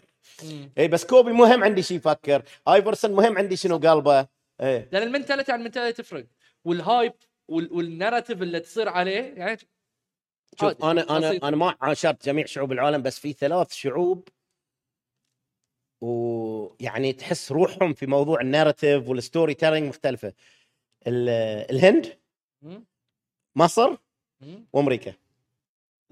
اي 0.78 0.88
بس 0.88 1.06
كوبي 1.06 1.32
مهم 1.32 1.64
عندي 1.64 1.84
شي 1.84 1.96
يفكر. 1.96 2.44
آيفرسون 2.68 3.12
مهم 3.12 3.38
عندي 3.38 3.56
شنو 3.56 3.78
قلبه. 3.78 4.28
اي 4.62 4.90
لأن 4.92 5.04
ال 5.04 5.08
mentality 5.08 5.52
عن 5.52 5.60
ال 5.60 5.64
mentality 5.64 6.04
تفرق. 6.04 6.26
وال 6.66 6.82
hype 6.82 7.14
وال... 7.48 7.74
وال 7.74 7.86
narrative 7.86 8.42
اللي 8.42 8.60
تصير 8.60 8.90
عليه 8.90 9.34
يعني 9.34 9.60
شوف 10.60 10.84
أنا 10.84 11.18
أنا. 11.18 11.40
أنا 11.44 11.56
ما 11.56 11.76
عاشرت 11.82 12.26
جميع 12.26 12.46
شعوب 12.46 12.72
العالم 12.72 13.02
بس 13.02 13.20
في 13.20 13.34
ثلاث 13.34 13.74
شعوب. 13.74 14.28
ويعني 16.02 17.14
تحس 17.14 17.52
روحهم 17.52 17.94
في 17.94 18.06
موضوع 18.06 18.42
ال 18.42 18.47
narrative 18.47 18.98
وال 18.98 19.10
storytelling 19.10 19.88
مختلفة. 19.88 20.34
ال- 21.08 21.70
الهند. 21.76 22.18
مصر. 23.58 23.96
وأمريكا 24.74 25.14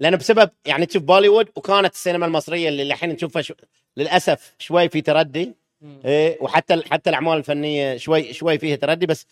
لأن 0.00 0.16
بسبب 0.16 0.50
يعني 0.66 0.86
تشوف 0.86 1.02
بوليوود 1.02 1.48
وكانت 1.56 1.94
السينما 1.94 2.26
المصرية 2.26 2.68
اللي 2.68 2.82
الحين 2.82 3.10
نشوفها 3.10 3.42
شو... 3.42 3.54
للأسف 3.96 4.54
شوي 4.58 4.88
في 4.88 5.00
تردي. 5.00 5.54
إيه 6.04 6.38
وحتى 6.40 6.82
حتى 6.90 7.10
الأعمال 7.10 7.38
الفنية 7.38 7.96
شوي 7.96 8.32
شوي 8.32 8.58
فيها 8.58 8.76
تردي 8.76 9.06
بس. 9.06 9.26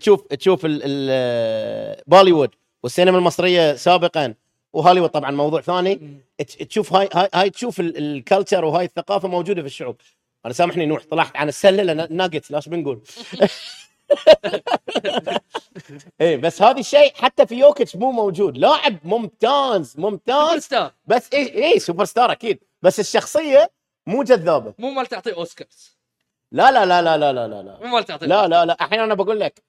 تشوف 0.00 0.26
تشوف 0.26 0.64
ال... 0.66 0.80
ال... 0.84 2.02
بوليوود 2.06 2.50
والسينما 2.82 3.18
المصرية 3.18 3.74
سابقا 3.74 4.34
وهوليوود 4.72 5.10
طبعا 5.10 5.30
موضوع 5.30 5.60
ثاني 5.60 6.00
تشوف 6.38 6.92
هاي 6.92 7.08
هاي, 7.14 7.28
هاي 7.34 7.50
تشوف 7.50 7.80
ال- 7.80 7.96
ال 7.98 8.06
culture 8.06 8.64
وهاي 8.64 8.84
الثقافة 8.84 9.28
موجودة 9.28 9.60
في 9.62 9.66
الشعوب 9.66 9.96
أنا 10.44 10.52
سامحني 10.54 10.86
نوح 10.86 11.02
طلعت 11.10 11.36
عن 11.36 11.48
السلة 11.48 11.82
لأن 11.82 12.16
ناجت 12.16 12.50
لاش 12.50 12.68
بنقول 12.68 13.00
إيه 16.20 16.36
بس 16.36 16.62
هذا 16.62 16.80
الشيء 16.80 17.12
حتى 17.14 17.46
في 17.46 17.54
يوكيتش 17.54 17.96
مو 17.96 18.12
موجود. 18.12 18.58
لاعب 18.58 18.96
ممتاز 19.04 19.94
ممتاز. 19.98 20.66
سوبر 20.66 20.90
بس 21.06 21.28
اي 21.34 21.64
اي 21.64 21.78
سوبر 21.78 22.04
ستار 22.04 22.32
أكيد. 22.32 22.58
بس 22.82 23.00
الشخصية 23.00 23.70
مو 24.06 24.22
جذابة. 24.22 24.74
مو 24.78 24.90
مال 24.90 25.06
تعطيه 25.06 25.34
أوسكارز. 25.34 25.98
لا 26.52 26.70
لا 26.70 26.86
لا 26.86 27.02
لا 27.02 27.18
لا 27.18 27.32
لا 27.32 27.62
لا 27.62 27.78
مو 27.82 27.96
مال 27.96 28.04
تعطيه 28.04 28.26
لا 28.26 28.48
لا 28.48 28.64
لا. 28.64 28.76
الحين 28.84 29.00
أنا 29.00 29.14
بقول 29.14 29.40
لك. 29.40 29.62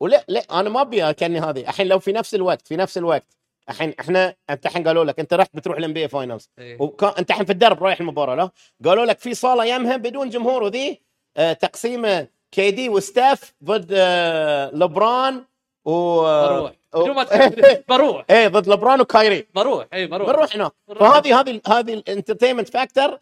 ولا 0.00 0.24
لا 0.28 0.60
أنا 0.60 0.70
ما 0.70 0.80
أبي 0.80 1.12
كاني 1.12 1.40
هذه. 1.40 1.60
الحين 1.60 1.86
لو 1.86 1.98
في 1.98 2.12
نفس 2.12 2.34
الوقت 2.34 2.68
في 2.68 2.76
نفس 2.76 2.98
الوقت. 2.98 3.26
الحين 3.68 3.94
إحنا 4.00 4.34
أنت 4.50 4.66
الحين 4.66 4.88
قالوا 4.88 5.04
لك 5.04 5.20
أنت 5.20 5.34
رحت 5.34 5.56
بتروح 5.56 5.78
ال 5.78 5.92
NBA 5.92 6.08
finals 6.08 6.50
إيه. 6.58 6.78
أنت 7.18 7.30
الحين 7.30 7.44
في 7.44 7.52
الدرب 7.52 7.82
رايح 7.82 8.00
المباراة 8.00 8.34
لا؟ 8.34 8.50
قالوا 8.84 9.04
لك 9.04 9.18
في 9.18 9.34
صالة 9.34 9.64
يمها 9.64 9.96
بدون 9.96 10.30
جمهور 10.30 10.62
وذي 10.62 11.00
آه، 11.36 11.52
تقسيمة 11.52 12.28
KD 12.52 12.88
وستيف 12.88 13.54
ضد 13.64 13.88
آه 13.96 14.70
لبران 14.74 15.44
و 15.84 16.20
بروح. 16.22 16.72
و- 16.94 17.02
بدون 17.02 17.14
ما. 17.16 17.26
بروح. 17.88 18.24
إيه 18.30 18.48
ضد 18.48 18.68
لبران 18.68 19.00
وكايري. 19.00 19.46
بروح 19.54 19.86
اي 19.92 20.06
بروح. 20.06 20.28
بنروح 20.30 20.54
هناك. 20.54 20.72
فهذه 21.00 21.40
هذه 21.40 21.60
هذه 21.68 21.94
ال 21.94 21.99
entertainment 21.99 22.68
factor 22.68 23.18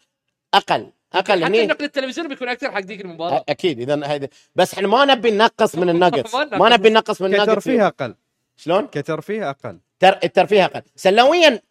أقل. 0.53 0.89
أقل 1.13 1.33
حتى 1.33 1.33
هني. 1.45 1.63
النقل 1.63 1.85
التلفزيوني 1.85 2.29
بيكون 2.29 2.49
أكثر 2.49 2.71
حق 2.71 2.79
ذيك 2.79 3.01
المباراة. 3.01 3.43
أكيد 3.49 3.79
إذا 3.79 4.05
هذا 4.05 4.27
بس 4.55 4.73
إحنا 4.73 4.87
ما 4.87 5.05
نبي 5.05 5.31
ننقص 5.31 5.75
من 5.75 5.89
الناجتس 5.93 6.35
ما 6.35 6.69
نبي 6.69 6.89
ننقص 6.89 7.21
من 7.21 7.27
الناجتس 7.27 7.51
كترفيه 7.51 7.87
أقل. 7.87 8.15
شلون؟ 8.57 8.87
كترفيه 8.87 9.49
أقل. 9.49 9.77
تر... 9.99 10.19
الترفيه 10.23 10.65
أقل. 10.65 10.81
سلويا 10.95 11.61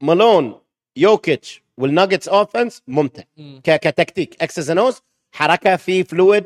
مالون 0.00 0.60
يوكيتش 0.96 1.62
والناجتس 1.78 2.28
offense 2.28 2.82
ممتع. 2.88 3.22
مم. 3.36 3.60
ك... 3.64 3.70
كتكتيك. 3.80 4.42
Xs 4.42 4.70
and 4.70 4.89
Os 4.89 5.02
حركة 5.32 5.76
في 5.76 6.04
fluid 6.04 6.44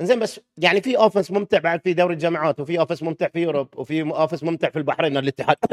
زين 0.00 0.18
بس 0.18 0.40
يعني 0.58 0.82
في 0.82 0.96
offense 0.96 1.30
ممتع 1.30 1.58
بعد 1.58 1.80
في 1.80 1.94
دوري 1.94 2.14
الجامعات 2.14 2.60
وفي 2.60 2.78
offense 2.78 3.02
ممتع 3.02 3.28
في 3.28 3.38
Europe 3.38 3.78
وفي 3.78 4.02
offense 4.02 4.42
ممتع 4.44 4.70
في 4.70 4.78
البحرين 4.78 5.16
الاتحاد. 5.16 5.56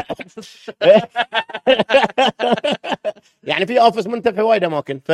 يعني 3.43 3.65
في 3.65 3.81
offense 3.81 4.07
ممتع 4.07 4.31
في 4.31 4.41
وايد 4.41 4.63
أماكن 4.63 4.99
ف 4.99 5.11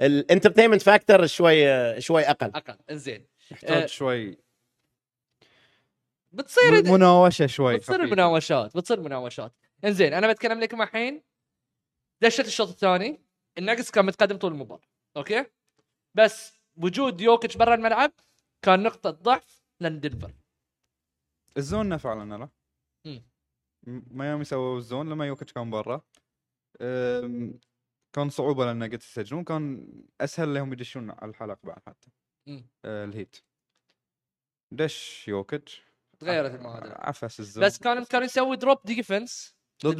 ال 0.00 0.06
entertainment 0.06 0.82
factor 0.82 1.26
شوي 1.26 2.00
شوي 2.00 2.22
أقل. 2.22 2.50
أقل 2.54 2.76
إنزين. 2.90 3.26
يحتاج 3.50 3.82
آه، 3.82 3.86
شوي. 3.86 4.38
بتصير 6.32 6.92
مناوشة 6.92 7.46
شوي 7.46 7.76
بتصير. 7.76 8.06
مناوشات 8.06 8.76
بتصير 8.76 9.00
مناوشات. 9.00 9.52
إنزين 9.84 10.14
أنا 10.14 10.32
بتكلم 10.32 10.60
لكم 10.60 10.82
الحين 10.82 11.22
دشت 12.22 12.46
الشوط 12.46 12.68
الثاني 12.68 13.20
النقص 13.58 13.90
كان 13.90 14.06
متقدم 14.06 14.36
طول 14.36 14.52
المباراة 14.52 14.82
أوكي؟ 15.16 15.44
بس 16.14 16.60
وجود 16.76 17.20
يوكيتش 17.20 17.56
برا 17.56 17.74
الملعب 17.74 18.12
كان 18.64 18.82
نقطة 18.82 19.10
ضعف 19.10 19.62
لدنفر 19.80 20.32
ال 21.56 21.62
zone 21.62 21.88
نفع 21.88 22.14
ولا 22.14 22.34
لا؟ 22.34 22.48
ميامي 24.10 24.44
سووا 24.44 24.78
ال 24.78 24.84
zone 24.84 25.08
لما 25.10 25.26
يوكيتش 25.26 25.52
كان 25.52 25.70
برا. 25.70 26.02
كان 28.12 28.28
صعوبة 28.30 28.64
لأن 28.66 28.82
قلت 28.82 29.02
يسجلون 29.02 29.44
كان 29.44 29.88
أسهل 30.20 30.54
لهم 30.54 30.72
يدشون 30.72 31.10
على 31.10 31.30
الحلق 31.30 31.58
بعد 31.62 31.78
حتى. 31.86 32.08
أه، 32.84 33.04
الهيت. 33.04 33.36
دش 34.72 35.28
يوكيتش. 35.28 35.82
تغيرت 36.18 36.54
المعادلة. 36.54 36.94
عفس 36.94 37.40
ال 37.40 37.44
zone. 37.44 37.64
بس 37.64 37.78
كان 37.78 38.04
كان 38.04 38.22
يسوي 38.22 38.56
drop 38.56 38.78
defense 38.84 39.56
ضد 39.86 39.96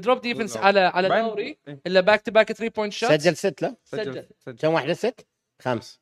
drop 0.00 0.20
defense. 0.20 0.56
على 0.56 0.80
على 0.80 1.08
بعدين- 1.08 1.28
دوري 1.28 1.58
إيه، 1.68 1.80
إلا 1.86 2.00
back 2.00 2.22
to 2.22 2.30
back 2.32 2.52
3 2.52 2.74
point 2.76 2.92
shot 2.92 3.10
سجل 3.10 3.36
ست 3.36 3.62
لا؟ 3.62 3.76
سجل. 3.84 4.28
سجل. 4.38 4.56
كم 4.56 4.72
واحدة 4.72 4.92
ست؟ 4.94 5.26
خمس. 5.62 6.00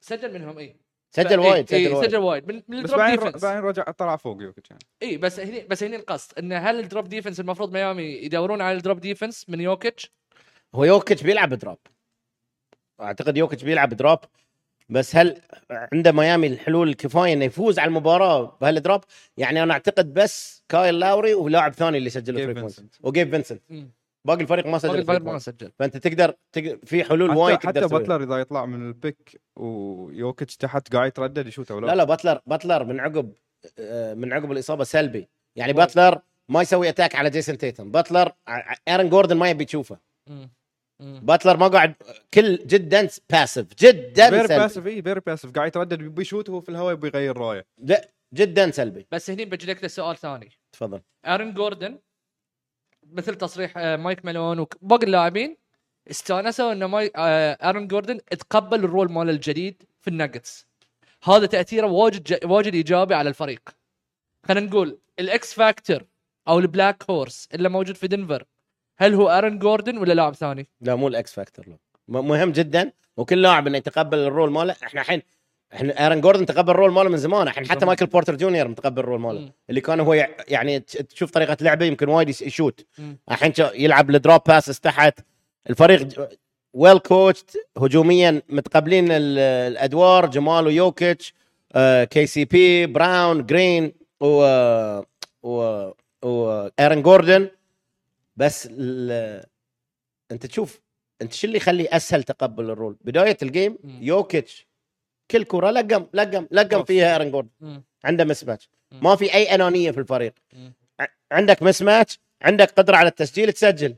سجل 0.00 0.34
منهم 0.34 0.58
اي 0.58 0.76
سجل 1.16 1.38
وايد 1.38 1.72
إيه، 1.72 1.86
سجل 1.86 1.94
وايد. 1.94 2.08
سجل 2.10 2.16
وايد. 2.18 2.48
من, 2.48 2.62
من 2.68 2.82
بس 2.82 2.90
ال 2.90 2.92
drop 2.92 2.98
بعدين 2.98 3.16
defense 3.18 3.42
بعدين 3.42 3.62
رجع 3.62 3.82
طلع 3.82 4.16
فوق 4.16 4.42
يوكيتش 4.42 4.70
يعني. 4.70 4.82
اي 5.02 5.16
بس 5.16 5.40
هني 5.40 5.60
بس 5.60 5.82
هني 5.82 5.96
القصد 5.96 6.38
إن 6.38 6.52
هل 6.52 6.80
ال 6.80 6.86
drop 6.86 7.08
defense 7.08 7.40
المفروض 7.40 7.72
ميامي 7.72 8.02
يدورون 8.02 8.60
على 8.60 8.76
ال 8.76 8.81
drop 8.81 9.00
defense 9.00 9.48
من 9.48 9.60
يوكيتش؟ 9.60 10.12
هو 10.74 10.84
يوكيتش 10.84 11.22
بيلعب 11.22 11.54
drop. 11.54 11.78
أعتقد 13.00 13.36
يوكيتش 13.36 13.62
بيلعب 13.64 13.94
drop. 13.94 14.18
بس 14.88 15.16
هل 15.16 15.40
عنده 15.70 16.12
ميامي 16.12 16.46
الحلول 16.46 16.88
الكفايه 16.88 17.32
إنه 17.32 17.44
يفوز 17.44 17.78
على 17.78 17.88
المباراة 17.88 18.58
بهال 18.60 18.77
drop 18.77 19.00
يعني 19.36 19.62
أنا 19.62 19.72
أعتقد 19.72 20.14
بس 20.14 20.62
كايل 20.68 20.98
لاوري 20.98 21.34
ولاعب 21.34 21.72
ثاني 21.72 21.98
اللي 21.98 22.10
سجل 22.10 22.34
فري 22.44 22.54
فينسنت. 22.54 22.94
وغيب 23.00 23.30
فينسنت. 23.30 23.62
باقي 24.26 24.40
الفريق 24.40 24.66
ما 24.66 24.78
سجل 24.78 24.88
باقي 24.88 25.04
فري 25.04 25.16
الفريق. 25.16 25.32
ما. 25.32 25.38
سجل. 25.38 25.72
فأنت 25.78 25.96
تقدر, 25.96 26.34
تقدر 26.52 26.78
في 26.84 27.04
حلول 27.04 27.30
وايد 27.30 27.56
حتى, 27.56 27.72
تقدر 27.72 27.86
حتى. 27.86 27.98
باتلر 27.98 28.22
إذا 28.22 28.38
يطلع 28.38 28.66
من 28.66 28.88
ال 28.88 28.98
pick 28.98 29.40
ويوكيتش 29.56 30.56
تحت 30.56 30.94
قاعد 30.94 31.08
يتردد 31.08 31.46
يشوت 31.46 31.70
ولا 31.70 31.86
لا؟ 31.86 31.94
لا 31.94 32.04
باتلر 32.04 32.40
باتلر 32.46 32.84
من 32.84 33.00
عقب 33.00 33.32
آه، 33.78 34.14
من 34.14 34.32
عقب 34.32 34.52
الإصابة 34.52 34.84
سلبي. 34.84 35.28
يعني 35.56 35.72
باتلر 35.72 36.20
ما 36.48 36.62
يسوي 36.62 36.88
attack 36.88 37.14
على 37.14 37.30
جيسون 37.30 37.58
تيتم 37.58 37.90
باتلر 37.90 38.32
ايرن 38.88 39.08
جوردن 39.08 39.36
ما 39.36 39.50
يبي 39.50 39.64
تشوفه. 39.64 39.98
باتلر 41.02 41.56
ما 41.56 41.68
قاعد 41.68 41.94
كل 42.34 42.56
جدا 42.66 43.08
passive 43.30 43.66
جدا 43.78 44.30
very 44.30 44.48
سلبي. 44.48 44.60
passive 44.60 44.86
اي 44.86 45.02
very 45.02 45.20
passive 45.20 45.50
قاعد 45.50 45.68
يتردد 45.68 46.02
يبي 46.02 46.22
يشوت 46.22 46.48
وهو 46.48 46.60
في 46.60 46.68
الهواء 46.68 46.92
يبي 46.92 47.08
يغير 47.08 47.38
رأيه. 47.38 47.66
لا 47.78 48.10
جدا 48.34 48.70
سلبي. 48.70 49.06
بس 49.12 49.30
هني 49.30 49.44
بجي 49.44 49.66
لك 49.66 49.86
سؤال 49.86 50.16
ثاني. 50.16 50.48
تفضل. 50.72 51.00
ارن 51.26 51.54
جوردن 51.54 51.98
مثل 53.12 53.34
تصريح 53.34 53.72
آه، 53.76 53.96
مايك 53.96 54.24
مالون 54.24 54.58
وباقي 54.58 55.06
اللاعبين 55.06 55.56
استانسوا 56.10 56.72
انه 56.72 56.86
ماي 56.86 57.12
آه، 57.16 57.52
ارن 57.52 57.86
جوردن 57.86 58.18
تقبل 58.24 58.84
ال 58.84 58.90
role 58.90 59.12
مال 59.12 59.30
الجديد 59.30 59.82
في 60.00 60.08
الناجتس 60.08 60.66
هذا 61.24 61.46
تأثيره 61.46 61.86
واجد. 61.86 62.44
واجد 62.44 62.74
إيجابي 62.74 63.14
على 63.14 63.28
الفريق 63.28 63.68
خلينا 64.48 64.66
نقول 64.66 64.98
ال 65.18 65.36
X 65.36 65.54
factor 65.54 66.04
أو 66.48 66.58
ال 66.58 66.67
black 66.67 67.10
horse 67.10 67.48
اللي 67.54 67.68
موجود 67.68 67.96
في 67.96 68.08
دنفر 68.08 68.44
هل 68.98 69.14
هو 69.14 69.28
ارن 69.28 69.58
جوردن 69.58 69.98
ولا 69.98 70.12
لاعب 70.12 70.34
ثاني؟ 70.34 70.66
لا 70.80 70.94
مو 70.94 71.08
ال 71.08 71.20
X 71.20 71.32
factor 71.34 71.66
مهم 72.08 72.52
جدا 72.52 72.92
وكل 73.16 73.42
لاعب 73.42 73.66
إنه 73.66 73.78
يتقبل 73.78 74.18
ال 74.18 74.24
role 74.24 74.50
ماله 74.50 74.76
إحنا 74.84 75.00
الحين 75.00 75.22
إحنا 75.74 76.04
إيرن 76.04 76.20
جوردن 76.20 76.46
تقبل 76.46 76.70
ال 76.70 76.74
role 76.74 76.92
ماله 76.92 77.08
من 77.10 77.16
زمان 77.16 77.48
الحين 77.48 77.66
حتى. 77.68 77.86
مايكل 77.86 78.06
بورتر 78.06 78.34
جونيور 78.36 78.68
متقبل 78.68 79.00
ال 79.02 79.06
role 79.06 79.20
ماله. 79.20 79.50
اللي 79.70 79.80
كان 79.80 80.00
هو 80.00 80.14
يع- 80.14 80.36
يعني 80.48 80.80
تشوف 80.80 81.30
طريقة 81.30 81.56
لعبه 81.60 81.84
يمكن 81.86 82.08
وايد 82.08 82.28
يشوت. 82.28 82.86
الحين 83.30 83.52
يلعب 83.74 84.10
ال 84.10 84.16
drop 84.16 84.40
passes 84.46 84.80
تحت 84.80 85.20
الفريق 85.70 86.28
well 86.74 86.98
coached 86.98 87.50
هجوميا 87.78 88.42
متقبلين 88.48 89.06
ال- 89.10 89.38
الأدوار 89.72 90.26
جمال 90.26 90.66
ويوكيتش 90.66 91.34
آه، 91.72 92.04
كي 92.04 92.26
سي 92.26 92.44
بي 92.44 92.86
براون 92.86 93.46
جرين 93.46 93.92
و 94.20 94.26
و 95.42 95.90
وايرن 96.22 97.02
جوردن 97.02 97.48
بس 98.36 98.68
ال- 98.70 99.44
أنت 100.32 100.46
تشوف 100.46 100.80
أنت 101.22 101.32
شو 101.32 101.46
اللي 101.46 101.56
يخلي 101.56 101.88
أسهل 101.92 102.22
تقبل 102.22 102.70
ال 102.70 102.75
role 102.75 102.96
بداية 103.04 103.36
ال 103.42 103.48
game. 103.48 103.78
يوكيتش 104.00 104.65
كل 105.30 105.44
كرة 105.44 105.70
لقم 105.70 106.06
لقم 106.14 106.46
لقم. 106.50 106.84
فيها 106.84 107.12
ايرن 107.12 107.30
جوردن. 107.30 107.82
عنده 108.04 108.24
mismatch 108.24 108.68
مم. 108.92 109.00
ما 109.02 109.16
في 109.16 109.34
أي 109.34 109.54
أنانية 109.54 109.90
في 109.90 110.00
الفريق. 110.00 110.34
عندك 111.32 111.62
mismatch 111.62 112.18
عندك 112.42 112.70
قدرة 112.70 112.96
على 112.96 113.08
التسجيل 113.08 113.52
تسجل. 113.52 113.96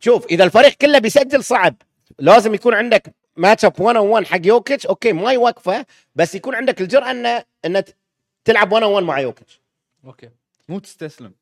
شوف 0.00 0.26
إذا 0.26 0.44
الفريق 0.44 0.72
كله 0.72 0.98
بيسجل 0.98 1.44
صعب. 1.44 1.76
لازم 2.18 2.54
يكون 2.54 2.74
عندك 2.74 3.14
match 3.36 3.64
up 3.64 3.80
1 3.80 3.96
1 3.96 4.26
حق 4.26 4.46
يوكيتش 4.46 4.86
أوكي 4.86 5.12
ما 5.12 5.32
يوقفه 5.32 5.86
بس 6.14 6.34
يكون 6.34 6.54
عندك 6.54 6.80
الجرأة 6.80 7.10
انه 7.10 7.44
انه 7.64 7.84
تلعب 8.44 8.72
1 8.72 8.82
1 8.84 9.04
مع 9.04 9.20
يوكيتش 9.20 9.60
أوكي. 10.04 10.30
مو 10.68 10.78
تستسلم. 10.78 11.32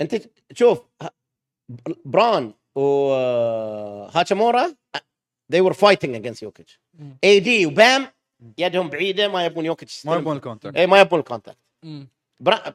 أنت 0.00 0.22
شوف 0.52 0.80
بران 2.04 2.54
وهاتشامورا 2.74 4.74
they 5.52 5.60
were 5.60 5.74
fighting 5.74 6.14
against 6.22 6.42
يوكيتش. 6.42 6.80
اي 7.24 7.40
دي 7.40 7.66
وبام 7.66 8.06
يدهم 8.58 8.88
بعيدة 8.90 9.28
ما 9.28 9.44
يبون 9.44 9.64
يوكيتش 9.66 10.06
ما. 10.06 10.16
يبون 10.16 10.36
ال 10.36 10.41
contact 10.41 10.76
اي 10.76 10.86
ما 10.86 11.00
يبون 11.00 11.18
ال 11.18 11.22
contact. 11.22 11.58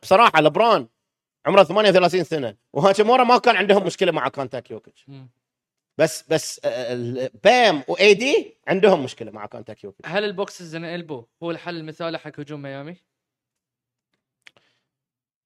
بصراحة 0.04 0.42
لبران 0.42 0.88
عمره 1.46 1.64
38 1.64 2.24
سنة 2.24 2.56
وهاتشامورا 2.74 3.24
ما 3.24 3.38
كان 3.38 3.56
عندهم 3.56 3.86
مشكلة 3.86 4.12
مع 4.12 4.28
contact 4.30 4.72
يوكيتش. 4.72 5.06
بس 5.98 6.24
بس 6.30 6.62
آه، 6.66 6.94
ال- 6.94 7.30
بام 7.44 7.84
واي 7.88 8.14
دي 8.14 8.58
عندهم 8.68 9.04
مشكلة 9.04 9.32
مع 9.32 9.46
كونتاكت 9.46 9.84
يوكيتش 9.84 10.10
هل 10.10 10.24
البوكسز 10.24 10.76
البو 10.76 11.26
هو 11.44 11.52
الحل 11.52 11.78
المثالي 11.78 12.20
حق 12.20 12.40
هجوم 12.40 12.62
ميامي؟ 12.62 12.96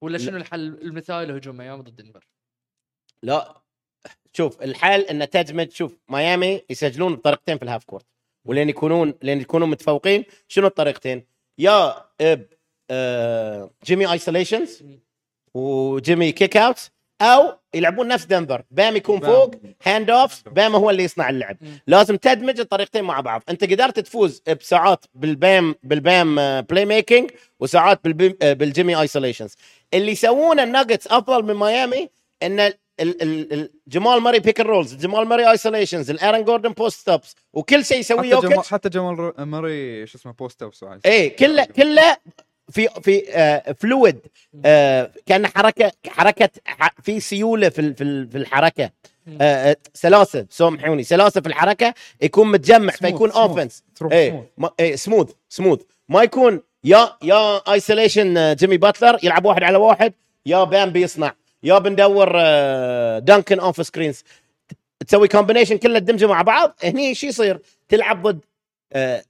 ولا 0.00 0.18
شنو 0.18 0.36
الحل 0.36 0.60
المثالي 0.82 1.32
لهجوم 1.32 1.56
ميامي 1.56 1.82
ضد 1.82 1.96
دنفر؟ 1.96 2.26
لا 3.22 3.59
شوف 4.32 4.62
الحل 4.62 5.00
انه 5.00 5.24
تدمج 5.24 5.70
شوف 5.72 5.96
ميامي 6.08 6.62
يسجلون 6.70 7.14
بطريقتين 7.16 7.58
في 7.58 7.62
ال 7.62 7.66
half 7.66 7.84
court 7.84 8.06
ولين 8.44 8.68
يكونون 8.68 9.14
لين 9.22 9.40
يكونوا 9.40 9.66
متفوقين 9.66 10.24
شنو 10.48 10.66
الطريقتين؟ 10.66 11.24
يا 11.58 11.94
ب 12.20 12.42
آه 12.90 13.70
جيمي 13.84 14.12
isolations 14.12 14.82
وجيمي 15.54 16.32
kick 16.32 16.56
out 16.56 16.90
أو 17.22 17.52
يلعبون 17.74 18.08
نفس 18.08 18.24
دنفر 18.24 18.62
بام 18.70 18.96
يكون 18.96 19.20
بام. 19.20 19.30
فوق 19.32 19.54
hand 19.82 20.10
off 20.10 20.48
بام 20.48 20.74
هو 20.76 20.90
اللي 20.90 21.04
يصنع 21.04 21.30
اللعب. 21.30 21.56
لازم 21.86 22.16
تدمج 22.16 22.60
الطريقتين 22.60 23.04
مع 23.04 23.20
بعض 23.20 23.42
أنت 23.48 23.64
قدرت 23.64 24.00
تفوز 24.00 24.42
بساعات 24.60 25.04
بالبام 25.14 25.74
بالبام 25.82 26.60
playmaking 26.60 27.30
وساعات 27.60 28.04
بالبيم 28.04 28.36
آه، 28.42 28.52
بالجيمي 28.52 29.00
isolations 29.00 29.56
اللي 29.94 30.12
يسوونه 30.12 30.62
الناجتس 30.62 31.06
أفضل 31.06 31.44
من 31.44 31.54
ميامي 31.54 32.08
إن 32.42 32.72
جمال 33.88 34.20
ماري 34.20 34.38
pick 34.38 34.60
rolls 34.60 34.94
جمال 34.94 35.26
ماري 35.28 35.50
isolations 35.50 36.10
الارن 36.10 36.44
جوردن 36.44 36.72
post 36.72 37.00
ups 37.00 37.34
وكل 37.52 37.84
شيء 37.84 37.98
يسويه 37.98 38.36
حتى 38.36 38.46
جمال 38.48 38.64
حتى 38.64 38.88
جمال 38.88 39.34
ماري 39.38 40.06
شو 40.06 40.18
اسمه 40.18 40.32
post 40.32 40.62
up 40.62 40.74
ساعة. 40.74 41.00
إيه 41.06 41.36
كله 41.36 41.64
كله 41.64 42.16
في 42.70 42.88
في 43.02 43.22
آه 43.30 43.72
fluid 43.72 44.18
آه 44.64 45.10
كأن 45.26 45.46
حركه 45.46 45.92
حركة 46.08 46.48
في 47.02 47.20
سيولة 47.20 47.68
في 47.68 47.78
ال- 47.80 47.94
في 47.94 48.04
ال- 48.04 48.28
في 48.30 48.38
الحركة 48.38 48.90
آه 49.40 49.70
آه، 49.70 49.76
سلاسة 49.94 50.46
سامحوني 50.50 51.02
سلاسة 51.02 51.40
في 51.40 51.46
الحركة 51.48 51.94
يكون 52.22 52.50
متجمع 52.52 52.92
smooth، 52.92 53.10
فيكون 53.12 53.30
smooth. 53.30 53.36
offense 53.48 53.84
إيه 54.12 54.30
smooth. 54.56 54.70
إيه 54.80 54.96
smooth 54.96 55.30
smooth 55.48 55.80
ما 56.08 56.22
يكون 56.22 56.60
يا 56.84 57.12
يا 57.22 57.72
isolation 57.72 58.54
جيمي 58.54 58.76
باتلر 58.76 59.18
يلعب 59.22 59.44
واحد 59.44 59.62
على 59.62 59.76
واحد 59.78 60.12
يا 60.46 60.64
بام 60.64 60.90
بيصنع 60.90 61.34
يا 61.62 61.78
بندور 61.78 62.32
آه، 62.36 63.18
دانكن 63.18 63.60
off 63.60 63.86
screens 63.86 64.24
تسوي 65.08 65.28
combination 65.28 65.78
كله 65.78 65.98
تدمجه 65.98 66.26
مع 66.26 66.42
بعض 66.42 66.78
هني 66.84 67.14
شو 67.14 67.26
يصير 67.26 67.60
تلعب 67.88 68.26
ضد 68.26 68.44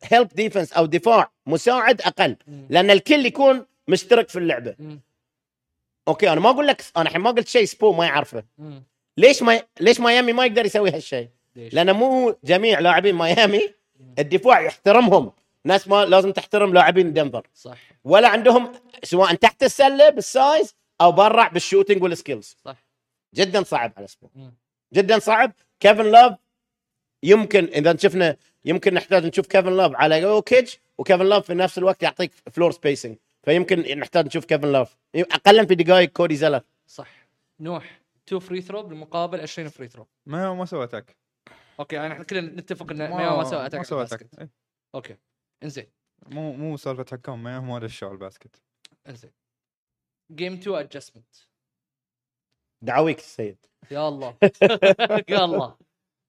help 0.02 0.28
defense 0.28 0.72
أو 0.72 0.86
دفاع 0.86 1.30
مساعد 1.46 2.00
أقل. 2.02 2.36
لأن 2.70 2.90
الكل 2.90 3.26
يكون 3.26 3.66
مشترك 3.88 4.28
في 4.28 4.38
اللعبة. 4.38 4.74
أوكي 6.08 6.32
أنا 6.32 6.40
ما 6.40 6.50
أقول 6.50 6.66
لك 6.66 6.84
أنا 6.96 7.08
الحين 7.08 7.20
ما 7.20 7.30
قلت 7.30 7.48
شيء 7.48 7.64
سبو 7.64 7.92
ما 7.92 8.04
يعرفه. 8.04 8.44
ليش 9.16 9.42
ما 9.42 9.62
ليش 9.80 10.00
ميامي 10.00 10.32
ما 10.32 10.46
يقدر 10.46 10.66
يسوي 10.66 10.90
هالشيء؟ 10.90 11.28
لأن 11.56 11.92
مو 11.92 12.36
جميع 12.44 12.78
لاعبين 12.78 13.14
ميامي 13.14 13.60
الدفاع 14.18 14.60
يحترمهم 14.60 15.32
ناس 15.64 15.88
ما 15.88 16.04
لازم 16.04 16.30
تحترم 16.32 16.74
لاعبين 16.74 17.12
دنفر 17.12 17.46
صح 17.54 17.78
ولا 18.04 18.28
عندهم 18.28 18.72
سواء 19.02 19.34
تحت 19.34 19.62
السلة 19.62 20.10
بال 20.10 20.32
size 20.32 20.74
أو 21.00 21.12
برا 21.12 21.48
بال 21.48 21.59
shooting 21.59 22.02
وال 22.02 22.14
skills. 22.14 22.56
صح. 22.64 22.84
جدا 23.34 23.62
صعب 23.62 23.92
على 23.96 24.06
سبو. 24.06 24.28
جدا 24.94 25.18
صعب. 25.18 25.52
كيفن 25.80 26.10
لوف 26.12 26.32
يمكن 27.22 27.64
إذا 27.64 27.96
شفنا 27.96 28.36
يمكن 28.64 28.94
نحتاج 28.94 29.26
نشوف 29.26 29.46
كيفن 29.46 29.76
لوف 29.76 29.92
على 29.94 30.20
يوكيتش 30.20 30.78
وكيفن 30.98 31.26
لوف 31.26 31.46
في 31.46 31.54
نفس 31.54 31.78
الوقت 31.78 32.02
يعطيك 32.02 32.32
floor 32.52 32.70
spacing 32.70 33.16
فيمكن 33.42 33.98
نحتاج 33.98 34.26
نشوف 34.26 34.44
كيفن 34.44 34.72
لوف. 34.72 34.96
اقلا 35.14 35.66
في 35.66 35.74
دقائق 35.74 36.08
كودي 36.08 36.36
زلر 36.36 36.60
صح. 36.86 37.10
نوح 37.60 38.00
two 38.26 38.40
free 38.40 38.60
throw 38.60 38.82
بالمقابل 38.82 39.40
20 39.40 39.68
free 39.68 39.88
throw 39.88 40.06
ما 40.26 40.54
ما 40.54 40.64
سوى 40.64 40.84
attack 40.84 41.16
أوكي 41.80 41.96
يعني 41.96 42.12
إحنا 42.12 42.24
كلنا 42.24 42.60
نتفق 42.60 42.90
إن 42.90 42.98
ميامي 42.98 43.36
ما 43.36 43.44
سوى 43.44 43.66
attack 43.66 43.78
ما 43.80 43.84
سوى. 43.84 44.02
attack. 44.02 44.26
أوكي 44.94 45.16
إنزين. 45.62 45.86
مو 46.26 46.52
مو 46.52 46.76
سالفة 46.76 47.04
حكام 47.12 47.42
ما 47.42 47.60
ما 47.60 47.78
دشوا 47.78 48.08
على 48.08 48.14
الباسكت. 48.14 48.62
إنزين. 49.08 49.30
game 50.30 50.52
2 50.52 50.76
adjustment 50.76 51.36
دعويك 52.82 53.18
السيد. 53.18 53.66
يا 53.90 54.08
الله. 54.08 54.38
يا 55.28 55.44
الله. 55.44 55.76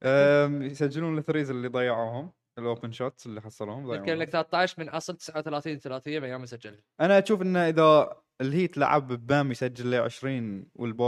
أم، 0.04 0.64
يسجلون 0.64 1.18
ال 1.18 1.22
threes 1.22 1.50
اللي 1.50 1.68
ضيعوهم 1.68 2.34
ال 2.58 2.64
open 2.64 2.92
shots 2.92 3.26
اللي 3.26 3.42
حصلوهم 3.42 3.80
يمكن 3.80 4.04
ضيعوهم 4.04 4.22
لك 4.22 4.30
13 4.30 4.76
من 4.84 4.90
أصل 4.90 5.18
39 5.18 5.80
ثلاثيه 5.80 6.20
ميامي 6.20 6.48
سجل 6.48 6.84
أنا 7.02 7.20
أشوف 7.20 7.42
انه 7.42 7.70
إذا 7.70 8.22
ال 8.42 8.49
Heat 8.49 8.78
لعب 8.78 9.08
بام 9.08 9.52
يسجل 9.52 9.92
له 9.92 10.02
20 10.02 10.66
والبو 10.76 11.06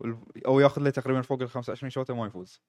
وال- 0.00 0.46
أو 0.46 0.60
ياخذ 0.60 0.82
له 0.82 0.90
تقريبا 0.90 1.22
فوق 1.22 1.42
ال 1.42 1.48
25 1.50 1.90
شوطه 1.90 2.14
ما 2.14 2.26
يفوز. 2.26 2.62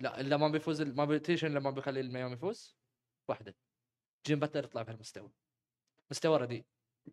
لا 0.00 0.20
إلا 0.20 0.36
ما 0.36 0.48
بيفوز 0.48 0.82
ما 0.82 1.04
بيتيش 1.04 1.44
الا 1.44 1.60
ما 1.60 1.70
بيخلي 1.70 2.00
الميامي 2.00 2.32
يفوز؟ 2.32 2.76
واحدة. 3.28 3.54
جيمي 4.26 4.38
باتلر 4.38 4.64
يطلع 4.64 4.82
بهالمستوى. 4.82 5.30
مستوى 6.10 6.38
رديء. 6.38 6.64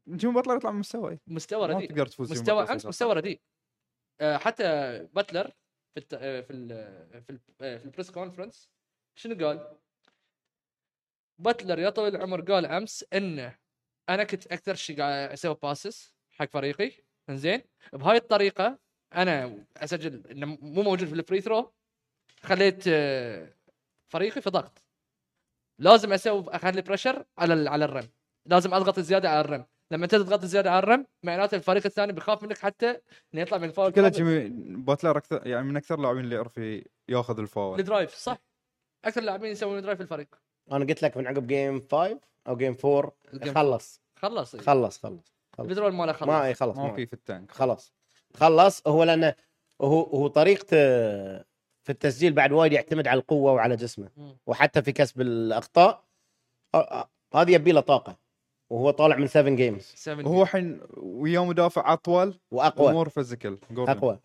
جيمي 0.08 0.34
باتلر 0.34 0.56
يطلع 0.56 0.71
من 0.71 0.79
مستوى 0.79 1.19
مستوى 1.27 1.67
ما 1.67 1.73
رديء. 1.73 1.89
تقدر 1.89 2.06
تفوز 2.06 2.32
مستوى 2.32 2.56
باتلر 2.56 2.73
امس. 2.73 2.86
مستوى 2.86 3.13
رديء. 3.13 3.41
آه، 4.21 4.38
حتى 4.38 4.63
باتلر 5.13 5.47
في 5.93 5.97
الت... 5.99 6.13
آه، 6.13 6.41
في 6.41 6.53
ال... 6.53 6.67
في 7.23 7.29
ال... 7.29 7.39
آه، 7.62 7.77
في 7.77 7.86
ال 7.86 7.90
press 7.90 8.12
conference 8.12 8.69
شنو 9.15 9.47
قال؟ 9.47 9.77
باتلر 11.39 11.79
يا 11.79 11.89
طويل 11.89 12.15
العمر 12.15 12.41
قال 12.41 12.65
أمس 12.65 13.06
انه 13.13 13.58
أنا 14.10 14.23
كنت 14.23 14.47
أكثر 14.47 14.75
شيء 14.75 14.97
قاعد 14.97 15.32
أسوي 15.32 15.56
passes 15.63 16.15
حق 16.32 16.45
فريقي. 16.45 16.91
إنزين؟ 17.29 17.62
بهاي 17.93 18.17
الطريقة 18.17 18.79
أنا 19.15 19.65
أسجل 19.77 20.27
إنه 20.27 20.45
مو 20.45 20.82
موجود 20.84 21.08
في 21.08 21.13
ال 21.13 21.19
free 21.19 21.41
throw 21.41 21.74
خليت 22.41 22.84
آه، 22.88 23.53
فريقي 24.08 24.41
في 24.41 24.49
ضغط. 24.49 24.84
لازم 25.79 26.13
أسوي 26.13 26.45
أخلي 26.47 26.82
pressure 26.82 27.26
على 27.38 27.69
على 27.69 27.86
ال 27.86 27.91
rim 27.91 28.10
لازم 28.45 28.73
أضغط 28.73 28.99
زيادة 28.99 29.29
على 29.29 29.41
ال 29.41 29.48
rim 29.48 29.65
لما 29.93 30.03
انت 30.03 30.15
تضغط 30.15 30.45
زيادة 30.45 30.71
على 30.71 30.79
ال 30.80 30.86
rim 30.86 31.06
معناته 31.23 31.56
الفريق 31.56 31.86
الثاني 31.86 32.13
بيخاف 32.13 32.43
منك 32.43 32.58
حتى 32.58 32.89
إنه 33.34 33.41
يطلع 33.41 33.58
من 33.58 33.63
الفاول. 33.63 33.91
كذا 33.91 34.10
كله 34.10 34.17
جيمي 34.17 34.49
باتلر 34.75 35.17
أكثر 35.17 35.47
يعني 35.47 35.67
من 35.67 35.77
أكثر 35.77 35.95
اللاعبين 35.95 36.23
اللي 36.23 36.36
يعرف 36.36 36.60
ياخذ 37.10 37.39
الفاول. 37.39 37.79
ال 37.80 37.86
drive 37.86 38.15
صح. 38.15 38.38
أكثر 39.06 39.21
لاعبين 39.21 39.51
يسوون 39.51 39.82
drive 39.82 39.98
في 39.97 40.03
الفريق. 40.03 40.36
أنا 40.71 40.86
قلت 40.86 41.03
لك 41.03 41.17
من 41.17 41.27
عقب 41.27 41.47
game 41.48 41.82
5 41.82 42.19
أو 42.47 42.58
game 42.58 42.78
4 42.86 43.12
ال 43.34 43.38
game 43.38 43.54
خلص. 43.53 44.01
خلص 44.19 44.56
خلص 44.56 44.97
خلص 44.97 45.34
البترول 45.60 45.93
ماله 45.93 46.13
خلص. 46.13 46.29
ما 46.29 46.45
اي 46.45 46.53
خلص 46.53 46.77
ما 46.77 46.93
في 46.93 47.06
في 47.06 47.13
ال 47.13 47.20
tank. 47.20 47.52
خلاص 47.51 47.93
خلص. 48.34 48.88
هو 48.88 49.03
لأنه 49.03 49.36
هو 49.82 50.01
هو 50.03 50.27
طريقته 50.27 50.77
في 51.84 51.89
التسجيل 51.89 52.34
بعد 52.34 52.51
وايد 52.51 52.73
يعتمد 52.73 53.08
على 53.08 53.19
القوة 53.19 53.51
وعلى 53.51 53.75
جسمه. 53.75 54.10
وحتى 54.47 54.82
في 54.82 54.91
كسب 54.91 55.21
الأخطاء 55.21 56.03
آه، 56.75 56.77
آه، 56.77 57.10
هذه 57.36 57.51
يبي 57.51 57.71
له 57.71 57.82
طاقة. 57.82 58.23
وهو 58.74 58.92
طالع 58.92 59.16
من 59.16 59.28
7 59.28 59.56
games 59.56 59.82
seven 59.82 60.26
وهو 60.26 60.44
الحين 60.44 60.82
وياه 60.98 61.46
مدافع 61.46 61.94
أطول 61.94 62.40
وأقوى. 62.52 62.88
و 62.89 62.93
more 62.93 63.10
physical. 63.10 63.58
أقوى. 63.78 64.20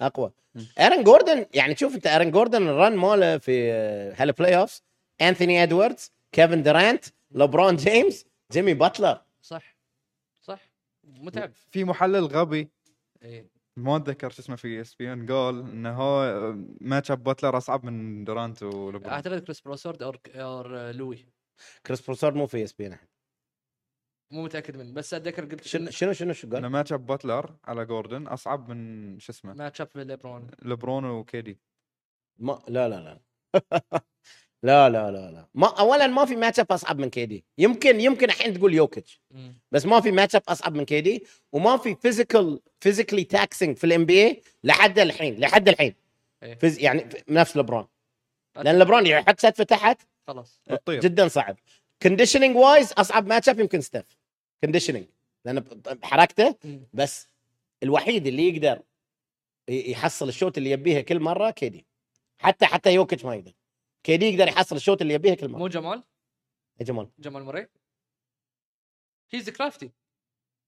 أقوى. 0.00 0.32
ايرن 0.80 1.04
جوردن 1.04 1.46
يعني 1.54 1.76
شوف 1.76 1.94
أنت 1.94 2.06
ايرن 2.06 2.30
جوردن 2.30 2.68
ال 2.68 2.75
run 2.75 2.96
ماله 2.96 3.38
في 3.38 3.70
هال 4.16 4.56
playoff 4.56 4.80
انثوني 5.20 5.62
ادواردز 5.62 6.12
كيفن 6.32 6.62
دورانت 6.62 7.04
لبرون 7.30 7.76
جيمس 7.76 8.26
جيمي 8.52 8.74
باتلر 8.74 9.20
صح. 9.42 9.76
صح. 10.40 10.60
متعب. 11.04 11.52
في 11.70 11.84
محلل 11.84 12.24
غبي. 12.24 12.68
إيه. 13.22 13.50
ما 13.76 13.96
أتذكر 13.96 14.30
شو 14.30 14.42
اسمه 14.42 14.56
في 14.56 14.80
ESPN. 14.80 15.32
قال 15.32 15.60
إنه 15.60 15.92
هو 15.92 16.52
matchup 16.80 17.24
باتلر 17.24 17.56
أصعب 17.56 17.84
من 17.84 18.24
دورانت 18.24 18.62
ولبرون 18.62 19.12
أعتقد 19.12 19.38
كريس 19.38 19.60
بروسورد 19.60 20.02
أو 20.02 20.12
أو 20.34 20.62
لوي 20.90 21.26
كريس 21.86 22.00
بروسورد 22.00 22.34
مو 22.34 22.46
في 22.46 22.64
ESP 22.64 22.96
مو 24.34 24.42
متأكد 24.42 24.76
منه 24.76 24.92
بس 24.92 25.14
أتذكر 25.14 25.44
قلت 25.44 25.66
شنو 25.66 25.90
شنو؟ 25.90 26.12
شنو 26.12 26.32
شو 26.32 26.46
انه 26.46 26.56
قال؟ 26.56 26.66
matchup 26.66 27.06
باتلر 27.06 27.54
على 27.64 27.84
جوردن 27.84 28.26
أصعب 28.26 28.68
من 28.68 29.18
شو 29.18 29.32
اسمه؟ 29.32 29.54
matchup 29.54 29.88
ليبرون 29.94 30.46
لبرون 30.62 31.04
و 31.04 31.22
KD 31.22 31.58
ما 32.38 32.62
لا 32.68 32.88
لا 32.88 32.94
لا. 32.94 33.20
لا 34.62 34.88
لا 34.88 35.10
لا 35.10 35.30
لا. 35.30 35.46
ما 35.54 35.78
اولا 35.78 36.06
ما 36.06 36.24
في 36.24 36.36
matchup 36.36 36.72
أصعب 36.72 36.98
من 36.98 37.10
KD 37.10 37.44
يمكن 37.58 38.00
يمكن 38.00 38.26
الحين 38.26 38.54
تقول 38.54 38.74
يوكيتش. 38.74 39.20
بس 39.72 39.86
ما 39.86 40.00
في 40.00 40.12
matchup 40.12 40.42
أصعب 40.48 40.74
من 40.74 40.84
KD 40.84 41.24
وما 41.52 41.76
في 41.76 41.94
physical 41.94 42.60
physically 42.80 43.24
taxing 43.24 43.76
في 43.76 43.84
ال 43.84 44.06
NBA 44.06 44.42
لحد 44.64 44.98
الحين 44.98 45.40
لحد 45.40 45.68
الحين. 45.68 45.94
إيه. 46.42 46.54
phys- 46.54 46.78
يعني 46.78 47.08
نفس 47.28 47.56
لبرون 47.56 47.86
لأن 48.56 48.78
لبرون 48.78 49.06
يحط 49.06 49.40
سدفه 49.40 49.64
تحت 49.64 50.00
خلاص. 50.26 50.60
بتطير 50.70 51.00
جدا 51.00 51.28
صعب. 51.28 51.56
conditioning 52.02 52.56
wise 52.56 52.92
أصعب 52.92 53.26
matchup 53.26 53.60
يمكن 53.60 53.80
ستيف 53.80 54.23
conditioning 54.64 55.06
لأن 55.44 55.64
حركته. 56.02 56.56
بس. 56.92 57.28
الوحيد 57.82 58.26
اللي 58.26 58.48
يقدر 58.48 58.82
يحصل 59.68 60.28
ال 60.28 60.34
shot 60.34 60.58
اللي 60.58 60.70
يبيها 60.70 61.00
كل 61.00 61.20
مرة 61.20 61.50
KD. 61.50 61.86
حتى 62.38 62.66
حتى 62.66 62.94
يوكيتش 62.94 63.24
ما 63.24 63.34
يقدر. 63.34 63.52
KD 64.02 64.26
يقدر 64.26 64.48
يحصل 64.48 64.76
ال 64.76 64.81
shot 64.81 65.02
اللي 65.02 65.14
يبيها 65.14 65.34
كل 65.34 65.48
مرة. 65.48 65.58
مو 65.58 65.68
جمال؟ 65.68 66.04
يا 66.80 66.84
جمال. 66.84 67.08
جمال 67.18 67.42
مري 67.42 67.66
he's 69.30 69.50
crafty 69.50 69.90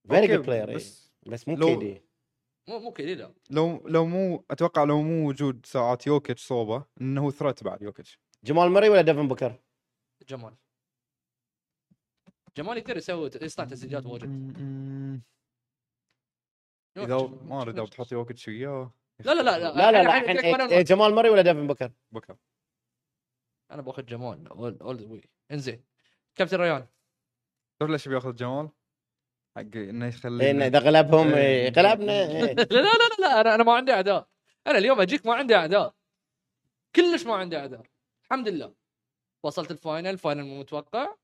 very 0.09 0.27
good 0.27 0.47
player 0.47 0.75
بس 0.77 1.13
بس 1.27 1.49
مو 1.49 1.57
لو- 1.57 1.67
KD. 1.67 2.03
مو 2.69 2.79
مو 2.79 2.93
كذي 2.93 3.15
لا. 3.15 3.35
لو 3.51 3.89
لو 3.89 4.07
مو 4.07 4.45
أتوقع 4.51 4.85
لو 4.85 5.03
مو 5.03 5.29
وجود 5.29 5.67
ساعات 5.67 6.07
يوكيتش 6.07 6.47
صوبة 6.47 6.85
إنه 7.01 7.25
هو 7.25 7.31
threat 7.31 7.65
بعد 7.65 7.83
يوكيتش. 7.83 8.19
جمال 8.45 8.71
مري 8.71 8.89
ولا 8.89 9.03
ديفن 9.03 9.29
بوكر؟ 9.29 9.61
جمال. 10.29 10.55
جمال 12.57 12.79
يقدر 12.79 12.97
يسوي 12.97 13.31
يصنع 13.43 13.65
تسديدات 13.65 14.07
واجد. 14.07 14.25
إذا 16.97 17.17
ما 17.43 17.63
ادري 17.63 17.71
اذا 17.71 17.83
بتحط 17.83 18.13
يوكيتش 18.13 18.49
وياه 18.49 18.93
لا 19.25 19.35
لا 19.35 19.43
لا 19.43 19.59
لا 19.59 19.75
لا 19.75 19.93
لا 19.93 20.01
الحين 20.01 20.39
إيه- 20.39 20.73
إيه، 20.73 20.83
جمال 20.83 21.15
مري 21.15 21.31
ولا 21.31 21.43
ديفن 21.43 21.67
بوكر؟ 21.67 21.93
بكر 22.13 22.37
أنا 23.71 23.83
بأخذ 23.83 24.05
جمال 24.07 24.49
all 24.49 24.79
all 24.81 24.97
the 24.97 25.07
way 25.07 25.23
انزين. 25.51 25.85
كابتن 26.35 26.57
ريان. 26.57 26.87
تعرف 27.81 27.91
ليش 27.93 28.09
بيأخذ 28.09 28.35
جمال؟ 28.35 28.69
حق 29.57 29.63
إنه 29.77 30.05
إيه، 30.05 30.13
يخلي 30.13 30.51
إنه 30.51 30.67
إذا 30.67 30.79
غلبهم 30.79 31.29
إيه. 31.35 31.65
إيه، 31.65 31.73
غلبنا 31.73 32.13
إيه. 32.13 32.55
لا 32.55 32.83
لا 32.83 33.09
لا 33.09 33.17
لا 33.21 33.41
أنا 33.41 33.55
أنا 33.55 33.65
ما 33.65 33.73
عندي 33.75 33.93
اعداء 33.93 34.29
أنا 34.67 34.79
اليوم 34.79 35.01
أجيك 35.01 35.27
ما 35.27 35.35
عندي 35.35 35.55
اعداء 35.57 35.95
كلش 36.97 37.27
ما 37.27 37.35
عندي 37.35 37.57
اعداء 37.57 37.83
الحمد 38.25 38.49
لله. 38.49 38.75
وصلت 39.43 39.71
ال 39.71 39.79
final 39.79 40.19
final 40.19 40.45
مو 40.45 40.61
متوقع. 40.61 41.17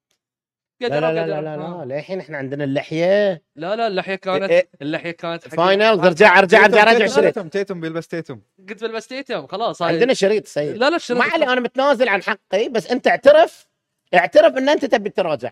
لا 0.81 0.89
قدر 0.89 1.01
لا 1.01 1.13
لا. 1.13 1.27
لا 1.27 1.57
لا 1.57 1.65
آه. 1.65 1.85
للحين 1.85 2.21
إحنا 2.21 2.39
عندنا 2.39 2.65
اللحية. 2.65 3.43
لا 3.57 3.77
لا 3.77 3.87
اللحية 3.87 4.15
كانت 4.15 4.51
إيه. 4.51 4.69
اللحية 4.83 5.11
كانت 5.11 5.49
حق- 5.49 5.55
final 5.55 5.83
ارجع 5.83 6.39
ارجع 6.39 6.65
ارجع 6.65 6.83
ارجع 6.93 7.05
الشريط 7.05 7.35
تيتم 7.35 7.49
تيتم 7.49 7.81
بيلبس 7.81 8.09
تيتم. 8.09 8.41
قلت 8.69 8.85
بلبس 8.85 9.07
تيتم 9.07 9.47
خلاص 9.47 9.83
عندنا 9.83 10.15
شريط 10.15 10.47
سيد 10.47 10.77
لا 10.77 10.91
لا 10.91 10.97
الشريط 10.97 11.21
ما 11.21 11.25
علي 11.33 11.45
أنا 11.45 11.61
متنازل 11.61 12.09
عن 12.09 12.23
حقي 12.23 12.69
بس 12.69 12.91
أنت 12.91 13.09
اعترف 13.09 13.67
اعترف 14.15 14.57
إن 14.57 14.69
أنت 14.69 14.85
تبي 14.85 15.11
تراجع. 15.11 15.51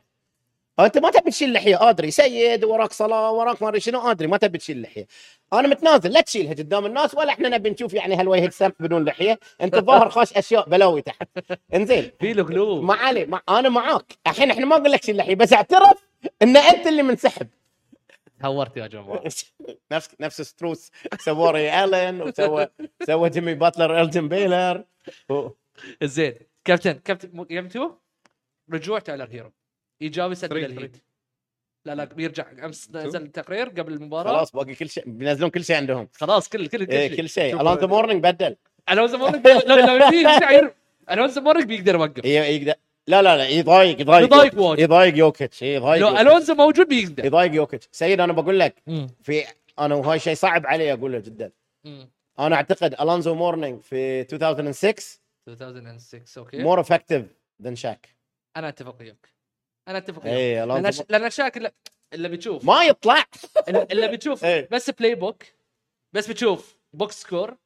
أنت 0.84 0.98
ما 0.98 1.10
تبي 1.10 1.30
تشيل 1.30 1.48
اللحيه 1.48 1.90
أدري. 1.90 2.10
سيد 2.10 2.64
وراك 2.64 2.92
صلاة 2.92 3.30
وراك 3.32 3.62
ما 3.62 3.68
أدري 3.68 3.80
شنو. 3.80 4.10
أدري. 4.10 4.28
ما 4.28 4.36
تبي 4.36 4.58
تشيل 4.58 4.76
اللحيه 4.76 5.06
أنا 5.52 5.68
متنازل. 5.68 6.12
لا 6.12 6.20
تشيلها 6.20 6.52
قدام 6.52 6.86
الناس 6.86 7.14
ولا 7.14 7.32
إحنا 7.32 7.48
نبي 7.48 7.70
نشوف 7.70 7.94
يعني 7.94 8.14
هالوجه 8.14 8.46
السمح 8.46 8.72
بدون 8.80 9.04
لحية. 9.04 9.38
أنت 9.60 9.76
ظاهر 9.76 10.10
خاش 10.10 10.32
أشياء 10.32 10.68
بلاوي 10.68 11.02
تحت. 11.02 11.28
إنزين. 11.74 12.10
في 12.20 12.32
له 12.32 12.42
قلوب. 12.42 12.82
ما 12.84 12.94
علي. 12.94 13.24
ما 13.26 13.40
أنا 13.48 13.68
معاك. 13.68 14.12
الحين 14.26 14.50
إحنا 14.50 14.66
ما 14.66 14.76
أقول 14.76 14.92
لك 14.92 15.04
شيل 15.04 15.14
اللحيه 15.14 15.34
بس 15.34 15.52
اعترف 15.52 16.06
إن 16.42 16.56
أنت 16.56 16.86
اللي 16.86 17.02
منسحب. 17.02 17.48
هورت 18.44 18.76
يا 18.76 18.86
جماعة. 18.86 19.22
نفس 19.92 20.10
نفس 20.20 20.42
ستروس. 20.42 20.90
سوى 21.18 21.50
ري 21.50 21.84
الن 21.84 22.22
وسوى 22.22 22.66
سوى 23.06 23.30
جيمي 23.30 23.54
باتلر 23.54 24.00
إلجن 24.00 24.28
بيلر. 24.28 24.84
زين. 26.02 26.34
كابتن 26.64 26.92
كابتن 26.92 27.44
جيم 27.44 27.66
2 27.66 27.90
رجوع 28.72 28.98
تايلر 28.98 29.28
هيرو 29.30 29.52
إيجابي 30.02 30.34
سدد 30.34 30.52
الهيت 30.52 30.96
لا 31.84 31.94
لا 31.94 32.04
بيرجع. 32.04 32.46
أمس 32.64 32.90
نزل 32.94 33.28
تقرير 33.28 33.68
قبل 33.68 33.92
المباراة. 33.92 34.32
خلاص 34.32 34.52
باقي 34.52 34.74
كل 34.74 34.88
شيء 34.88 35.04
بينزلون 35.06 35.50
كل 35.50 35.64
شيء 35.64 35.76
عندهم. 35.76 36.08
خلاص 36.14 36.48
كل 36.48 36.66
كل 36.66 36.84
كل 36.86 36.92
إيه 36.92 37.08
شيء. 37.08 37.16
كل 37.16 37.28
شيء. 37.28 37.60
الونزو 37.60 37.86
مورنينج 37.86 38.22
بدل. 38.22 38.56
الونزو 38.90 39.16
لو 39.16 39.96
لو 39.96 40.10
في 40.10 40.22
سعير 40.22 40.74
الونزو 41.10 41.40
مورنينج 41.40 41.66
بيقدر 41.66 41.94
يوقف. 41.94 42.24
ي- 42.24 42.28
يقدر. 42.28 42.74
لا 43.06 43.22
لا 43.22 43.36
لا 43.36 43.48
يضايق 43.48 44.00
يضايق. 44.00 44.24
يضايق 44.24 44.58
واجد. 44.58 44.80
يضايق 44.80 45.18
يوكيتش 45.18 45.62
يضايق 45.62 46.02
لو 46.02 46.08
يوكيتش. 46.08 46.26
الونزو 46.26 46.54
موجود 46.54 46.88
بيقدر. 46.88 47.24
يضايق 47.24 47.54
يوكيتش. 47.54 47.88
سيد 47.92 48.20
أنا 48.20 48.32
بقول 48.32 48.58
لك. 48.60 48.82
في 49.22 49.44
أنا 49.78 49.94
وهاي 49.94 50.18
شيء 50.18 50.34
صعب 50.34 50.66
علي 50.66 50.92
أقوله 50.92 51.18
جدا. 51.18 51.50
أنا 52.38 52.56
أعتقد 52.56 52.94
الونزو 53.00 53.34
مورنينج 53.34 53.80
في 53.80 54.20
2006 54.20 55.20
2006 55.48 56.38
أوكي. 56.38 56.62
more 56.62 56.80
effective 56.80 57.24
than 57.62 57.76
شاك 57.76 58.08
أنا 58.56 58.68
أتفق 58.68 58.96
وياك. 59.00 59.39
أنا 59.88 59.98
أتفق 59.98 60.24
وياك 60.24 60.36
اي 60.36 60.66
لأن 60.66 60.92
لأن 61.08 61.30
شاك 61.30 61.56
اللي, 62.14 62.28
بتشوف. 62.28 62.64
ما 62.64 62.82
يطلع. 62.84 63.24
اللي 63.68 64.08
بتشوف. 64.08 64.44
إيه. 64.44 64.68
بس 64.72 64.90
playbook 64.90 65.42
بس 66.14 66.30
بتشوف. 66.30 66.76
box 66.92 67.20
score 67.20 67.56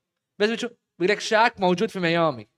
بس 0.41 0.51
بتشوف. 0.51 0.73
بيقول 0.99 1.17
لك 1.17 1.21
شاك 1.21 1.61
موجود 1.61 1.91
في 1.91 2.01
ميامي. 2.01 2.49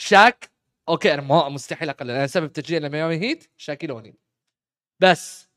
شاك 0.00 0.50
أوكي 0.88 1.14
أنا 1.14 1.22
ما 1.22 1.48
مستحيل 1.48 1.88
أقلل. 1.88 2.10
أنا 2.10 2.26
سبب 2.26 2.52
تشجيع 2.52 2.78
لميامي 2.78 3.16
Heat 3.16 3.44
شاكيل 3.56 3.90
اونيل 3.90 4.14
بس 5.02 5.48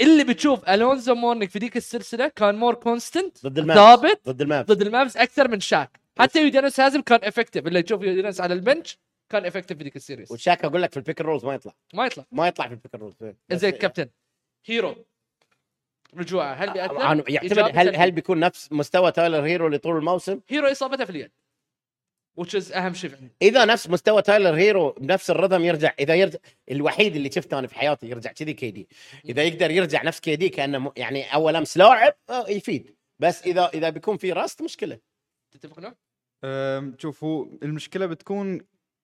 اللي 0.00 0.24
بتشوف 0.24 0.68
ألونزو 0.68 1.14
مورنينج 1.14 1.50
في 1.50 1.58
ذيك 1.58 1.76
السلسلة 1.76 2.28
كان 2.28 2.54
more 2.54 2.74
consistent 2.74 3.46
ضد 3.46 3.58
المافس. 3.58 3.80
ثابت 3.80 4.28
ضد 4.28 4.42
المافس. 4.42 4.68
ضد 4.70 4.82
المافس 4.82 5.16
أكثر 5.16 5.48
من 5.48 5.60
شاك. 5.60 6.00
حتى 6.18 6.42
يودونيس 6.42 6.80
هازلم 6.80 7.00
كان 7.02 7.20
effective 7.22 7.66
اللي 7.66 7.82
تشوف 7.82 8.02
يودونيس 8.02 8.40
على 8.40 8.54
ال 8.54 8.61
bench 8.61 8.98
كان 9.30 9.46
effective 9.46 9.78
في 9.78 9.84
ذيك 9.84 9.96
ال 9.96 10.01
series 10.01 10.32
وشاك 10.32 10.64
أقول 10.64 10.82
لك 10.82 10.90
في 10.90 10.96
ال 10.96 11.01
pick 11.01 11.20
rolls 11.20 11.44
ما 11.44 11.54
يطلع. 11.54 11.72
ما 11.94 12.06
يطلع. 12.06 12.24
ما 12.32 12.48
يطلع 12.48 12.66
في 12.68 12.72
ال 12.74 12.78
pick 12.78 12.94
rolls 12.94 13.14
زين 13.52 13.70
كابتن 13.70 14.08
هيرو. 14.66 15.04
رجوعه 16.16 16.54
هل 16.54 16.72
بيأثر؟ 16.72 16.98
عن- 17.02 17.24
يعتمد 17.28 17.58
إيجابي 17.58 17.70
هل 17.78 17.84
سلبي؟ 17.84 17.96
هل 17.96 18.10
بيكون 18.10 18.40
نفس 18.40 18.72
مستوى 18.72 19.12
تايلر 19.12 19.44
هيرو 19.46 19.68
لطول 19.68 19.96
الموسم؟ 19.96 20.40
هيرو 20.48 20.66
إصابته 20.66 21.04
في 21.04 21.10
اليد 21.10 21.30
which 22.40 22.60
is 22.60 22.76
أهم 22.76 22.94
شيء 22.94 23.14
عندي 23.16 23.30
إذا 23.42 23.64
نفس 23.64 23.90
مستوى 23.90 24.22
تايلر 24.22 24.54
هيرو 24.56 24.90
بنفس 24.92 25.30
ال 25.30 25.35
rhythm 25.35 25.64
يرجع 25.64 25.94
إذا 25.98 26.14
يرجع 26.14 26.38
الوحيد 26.70 27.16
اللي 27.16 27.30
شفته 27.32 27.58
أنا 27.58 27.66
في 27.66 27.74
حياتي 27.74 28.06
يرجع 28.10 28.32
كذي 28.32 28.52
KD 28.52 28.88
إذا 29.24 29.42
يقدر 29.42 29.70
يرجع 29.70 30.02
نفس 30.02 30.20
KD 30.20 30.48
كأنه 30.48 30.78
م- 30.78 30.92
يعني 30.96 31.34
أول 31.34 31.56
أمس 31.56 31.76
لاعب 31.76 32.14
آه، 32.30 32.48
يفيد. 32.48 32.94
بس 33.18 33.42
اذا 33.42 33.68
إذا 33.74 33.90
بيكون 33.90 34.16
في 34.16 34.32
rust 34.32 34.62
مشكلة. 34.62 34.98
تتفقون؟ 35.50 35.94
أم، 36.44 36.96
شوف 36.98 37.24
هو 37.24 37.42
المشكلة 37.62 38.06
بتكون 38.06 38.60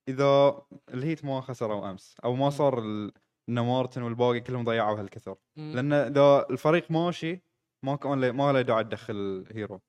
إذا 0.08 0.62
ال 0.94 1.00
Heat 1.00 1.24
ما 1.24 1.40
خسروا 1.40 1.90
أمس 1.90 2.16
أو 2.24 2.34
ما 2.34 2.50
صار 2.50 2.78
ال- 2.78 3.12
ان 3.48 3.60
مارتن 3.60 4.02
والباقي 4.02 4.40
كلهم 4.40 4.64
ضيعوا 4.64 5.00
هالكثر 5.00 5.36
مم. 5.56 5.72
لأن 5.74 5.92
إذا 5.92 6.46
الفريق 6.50 6.90
ماشي 6.90 7.42
ما 7.84 7.96
كان 7.96 8.30
ما 8.30 8.52
له 8.52 8.62
داعي 8.62 8.84
تدخل 8.84 9.44
هيرو 9.52 9.80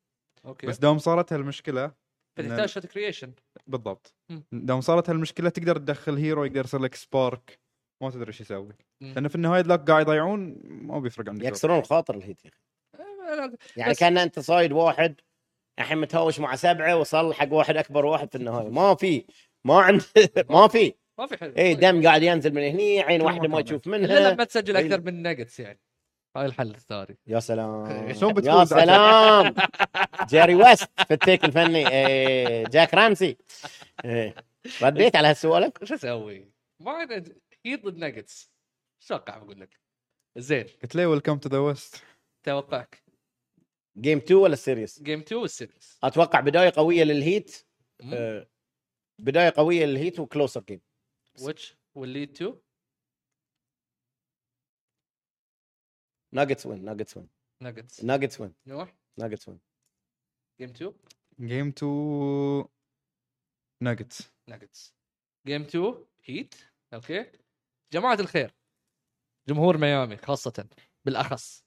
okay. 0.46 0.68
بس 0.68 0.78
دام 0.78 0.98
صارت 0.98 1.34
هالمشكلة 1.34 1.92
فتحتاج 2.38 2.66
shot 2.70 2.86
creation 2.86 3.34
بالضبط. 3.68 4.16
دام 4.52 4.82
صارت 4.82 5.10
هالمشكلة 5.10 5.50
تقدر 5.50 5.78
تدخل 5.78 6.16
هيرو 6.18 6.44
يقدر 6.46 6.64
يصير 6.66 6.80
لك 6.80 6.96
spark 6.96 7.60
ما 8.04 8.10
تدري 8.10 8.28
إيش 8.28 8.42
يسوي. 8.42 8.74
لأن 9.02 9.28
في 9.28 9.36
النهاية 9.36 9.62
ذاك 9.62 9.90
قاعد 9.90 10.02
يضيعون 10.02 10.60
ما 10.66 11.00
بيفرق 11.00 11.30
عندك. 11.30 11.46
يكسرون 11.46 11.80
الخاطر 11.80 12.16
ال 12.16 12.22
Heat 12.22 12.46
يا 12.46 12.50
أخي. 12.50 12.60
يعني 13.78 13.92
بس- 13.92 14.00
كأن 14.00 14.18
أنت 14.18 14.40
صايد 14.40 14.72
واحد 14.72 15.22
الحين 15.80 15.98
متهاوش 15.98 16.40
مع 16.40 16.56
سبعة 16.56 16.98
وصل 16.98 17.34
حق 17.34 17.54
واحد 17.54 17.78
أكبر 17.78 18.06
واحد 18.06 18.30
في 18.32 18.36
النهاية. 18.38 18.70
ما 18.70 18.96
في. 18.96 19.26
ما 19.68 19.82
عند 19.82 20.02
ما 20.50 20.68
في. 20.68 20.94
ما 21.20 21.28
في 21.28 21.38
حل 21.38 21.54
اي 21.58 21.76
دم 21.76 22.04
قاعد 22.04 22.24
ينزل 22.24 22.54
من 22.54 22.62
هني 22.62 23.02
عين 23.02 23.22
واحدة 23.22 23.48
ما. 23.48 23.62
تشوف 23.62 23.88
إلا 23.88 23.98
منها 23.98 24.32
لما 24.32 24.44
تسجل 24.44 24.78
إيه. 24.78 24.86
أكثر 24.86 25.02
من 25.02 25.22
ناجتس 25.22 25.60
يعني. 25.60 25.80
هاي 26.36 26.46
الحل 26.46 26.70
الثاني. 26.70 27.18
يا 27.28 27.40
سلام. 27.40 28.14
شلون 28.14 28.46
يا 28.46 28.66
سلام. 28.66 29.56
جيري 30.30 30.56
ويست 30.56 30.90
في 31.08 31.14
التيك 31.14 31.46
الفني. 31.46 31.88
إيه، 31.90 32.68
جاك 32.68 32.94
رامسي. 32.94 33.38
إيه. 34.06 34.36
رديت 34.82 35.16
على 35.16 35.28
هالسؤال 35.28 35.72
شو 35.84 35.96
أسوي؟ 35.96 36.52
ما 36.80 36.92
عندنا 36.92 37.24
هي 37.66 37.76
ضد 37.76 37.98
ناجتس 37.98 38.52
شو 39.00 39.16
أتوقع 39.16 39.38
بقول 39.38 39.60
لك؟ 39.60 39.80
زين. 40.38 40.66
قلت 40.84 40.96
له 40.96 41.08
ويلكم 41.08 41.38
تو 41.38 41.50
ذا 41.50 41.58
ويست 41.58 42.04
توقعك. 42.44 43.04
جيم 43.98 44.18
2 44.18 44.40
ولا 44.40 44.54
السيريس 44.54 45.04
جيم 45.04 45.20
2 45.20 45.42
والسيريس 45.42 46.00
أتوقع 46.04 46.40
بداية 46.40 46.74
قوية 46.76 47.04
للهيت. 47.04 47.66
مم. 48.04 48.46
بداية 49.20 49.54
قوية 49.58 49.86
لل 49.86 49.97
Heat 49.97 50.20
و 50.20 50.26
closer 50.26 50.62
game 50.62 50.82
which 51.42 51.76
will 51.96 52.14
lead 52.14 52.32
to 52.32 52.62
Nuggets 56.32 56.66
win 56.66 56.86
Nuggets 56.86 57.18
win 57.18 57.30
Nuggets 57.64 58.04
Nuggets 58.04 58.42
win 58.42 58.54
نوح 58.66 58.96
Nuggets 59.18 59.48
win 59.50 59.60
game 60.60 60.70
2 60.70 60.94
game 61.40 61.68
2 61.68 62.66
Nuggets 63.82 64.32
Nuggets 64.48 64.96
game 65.48 65.62
2 65.62 66.06
Heat 66.24 66.56
okay 66.94 67.32
جماعة 67.94 68.14
الخير. 68.20 68.54
جمهور 69.50 69.78
ميامي 69.78 70.18
خاصة 70.18 70.68
بالأخص. 71.06 71.64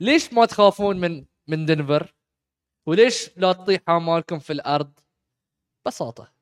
ليش 0.00 0.32
ما 0.32 0.46
تخافون 0.46 1.00
من 1.00 1.26
من 1.48 1.66
دنفر؟ 1.66 2.14
وليش 2.86 3.38
لا 3.38 3.52
تطيح 3.52 3.80
امالكم 3.88 4.38
في 4.38 4.52
الأرض؟ 4.52 5.00
ببساطه 5.84 6.35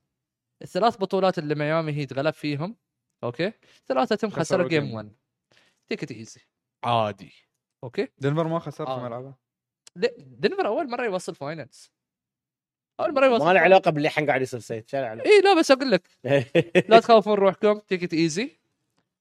الثلاث 0.63 0.97
بطولات 0.97 1.39
اللي 1.39 1.55
ميامي 1.55 1.93
Heat 1.93 2.13
غلب 2.13 2.35
فيهم 2.35 2.77
okay؟ 3.25 3.53
ثلاثتهم 3.87 4.31
خسروا 4.31 4.69
game 4.69 4.91
game 4.91 4.95
1 4.95 5.13
take 5.89 6.11
it 6.13 6.22
easy 6.22 6.41
عادي. 6.85 7.33
okay؟ 7.85 8.09
دنفر 8.19 8.49
ما 8.49 8.59
خسر 8.59 8.87
آه. 8.89 8.99
في 8.99 9.05
ملعبه. 9.05 9.35
لا، 9.97 10.11
دنفر 10.19 10.67
أول 10.67 10.91
مرة 10.91 11.05
يوصل 11.05 11.35
finals 11.35 11.91
أول 13.01 13.15
مرة 13.15 13.27
يوصل 13.27 13.45
ما 13.45 13.53
له 13.53 13.61
علاقة 13.61 13.91
باللي 13.91 14.09
الحين 14.09 14.27
قاعد 14.27 14.43
يصير 14.43 14.61
سيد 14.61 14.89
شو 14.91 14.97
له 14.97 15.07
علاقة؟ 15.07 15.27
اي 15.31 15.41
لا 15.41 15.59
بس 15.59 15.71
أقول 15.71 15.91
لك. 15.91 16.03
لا 16.91 17.01
تخافون 17.01 17.35
روحكم. 17.35 17.79
take 17.79 18.13
it 18.15 18.27
easy 18.27 18.51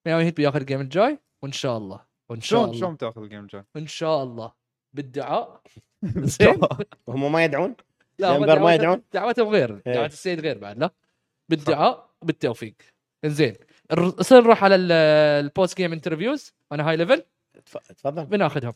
ميامي 0.06 0.24
Heat 0.24 0.38
بياخذ 0.38 0.60
ال 0.60 0.64
game 0.64 0.82
الجاي 0.82 1.20
وإن 1.42 1.52
شاء 1.52 1.78
الله. 1.78 2.06
وإن 2.30 2.42
شاء 2.42 2.66
الله. 2.66 2.80
شلون 2.80 2.94
بتاخذ 2.94 3.22
ال 3.22 3.25
game 3.25 3.40
الجاي؟ 3.44 3.64
ان 3.76 3.88
شاء 3.88 4.24
الله. 4.24 4.54
بالدعاء. 4.94 5.62
زين. 6.40 6.60
هم 7.08 7.32
ما 7.32 7.44
يدعون؟ 7.46 7.76
لا 8.20 8.38
دنفر 8.38 8.40
ما 8.40 8.56
دعوتهم- 8.56 8.70
يدعون؟ 8.74 9.02
دعوتهم 9.14 9.48
غير. 9.50 9.82
إيه. 9.88 9.94
دعوة 9.94 10.06
السيد 10.06 10.40
غير 10.40 10.58
بعد 10.58 10.78
لا؟ 10.80 10.90
بالدعاء 11.56 12.10
وبالتوفيق 12.22 12.74
انزين 13.26 13.56
الر- 13.92 14.22
صير 14.22 14.42
نروح 14.42 14.64
على 14.64 14.76
ال- 14.76 14.92
ال 15.46 15.52
post 15.52 15.78
game 15.78 15.92
interviews 15.94 16.54
أنا 16.72 16.90
هاي 16.90 16.98
level 16.98 17.24
تف- 17.66 17.92
تفضل. 17.92 18.26
بناخذهم. 18.26 18.74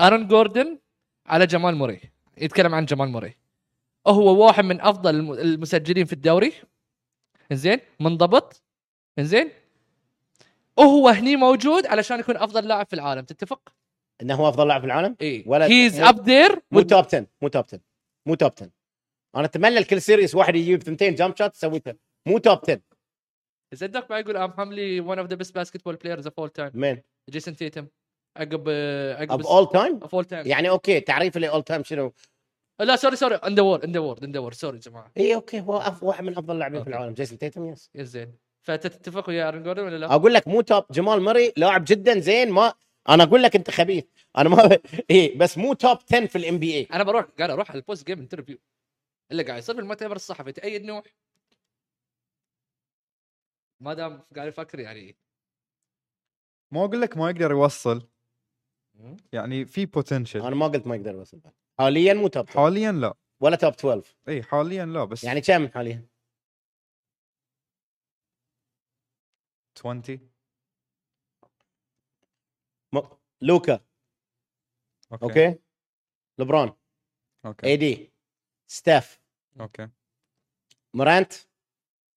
ارون 0.00 0.28
جوردن 0.28 0.78
على 1.26 1.46
جمال 1.46 1.74
موري. 1.76 2.00
يتكلم 2.38 2.74
عن 2.74 2.84
جمال 2.84 3.08
موري. 3.08 3.36
هو 4.06 4.46
واحد 4.46 4.64
من 4.64 4.80
أفضل 4.80 5.14
الم- 5.14 5.32
المسجلين 5.32 6.04
في 6.06 6.12
الدوري. 6.12 6.52
زين 7.52 7.78
منضبط. 8.00 8.62
زين 9.20 9.50
وهو 10.76 11.08
هني 11.08 11.36
موجود 11.36 11.86
علشان 11.86 12.20
يكون 12.20 12.36
أفضل 12.36 12.68
لاعب 12.68 12.86
في 12.86 12.92
العالم 12.92 13.24
تتفق؟ 13.24 13.60
إنه 14.22 14.34
هو 14.34 14.48
أفضل 14.48 14.68
لاعب 14.68 14.80
في 14.80 14.86
العالم؟ 14.86 15.16
اي 15.22 15.44
ولا- 15.46 15.66
he's 15.66 16.00
up 16.00 16.20
there 16.28 16.60
مو 16.70 16.80
top 16.80 17.04
10 17.04 17.26
مو 17.42 17.48
top 17.48 17.64
10 17.64 17.80
مو 18.26 18.34
top 18.34 18.52
10 18.56 18.70
أنا 19.36 19.44
اتمنى 19.44 19.78
الكل 19.78 20.02
series 20.02 20.34
واحد 20.34 20.56
يجيب 20.56 20.82
ثنتين 20.82 21.14
jump 21.14 21.36
shot 21.38 21.54
سويته. 21.56 21.94
مو 22.28 22.38
top 22.38 22.58
10 22.64 22.80
صدق 23.74 24.10
ما 24.10 24.18
يقول 24.18 24.36
ام 24.36 24.52
حملي 24.52 25.00
one 25.00 25.18
of 25.18 25.28
the 25.28 25.36
best 25.36 25.54
basketball 25.54 25.96
players 25.96 26.26
of 26.26 26.38
all 26.38 26.48
time 26.50 26.70
مين 26.74 27.02
جيسون 27.30 27.56
تيتم 27.56 27.86
عقب 28.36 28.68
عقب 29.18 29.30
اوف 29.32 29.46
اول 29.46 29.68
تايم 29.72 29.98
اوف 30.02 30.14
اول 30.14 30.24
تايم 30.24 30.46
يعني 30.46 30.68
okay 30.68 31.00
تعريف 31.00 31.36
اللي 31.36 31.48
all 31.48 31.62
time 31.62 31.82
شنو؟ 31.84 32.12
لا 32.80 32.96
sorry 32.96 33.16
sorry 33.16 33.34
in 33.34 33.54
the 33.54 33.62
world 33.62 33.84
in 33.84 33.92
the 33.92 33.98
world 34.00 34.24
in 34.24 34.32
the 34.32 34.38
world 34.40 34.54
sorry 34.54 34.76
يا 34.76 34.82
جماعة. 34.82 35.12
إي 35.16 35.34
okay 35.34 35.60
هو 35.60 35.80
أف- 35.82 36.02
واحد 36.02 36.24
من 36.24 36.32
أفضل 36.32 36.54
اللاعبين 36.54 36.82
في. 36.84 36.90
العالم. 36.90 37.14
جيسون 37.14 37.38
تيتم 37.38 37.64
yes 37.66 37.90
زين. 37.96 38.32
فتتفق 38.66 39.28
ويا 39.28 39.48
أرن 39.48 39.62
جوردن 39.62 39.82
ولا 39.82 39.96
لا؟ 39.96 40.14
أقول 40.14 40.34
لك 40.34 40.48
مو 40.48 40.60
top 40.60 40.84
جمال 40.90 41.22
مري 41.22 41.52
لاعب 41.56 41.84
جدا 41.88 42.18
زين 42.18 42.50
ما 42.50 42.72
أنا 43.08 43.22
أقول 43.22 43.42
لك 43.42 43.56
أنت 43.56 43.70
خبيث. 43.70 44.04
أنا 44.38 44.48
ما 44.48 44.78
إي 45.10 45.28
بس 45.36 45.58
مو 45.58 45.74
top 45.74 45.98
10 46.12 46.26
في 46.26 46.36
ال 46.38 46.58
NBA 46.58 46.86
أنا 46.92 47.04
بروح 47.04 47.24
قاعد 47.38 47.50
أروح 47.50 47.70
على 47.70 47.78
ال 47.80 47.85
post 47.85 48.06
game 48.06 48.18
interview 48.18 48.58
اللي 49.32 49.42
قاعد 49.42 49.58
يصير 49.58 49.74
في 49.74 49.80
المؤتمر 49.80 50.16
الصحفي 50.16 50.52
تأيد 50.52 50.84
نوح. 50.84 51.04
ما 53.80 53.94
دام 53.94 54.22
قاعد 54.36 54.48
يفكر 54.48 54.80
يعني. 54.80 55.16
ما 56.70 56.84
أقول 56.84 57.00
لك 57.00 57.16
ما 57.16 57.30
يقدر 57.30 57.50
يوصل. 57.50 58.08
يعني 59.32 59.64
في 59.64 59.86
potential 59.86 60.40
أنا 60.40 60.54
ما 60.54 60.66
قلت 60.66 60.86
ما 60.86 60.96
يقدر 60.96 61.14
يوصل. 61.14 61.40
حاليا 61.78 62.14
مو 62.14 62.28
top 62.28 62.48
10 62.48 62.60
حاليا 62.60 62.92
لا. 62.92 63.14
ولا 63.40 63.56
top 63.56 63.72
12 63.72 64.16
إي 64.28 64.42
حاليا 64.42 64.86
لا 64.86 65.04
بس 65.04 65.24
يعني 65.24 65.40
كم 65.40 65.68
حاليا؟ 65.68 66.08
20 69.78 70.30
م... 72.92 73.00
لوكا. 73.40 73.80
okay. 75.12 75.24
okay. 75.24 75.58
لبرون. 76.38 76.72
okay. 77.46 77.66
AD 77.66 78.12
ستيف 78.66 79.21
okay. 79.60 79.88
مرانت 80.94 81.32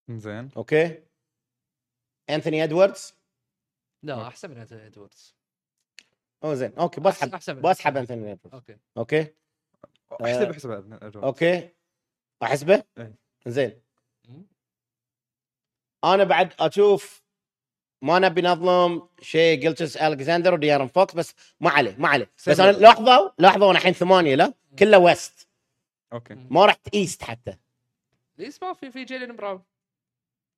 زين. 0.10 0.50
okay. 0.58 1.04
أنثوني 2.30 2.64
إدواردز. 2.64 3.14
لا 4.04 4.28
احسن 4.28 4.50
من 4.50 4.58
أنتوني 4.58 4.88
إدواردز. 4.88 5.36
أو 6.44 6.54
زين. 6.54 6.74
okay 6.74 7.02
بسحب 7.02 7.62
بسحب 7.62 7.98
أنثوني 7.98 8.32
إدواردز. 8.32 8.54
okay. 8.54 8.78
okay. 8.98 9.22
احسب 10.12 10.42
آه. 10.42 10.52
أحسب 10.52 10.70
أدنى- 10.82 11.16
okay. 11.24 11.70
أحسبه؟ 12.44 12.84
إيه. 12.98 13.16
زين. 13.48 13.82
أنا 16.04 16.24
بعد 16.24 16.54
أشوف 16.60 17.24
ما 18.02 18.20
نبي 18.20 18.42
نظلم 18.42 19.10
شيء 19.22 19.60
جلجس 19.62 19.98
الكساندر 19.98 20.54
وديارن 20.54 20.88
فوكس 20.88 21.16
بس 21.16 21.34
ما 21.60 21.70
عليه 21.70 21.96
ما 21.98 22.08
عليه. 22.08 22.32
بس. 22.48 22.60
أنا 22.60 22.72
لحظة 22.72 23.34
لحظة 23.40 23.66
وأنا 23.68 23.78
الحين 23.80 23.94
ثمانية 23.94 24.36
لا؟ 24.36 24.54
كله 24.80 24.98
West. 24.98 25.48
okay. 26.16 26.36
ما 26.49 26.66
رحت 26.66 26.88
East 26.93 27.24
حتى. 27.24 27.57
ليش 28.38 28.63
ما 28.63 28.74
في 28.74 28.91
في 28.91 29.03
جيلين 29.03 29.36
براون؟ 29.36 29.63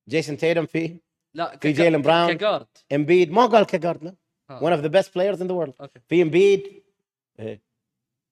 جيسون 0.09 0.37
تيدم 0.37 0.65
فيه 0.65 0.97
لا 1.33 1.57
في 1.57 1.71
جيلن 1.71 2.01
براون. 2.01 2.33
ك 2.33 2.38
guard. 2.38 2.67
امبيد 2.91 3.31
ما 3.31 3.45
قال 3.45 3.65
ك 3.65 3.72
guard 3.72 4.03
لا. 4.03 4.15
one 4.49 4.71
of 4.71 4.81
the 4.81 4.87
best 4.87 5.15
players 5.15 5.41
in 5.41 5.47
the 5.47 5.53
world 5.53 5.91
في 6.09 6.21
امبيد. 6.21 6.83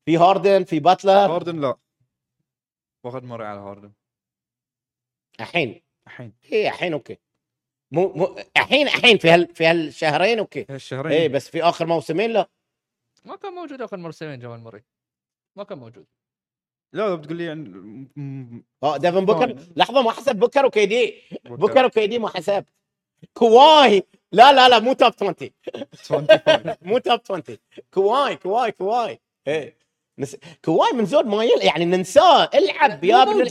في 0.05 0.17
هاردن 0.17 0.63
في 0.63 0.79
باتلر 0.79 1.11
هاردن 1.11 1.61
لا. 1.61 1.77
واخذ 3.03 3.23
مرة 3.23 3.45
على 3.45 3.59
هاردن 3.59 3.91
الحين. 5.39 5.81
الحين. 6.07 6.33
إيه 6.51 6.67
الحين 6.67 6.93
okay. 6.93 7.17
مو 7.91 8.13
مو 8.13 8.37
الحين 8.57 8.87
الحين 8.87 9.17
في 9.17 9.29
هال 9.29 9.55
في 9.55 9.65
هالشهرين 9.65 10.39
okay. 10.39 10.65
هالشهرين. 10.69 11.11
إيه 11.11 11.27
بس 11.27 11.49
في 11.49 11.63
آخر 11.63 11.85
موسمين 11.85 12.31
لا. 12.31 12.49
ما 13.25 13.35
كان 13.35 13.53
موجود 13.53 13.81
آخر 13.81 13.97
موسمين 13.97 14.39
جمال 14.39 14.59
موري. 14.59 14.83
ما 15.55 15.63
كان 15.63 15.77
موجود. 15.77 16.05
لا 16.95 17.09
لو 17.09 17.17
بتقول 17.17 17.37
لي 17.37 17.55
م- 17.55 18.63
آه 18.83 18.97
ديفن 18.97 19.25
بوكر. 19.25 19.55
لحظة 19.75 20.01
ما 20.01 20.11
حسب 20.11 20.35
بوكر 20.35 20.65
و 20.65 20.85
KD؟ 20.85 21.13
بوكر. 21.45 21.85
و 21.85 22.07
KD 22.07 22.19
ما 22.19 22.29
حسب 22.29 22.65
كواي. 23.33 24.03
لا 24.31 24.53
لا 24.53 24.69
لا 24.69 24.79
مو 24.79 24.93
top 24.93 25.11
20 25.15 25.35
25. 25.93 26.75
مو 26.81 26.97
top 26.97 27.19
20 27.31 27.43
كواي 27.93 28.35
كواي 28.35 28.71
كواي. 28.71 29.19
إيه. 29.47 29.77
نس... 30.19 30.37
كواي 30.65 30.93
من 30.93 31.05
زود 31.05 31.25
ما 31.25 31.43
يل... 31.43 31.61
يعني 31.61 31.85
ننساه. 31.85 32.49
العب 32.53 33.05
لا، 33.05 33.09
يا 33.09 33.23
ابن. 33.23 33.45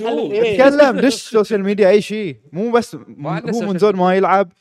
تكلم 0.57 1.01
دش 1.01 1.14
social 1.14 1.62
media 1.62 1.88
أي 1.90 2.03
شيء؟ 2.03 2.36
مو 2.53 2.70
بس 2.70 2.95
هو 2.95 3.61
من 3.61 3.78
زود 3.78 3.95
ما 3.95 4.14
يلعب 4.14 4.53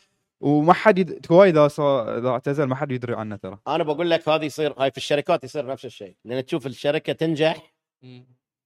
وما 0.41 0.73
حد 0.73 0.99
يد... 0.99 1.25
كواي 1.25 1.49
إذا 1.49 1.67
صار 1.67 2.17
إذا 2.17 2.29
اعتزل 2.29 2.63
ما 2.63 2.75
حد 2.75 2.91
يدري 2.91 3.15
عنه 3.15 3.35
ترى. 3.35 3.57
أنا 3.67 3.83
بقول 3.83 4.09
لك 4.09 4.29
هذه 4.29 4.45
يصير 4.45 4.73
هاي 4.77 4.91
في 4.91 4.97
الشركات 4.97 5.43
يصير 5.43 5.65
نفس 5.65 5.85
الشيء. 5.85 6.15
لأن 6.25 6.45
تشوف 6.45 6.67
الشركة 6.67 7.13
تنجح. 7.13 7.73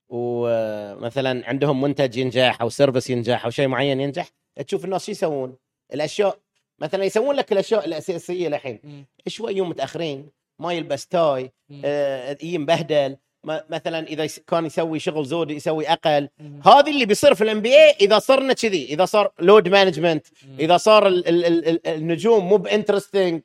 ومثلا 0.10 1.50
عندهم 1.50 1.82
منتج 1.82 2.18
ينجح 2.18 2.62
أو 2.62 2.70
service 2.70 3.10
ينجح 3.10 3.46
أو 3.46 3.50
شيء 3.52 3.68
معين 3.68 4.02
ينجح 4.02 4.30
تشوف 4.66 4.86
الناس 4.86 5.06
شو 5.06 5.12
يسوون 5.12 5.56
الأشياء 5.94 6.38
مثلا 6.80 7.04
يسوون 7.04 7.36
لك 7.36 7.52
الأشياء 7.52 7.86
الأساسية 7.86 8.48
الحين. 8.48 9.06
شوي 9.28 9.54
يوم 9.54 9.70
متأخرين 9.70 10.30
ما 10.60 10.74
يلبس 10.74 11.08
tie. 11.08 11.52
آه، 11.86 12.38
مبهدل 12.44 13.18
مثلا 13.46 14.08
إذا 14.08 14.28
كان 14.48 14.66
يسوي 14.66 15.00
شغل 15.00 15.26
زود 15.26 15.52
يسوي 15.52 15.88
أقل. 15.88 16.30
هذا 16.66 16.88
اللي 16.88 17.06
بيصير 17.06 17.34
في 17.36 17.44
ال 17.44 17.62
NBA 17.62 17.96
إذا 18.02 18.20
صرنا 18.20 18.54
كذي 18.54 18.86
إذا 18.86 19.06
صار 19.06 19.32
load 19.40 19.68
management. 19.68 20.28
إذا 20.60 20.78
صار 20.78 21.08
ال 21.08 21.28
ال 21.28 21.46
ال 21.46 21.68
ال 21.68 21.88
النجوم 21.88 22.50
مو 22.50 22.58
interesting 22.58 23.42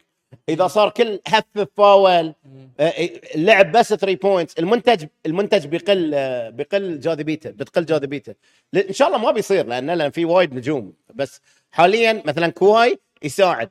إذا 0.49 0.66
صار 0.66 0.91
كل 0.91 1.20
half 1.28 1.45
foul 1.76 2.35
مم. 2.45 2.70
آه، 2.80 2.93
اللعب 3.35 3.72
بس 3.72 3.95
3 3.95 4.14
points 4.14 4.59
المنتج 4.59 5.07
المنتج 5.26 5.66
بيقل 5.66 6.11
بيقل 6.53 7.01
جاذبيته 7.01 7.51
بتقل 7.51 7.85
جاذبيته 7.87 8.35
إن 8.74 8.93
شاء 8.93 9.09
الله 9.09 9.18
ما 9.18 9.30
بيصير 9.30 9.66
لأن 9.66 9.91
لأن 9.91 10.11
في 10.11 10.24
وايد 10.24 10.55
نجوم. 10.55 10.93
بس 11.14 11.41
حاليا 11.70 12.22
مثلا 12.26 12.49
كواي 12.49 12.99
يساعد. 13.22 13.70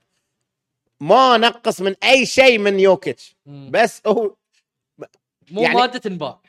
ما 0.99 1.38
نقص 1.38 1.82
من 1.82 1.95
أي 2.03 2.26
شيء 2.26 2.57
من 2.59 2.80
يوكيتش. 2.80 3.36
بس 3.45 4.01
هو 4.07 4.36
مو 5.51 5.62
يعني- 5.62 5.76
مادة 5.76 5.99
تنباع 5.99 6.41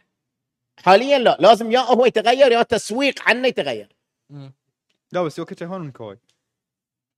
حاليا 0.79 1.19
لا 1.19 1.37
لازم 1.41 1.73
يا 1.73 1.81
هو 1.81 2.07
يتغير 2.07 2.53
يا 2.53 2.63
تسويق 2.63 3.15
عنه 3.29 3.49
يتغير. 3.49 3.89
لا 5.13 5.23
بس 5.23 5.39
يوكيتش 5.39 5.63
اهون 5.63 5.81
من 5.81 5.91
كواي. 5.93 6.19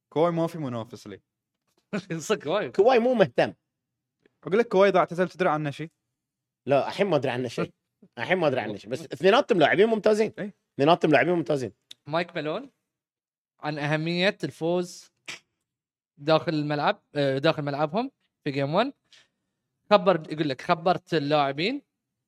كواي 0.09 0.33
ما 0.33 0.47
في 0.47 0.59
منافس 0.59 1.07
لي. 1.07 1.21
صدق 2.19 2.51
وايد. 2.51 2.77
كواي 2.77 2.99
مو 2.99 3.15
مهتم. 3.15 3.55
أقول 4.45 4.59
لك 4.59 4.69
كواي 4.69 4.89
إذا 4.89 4.99
اعتزل 4.99 5.29
تدري 5.29 5.49
عنه 5.49 5.71
شيء؟ 5.71 5.91
لا 6.67 6.89
الحين 6.89 7.07
ما 7.07 7.17
أدري 7.17 7.31
عنه 7.31 7.49
شيء. 7.49 7.73
الحين 8.19 8.39
ما 8.39 8.47
أدري 8.47 8.61
عنه 8.61 8.77
شيء 8.77 8.91
بس 8.91 9.03
اثنيناتهم 9.03 9.59
لاعبين 9.59 9.87
ممتازين. 9.87 10.33
إي. 10.39 10.53
اثنيناتهم 10.75 11.13
لاعبين 11.13 11.35
ممتازين. 11.35 11.73
مايك 12.07 12.37
مالون 12.37 12.71
عن 13.61 13.79
أهمية 13.79 14.39
الفوز 14.45 15.13
داخل 16.19 16.55
الملعب 16.55 17.03
آه، 17.15 17.39
داخل 17.39 17.63
ملعبهم 17.63 18.11
في 18.45 18.51
game 18.51 18.75
1 18.75 18.93
خبر 19.91 20.33
يقول 20.33 20.49
لك 20.49 20.61
خبرت 20.63 21.15
اللاعبين 21.15 21.83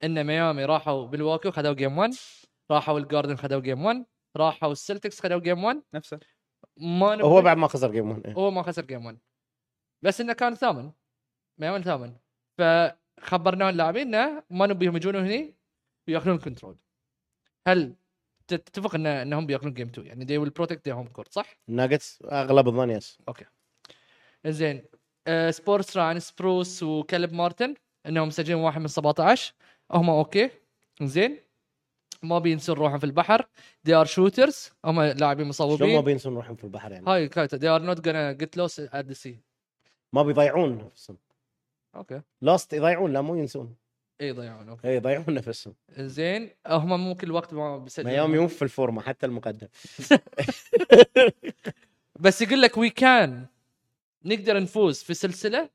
إن 0.04 0.26
ميامي 0.26 0.64
راحوا 0.64 1.06
بالواكي 1.06 1.48
وخذوا 1.48 1.72
game 1.72 1.98
1 1.98 2.10
راحوا 2.70 2.98
الجاردن 2.98 3.36
خذوا 3.36 3.60
game 3.60 3.84
1 3.84 4.06
راحوا 4.36 4.72
السلتكس 4.72 5.20
خذوا 5.20 5.40
game 5.40 5.64
1 5.64 5.82
نفسه. 5.94 6.20
ما 6.76 7.22
هو 7.22 7.42
بعد 7.42 7.56
ما 7.56 7.68
خسر 7.68 7.90
جيم 7.90 8.10
1 8.10 8.34
هو 8.38 8.50
ما 8.50 8.62
خسر 8.62 8.84
جيم 8.84 9.06
1 9.06 9.18
بس 10.02 10.20
إنه 10.20 10.32
كان 10.32 10.54
ثامن. 10.54 10.92
ميامي 11.58 11.82
ثامن. 11.82 12.16
فخبرنا 12.58 13.70
اللاعبين 13.70 14.14
إنه 14.14 14.42
ما 14.50 14.66
نبيهم 14.66 14.96
يجون 14.96 15.16
هني 15.16 15.54
ويأخذون 16.08 16.38
كنترول 16.38 16.76
هل 17.68 17.94
تتفق 18.48 18.94
ان 18.94 19.06
إنهم 19.06 19.46
بيأخذون 19.46 19.74
جيم 19.74 19.88
2 19.88 20.06
يعني 20.06 20.26
they 20.26 20.46
will 20.46 20.52
protect 20.52 20.78
their 20.78 20.94
home 20.94 21.20
court 21.20 21.30
صح؟ 21.30 21.56
الناجتس 21.68 22.22
أغلب 22.22 22.68
الظن 22.68 22.90
يس 22.90 23.18
زين 24.46 24.84
آه 25.26 25.50
سبورتس 25.50 25.96
عن 25.96 26.20
سبروس 26.20 26.82
وكلب 26.82 27.32
مارتن 27.32 27.74
إنهم 28.06 28.28
مسجلين 28.28 28.58
واحد 28.58 28.80
من 28.80 28.88
17 28.88 29.54
هم 29.92 30.10
أوكي. 30.10 30.50
زين 31.02 31.38
ما 32.22 32.38
بينسون 32.38 32.76
روحهم 32.76 32.98
في 32.98 33.04
البحر. 33.04 33.48
They 33.88 33.92
are 33.92 34.08
shooters. 34.08 34.72
هم 34.84 35.00
لاعبين 35.02 35.52
شلون 35.52 35.68
ما 35.68 35.74
مصوبين 35.74 36.00
بينسون 36.00 36.34
روحهم 36.34 36.56
في 36.56 36.64
البحر 36.64 36.92
يعني؟ 36.92 37.06
هاي 37.08 37.28
كايتا. 37.28 37.58
They 37.58 37.80
are 37.80 37.84
not 37.84 38.00
gonna 38.00 38.44
get 38.44 38.60
lost 38.60 38.78
at 38.92 39.06
the 39.06 39.14
sea. 39.14 39.45
ما 40.16 40.22
بيضيعون 40.22 40.78
نفسهم. 40.78 41.18
أوكي. 41.94 42.22
لاست 42.40 42.72
يضيعون 42.72 43.12
لا 43.12 43.20
مو 43.20 43.34
ينسون. 43.34 43.76
اي 44.20 44.32
ضيعون 44.32 44.68
أوكي. 44.68 44.88
اي 44.88 44.96
يضيعون 44.96 45.34
نفسهم. 45.34 45.74
زين 45.98 46.50
هم 46.66 47.04
مو 47.04 47.14
كل 47.14 47.30
وقت 47.30 47.54
ما 47.54 47.78
بيسجلون 47.78 48.12
ميامي 48.12 48.38
مو 48.38 48.48
في 48.48 48.62
الفورمة 48.62 49.02
حتى 49.02 49.26
المقدم. 49.26 49.68
بس 52.20 52.42
يقول 52.42 52.62
لك 52.62 52.78
وي 52.78 52.90
كان 52.90 53.46
نقدر 54.24 54.62
نفوز 54.62 55.02
في 55.02 55.14
سلسلة؟ 55.14 55.70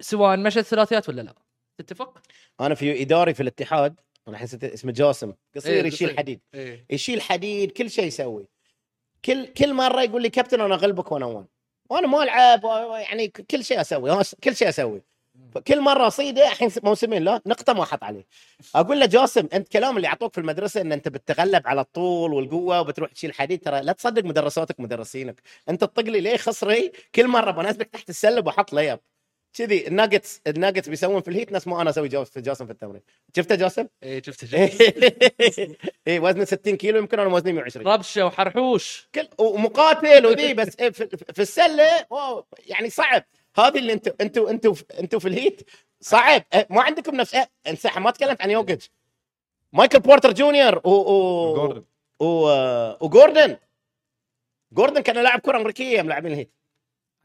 سواء 0.00 0.36
مشت 0.36 0.60
ثلاثيات 0.60 1.08
ولا 1.08 1.22
لا. 1.22 1.34
تتفق؟ 1.78 2.22
أنا 2.60 2.74
في 2.74 3.02
إداري 3.02 3.34
في 3.34 3.42
الاتحاد 3.42 4.00
أنا 4.28 4.38
حسيت 4.38 4.64
اسمه 4.64 4.92
جاسم. 4.92 5.32
قصير 5.56 5.84
إيه، 5.84 5.86
يشيل. 5.86 6.18
حديد. 6.18 6.40
إيه. 6.54 6.86
يشيل 6.90 7.20
حديد 7.20 7.70
كل 7.70 7.90
شيء 7.90 8.04
يسوي. 8.04 8.48
كل 9.24 9.46
كل 9.46 9.74
مرة 9.74 10.02
يقول 10.02 10.22
لي 10.22 10.30
كابتن 10.30 10.60
أنا 10.60 10.74
أغلبك 10.74 11.12
1 11.12 11.22
1 11.22 11.46
وأنا 11.90 12.06
ما 12.06 12.22
ألعب 12.22 12.64
يعني 13.00 13.28
كل 13.28 13.64
شيء 13.64 13.80
أسوي 13.80 14.22
كل 14.44 14.56
شيء 14.56 14.68
أسوي. 14.68 15.02
كل 15.68 15.80
مرة 15.80 16.06
اصيده 16.06 16.48
الحين 16.48 16.70
موسمين 16.82 17.24
لا 17.24 17.40
نقطة 17.46 17.72
ما 17.72 17.82
أحط 17.82 18.04
عليه. 18.04 18.26
أقول 18.74 19.00
له 19.00 19.06
جاسم 19.06 19.48
أنت 19.52 19.68
كلام 19.68 19.96
اللي 19.96 20.08
اعطوك 20.08 20.32
في 20.32 20.38
المدرسة 20.40 20.80
إن 20.80 20.92
أنت 20.92 21.08
بتتغلب 21.08 21.66
على 21.66 21.80
الطول 21.80 22.32
والقوة 22.34 22.80
وبتروح 22.80 23.12
تشيل 23.12 23.34
حديد 23.34 23.60
ترى 23.60 23.80
لا 23.80 23.92
تصدق 23.92 24.24
مدرساتك 24.24 24.80
مدرسينك. 24.80 25.42
أنت 25.68 25.80
تطق 25.80 26.02
لي 26.04 26.20
ليه 26.20 26.36
خصري؟ 26.36 26.92
كل 27.14 27.28
مرة 27.28 27.50
بنزلك 27.50 27.88
تحت 27.90 28.08
السله 28.10 28.42
وأحط 28.46 28.72
ليب. 28.72 28.98
كذي 29.54 29.86
الناجتس 29.88 30.40
الناجتس 30.46 30.88
بيسوون 30.88 31.20
في 31.20 31.28
الهيت 31.28 31.52
نفس 31.52 31.66
ما 31.66 31.82
أنا 31.82 31.90
أسوي 31.90 32.24
في 32.24 32.40
جاسم 32.40 32.66
في 32.66 32.72
التمرين. 32.72 33.02
شفته 33.36 33.54
جاسم؟ 33.54 33.86
إيه 34.02 34.22
شفت 34.22 34.54
اي 36.08 36.18
وزنه 36.18 36.44
60 36.44 36.76
كيلو 36.76 36.98
يمكن 36.98 37.18
أنا 37.18 37.34
وزني 37.34 37.52
120 37.52 37.86
ربشه 37.86 38.26
وحرحوش. 38.26 39.08
كل 39.14 39.28
ومقاتل 39.38 40.26
وذي 40.26 40.54
بس 40.54 40.76
إيه 40.80 40.90
في, 40.90 41.08
في 41.34 41.42
السلة 41.42 42.06
يعني 42.66 42.90
صعب. 42.90 43.24
هذه 43.56 43.78
اللي 43.78 43.92
أنتم 43.92 44.12
أنتم 44.20 44.46
أنتم 44.46 44.74
أنتم 44.98 45.18
في 45.18 45.28
الهيت 45.28 45.70
صعب. 46.00 46.44
إيه، 46.54 46.66
ما 46.70 46.82
عندكم 46.82 47.16
نفس 47.16 47.34
إيه، 47.34 47.50
انسحب 47.66 48.02
ما 48.02 48.10
تكلمت 48.10 48.42
عن 48.42 48.50
يوكيتش 48.50 48.90
مايكل 49.72 50.00
بورتر 50.00 50.32
جونيور 50.32 50.80
و 50.84 50.90
و 50.90 51.54
جوردن 51.54 51.84
و 52.20 52.26
وجوردن. 53.06 53.56
جوردن 54.72 55.00
كان 55.00 55.22
لاعب 55.22 55.40
كرة 55.40 55.56
أمريكية 55.56 56.02
ملاعبين 56.02 56.32
الهيت 56.32 56.57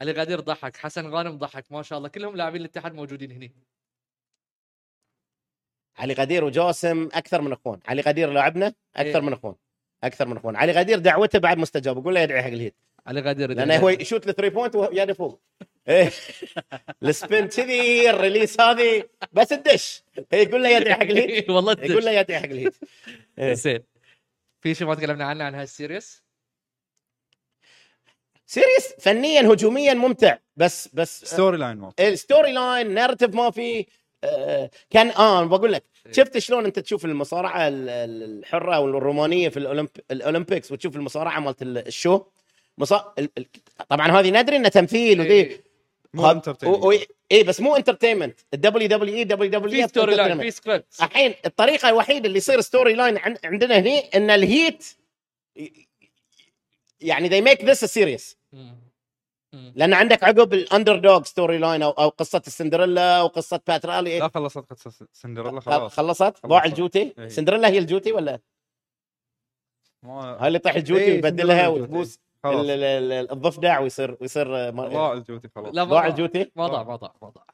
علي 0.04 0.12
غدير 0.12 0.40
ضحك 0.40 0.76
حسن 0.76 1.06
غانم 1.06 1.38
ضحك 1.38 1.72
ما 1.72 1.82
شاء 1.82 1.98
الله 1.98 2.08
كلهم 2.08 2.36
لاعبين 2.36 2.60
الاتحاد 2.60 2.94
موجودين 2.94 3.32
هني. 3.32 3.52
علي 5.96 6.14
غدير 6.14 6.44
وجاسم 6.44 7.08
أكثر 7.12 7.42
من 7.42 7.52
أخوان. 7.52 7.80
علي 7.86 8.02
غدير 8.02 8.30
لاعبنا 8.30 8.74
أكثر 8.96 9.18
إيه. 9.18 9.26
من 9.26 9.32
أخوان 9.32 9.54
أكثر 10.04 10.28
من 10.28 10.36
أخوان. 10.36 10.56
علي 10.56 10.72
غدير 10.72 10.98
دعوته 10.98 11.38
بعد 11.38 11.58
مستجاب 11.58 11.98
يقول 11.98 12.14
له 12.14 12.20
يدعي 12.20 12.42
حق 12.42 12.48
الهيت. 12.48 12.74
علي 13.06 13.20
غدير 13.20 13.52
لأنه 13.52 13.76
هو 13.76 13.88
يشوت 13.88 14.28
ال 14.28 14.32
three 14.32 14.50
point 14.50 14.76
ويده 14.76 15.14
فوق. 15.14 15.40
إيه. 15.88 16.10
ال 17.02 17.11
spin 17.11 17.48
كذي 17.48 18.10
ال 18.10 18.16
release 18.16 18.60
هذه 18.60 19.04
بس 19.32 19.52
الدش 19.52 20.02
يقول 20.32 20.62
له 20.62 20.68
يدعي 20.68 20.94
حق 20.94 21.02
الهيت. 21.02 21.50
والله 21.54 21.76
يقول 21.82 22.04
له 22.04 22.10
يدعي 22.10 22.38
حق 22.38 22.44
الهيت. 22.44 22.74
إيه. 23.38 23.52
زين. 23.52 23.82
في 24.60 24.74
شيء 24.74 24.86
ما 24.86 24.94
تكلمنا 24.94 25.24
عنه 25.24 25.44
عن 25.44 25.54
هال 25.54 25.71
series 25.71 26.23
series 28.46 28.94
فنيا 28.98 29.42
هجوميا 29.52 29.94
ممتع. 29.94 30.36
بس 30.56 30.88
بس 30.92 31.24
story 31.24 31.56
line 31.58 31.76
ما 31.76 31.92
ال 32.00 32.09
story 32.09 32.52
line 32.52 32.90
narrative 32.94 33.34
ما 33.34 33.50
في. 33.50 33.86
آه، 34.24 34.70
كان 34.90 35.08
آه 35.10 35.44
بقول 35.44 35.72
لك 35.72 35.84
شفت 36.12 36.38
شلون 36.38 36.64
أنت 36.64 36.78
تشوف 36.78 37.04
المصارعة 37.04 37.68
ال- 37.68 37.88
ال- 37.88 38.38
الحرة 38.38 38.74
أو 38.76 38.84
الرومانيه 38.86 39.48
في 39.48 39.56
الأولمب... 39.56 39.88
ال 40.10 40.17
Olympics 40.17 40.72
وتشوف 40.72 40.96
المصارعة 40.96 41.40
مالت 41.40 41.62
ال- 41.62 41.86
ال 41.86 41.92
show؟ 41.92 42.20
مصا... 42.78 43.14
طبعا 43.88 44.20
هذه 44.20 44.30
ندري 44.30 44.56
إنه 44.56 44.68
تمثيل 44.68 45.20
وذي. 45.20 45.30
إيه. 45.30 45.60
مو 46.14 46.26
هذا- 46.26 46.40
entertaining. 46.40 46.66
و- 46.66 46.88
و- 46.88 46.98
اي 47.32 47.42
بس 47.42 47.60
مو 47.60 47.76
entertainment 47.76 48.40
الدبليو 48.54 48.88
دبليو 48.88 49.14
اي 49.14 49.24
دبليو 49.24 49.50
دبليو 49.50 49.82
في 49.82 49.88
story 49.88 50.14
line 50.14 50.40
في 50.40 50.50
سكريبت 50.50 50.86
الحين 51.02 51.34
الطريقة 51.46 51.88
الوحيدة 51.88 52.26
اللي 52.26 52.38
يصير 52.38 52.60
story 52.60 52.94
line 52.94 53.18
عن- 53.18 53.36
عندنا 53.44 53.78
هني 53.78 53.98
إن 54.00 54.30
الهيت 54.30 54.84
يعني 57.00 57.28
they 57.28 57.44
make 57.44 57.58
this 57.60 57.78
a 57.82 57.88
series. 57.88 58.36
لأن 59.52 59.94
عندك 59.94 60.24
عقب 60.24 60.54
ال 60.54 60.98
underdog 60.98 61.22
story 61.22 61.58
line 61.58 61.82
أو 61.82 61.90
أو 61.90 62.08
قصة 62.08 62.42
السندريلا 62.46 63.22
وقصه 63.22 63.60
بات 63.66 63.86
رالي 63.86 64.18
لا 64.18 64.28
خلصت 64.28 64.58
قصة 64.58 65.06
سندريلا 65.12 65.60
خل- 65.60 65.72
خلاص. 65.72 65.94
خلصت؟ 65.96 66.46
ضاع. 66.46 66.64
الجوتي؟ 66.64 67.14
إيه. 67.18 67.28
سندريلا 67.28 67.68
هي 67.68 67.78
الجوتي 67.78 68.12
ولا؟ 68.12 68.40
ما 70.02 70.12
هاي 70.40 70.46
اللي 70.46 70.56
يطيح 70.56 70.74
الجوتي 70.74 71.02
إيه، 71.04 71.12
ويبدلها. 71.12 71.68
وتبوس 71.68 72.18
الضفدع 72.44 73.78
ويصير 73.78 74.16
ويصير 74.20 74.72
ما- 74.72 74.88
ضاع 74.88 75.12
الجوتي 75.12 75.48
خلاص. 75.48 75.74
ضاع 75.74 76.06
الجوتي 76.06 76.50
ما 76.56 76.66
ضاع 76.66 76.82
ما 76.82 76.96
ضاع 76.96 77.14
ما 77.22 77.28
ضاع 77.28 77.46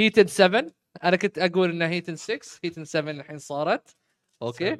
هيتن 0.00 0.26
7 0.26 0.66
أنا 1.04 1.16
كنت 1.16 1.38
أقول 1.38 1.70
إنها 1.70 1.88
هيتن 1.88 2.16
6 2.16 2.58
هيتن 2.64 2.84
7 2.84 3.10
الحين 3.10 3.38
صارت. 3.38 3.96
أوكي. 4.42 4.76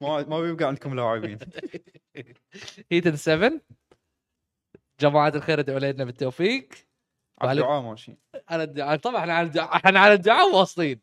ما 0.00 0.22
ما 0.22 0.40
بيبقى 0.40 0.64
عندكم 0.64 0.94
لاعبين. 0.94 1.38
هيتن 2.92 3.16
7 3.16 3.60
جماعة 5.00 5.32
الخير 5.34 5.60
ادعوا 5.60 5.78
لنا 5.78 6.04
بالتوفيق. 6.04 6.74
على 7.40 7.60
الدعاء 7.60 7.82
ماشي. 7.82 8.16
على 8.48 8.62
الدعاء. 8.62 8.96
طبعا 8.98 9.20
إحنا 9.20 9.34
على 9.34 9.46
الدعاء 9.46 9.76
إحنا 9.76 10.00
على 10.00 10.12
الدعاء 10.12 10.54
واصلين. 10.54 11.00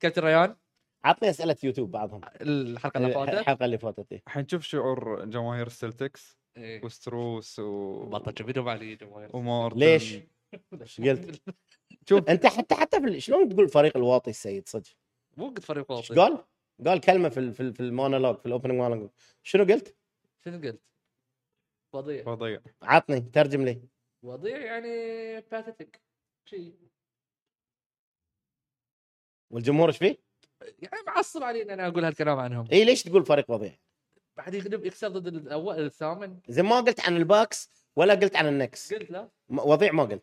كابتن 0.00 0.22
ريان. 0.22 0.56
عطني 1.04 1.30
أسئلة 1.30 1.56
يوتيوب 1.62 1.90
بعضهم. 1.90 2.20
الحلقة 2.40 2.98
اللي 2.98 3.12
فاتت. 3.12 3.34
الحلقة 3.34 3.64
اللي 3.64 3.78
فاتت 3.78 4.12
إيه. 4.12 4.22
الحين 4.26 4.48
شوف 4.48 4.62
شعور 4.62 5.24
جماهير 5.24 5.66
السلتكس 5.66 6.38
إيه. 6.56 6.84
وستروس 6.84 7.58
و... 7.58 8.04
بطل 8.04 8.34
جبينهم 8.34 8.68
علي 8.68 8.94
جماهير 8.94 9.36
ومارتن. 9.36 9.78
ليش؟ 9.78 10.14
إيش 10.82 11.00
قلت؟ 11.00 11.42
شوف. 12.08 12.28
أنت 12.28 12.46
حتى 12.46 12.74
حتى 12.74 13.00
في 13.00 13.20
شلون 13.20 13.48
تقول 13.48 13.68
فريق 13.68 13.96
الواطي 13.96 14.30
السيد؟ 14.30 14.68
صدق؟ 14.68 14.90
مو 15.36 15.48
قلت 15.48 15.60
فريق 15.60 15.92
إيش 15.92 16.10
واطي 16.10 16.20
قال؟ 16.20 16.44
قال 16.86 17.00
كلمة 17.00 17.28
في 17.28 17.40
ال- 17.40 17.52
في 17.54 17.60
ال- 17.60 17.74
في 17.74 17.80
المونولوج 17.80 18.38
في 18.38 18.46
ال 18.46 18.50
opening 18.50 18.76
monologue 18.76 19.10
شنو 19.42 19.64
قلت؟ 19.64 19.96
شنو 20.44 20.58
قلت؟ 20.62 20.82
وضيع. 21.92 22.28
وضيع. 22.28 22.60
عطني 22.82 23.20
ترجم 23.20 23.64
لي. 23.64 23.82
وضيع 24.22 24.58
يعني 24.58 24.88
pathetic 25.40 26.00
شيء 26.44 26.74
والجمهور 29.50 29.88
إيش 29.88 29.98
فيه؟ 29.98 30.18
يعني 30.62 30.96
معصب 31.06 31.42
علي 31.42 31.62
ان 31.62 31.70
أنا 31.70 31.86
أقول 31.88 32.04
هالكلام 32.04 32.38
عنهم. 32.38 32.68
إي 32.72 32.84
ليش 32.84 33.02
تقول 33.02 33.26
فريق 33.26 33.50
وضيع؟ 33.50 33.78
بعد 34.36 34.54
يغلب 34.54 34.84
يخسر 34.86 35.08
ضد 35.08 35.26
الأول 35.26 35.84
الثامن. 35.84 36.38
زي 36.48 36.62
ما 36.62 36.80
قلت 36.80 37.00
عن 37.00 37.16
الباكس 37.16 37.70
ولا 37.96 38.14
قلت 38.14 38.36
عن 38.36 38.46
النكس. 38.46 38.94
قلت 38.94 39.10
لا. 39.10 39.28
وضيع 39.48 39.92
ما 39.92 40.02
قلت. 40.04 40.22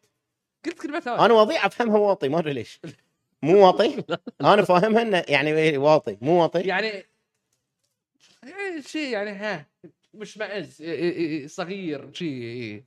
قلت 0.65 0.81
كلمة 0.81 0.99
ثانية. 0.99 1.25
أنا 1.25 1.33
وضيع 1.33 1.65
أفهمها 1.65 1.97
واطي 1.97 2.29
ما 2.29 2.39
أدري 2.39 2.53
ليش. 2.53 2.81
مو 3.43 3.65
واطي. 3.65 4.03
أنا 4.41 4.61
فاهمها 4.63 5.01
إنه 5.01 5.23
يعني 5.29 5.49
إيه 5.53 5.77
واطي 5.77 6.17
مو 6.21 6.41
واطي. 6.41 6.61
يعني 6.61 6.87
يعني 8.43 8.81
شيء 8.81 9.13
يعني 9.13 9.29
ها 9.29 9.65
مش 10.13 10.37
معز 10.37 10.77
إي- 10.81 10.85
إي- 10.85 11.43
إي- 11.45 11.47
صغير 11.47 12.13
شيء. 12.13 12.83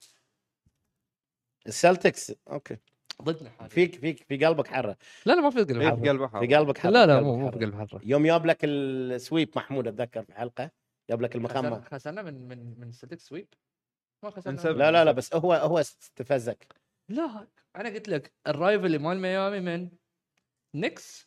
السلتكس 1.66 2.32
أوكي. 2.50 2.76
ضدنا 3.22 3.50
حاليا. 3.50 3.68
فيك 3.68 3.94
فيك 3.94 4.22
في 4.28 4.46
قلبك 4.46 4.66
حرة. 4.66 4.96
لا 5.26 5.32
لا 5.32 5.40
ما 5.40 5.50
في 5.50 5.58
قلب 5.62 5.80
إيه، 5.80 5.88
حرة. 5.88 5.96
في 5.96 6.08
قلبه 6.08 6.26
في 6.26 6.32
حرب 6.32 6.52
قلبك 6.52 6.78
حرة 6.78 6.90
لا 6.90 7.06
لا 7.06 7.16
قلبك 7.16 7.26
مو 7.26 7.36
مو. 7.36 7.50
في 7.50 7.58
قلب 7.58 7.74
حرة. 7.74 8.00
يوم 8.04 8.26
جاب 8.26 8.46
لك 8.46 8.58
السويب 8.64 9.50
محمود 9.56 9.86
أتذكر 9.86 10.22
في 10.22 10.32
حلقة 10.34 10.70
جاب 11.10 11.20
لك 11.22 11.36
المخمه 11.36 11.80
خسرنا 11.80 12.22
من 12.22 12.48
من 12.48 12.80
من 12.80 12.92
سلتك 12.92 13.20
sweep؟ 13.20 13.48
ما 14.22 14.30
خسرنا. 14.30 14.78
لا 14.78 14.90
لا 14.90 15.04
لا 15.04 15.12
بس 15.12 15.34
هو 15.34 15.52
هو 15.52 15.78
استفزك. 15.78 16.66
لا 17.08 17.46
أنا 17.76 17.88
قلت 17.88 18.08
لك 18.08 18.32
ال 18.46 18.55
rival 18.55 18.98
مال 18.98 19.20
ميامي 19.20 19.60
من 19.60 19.90
نيكس 20.74 21.26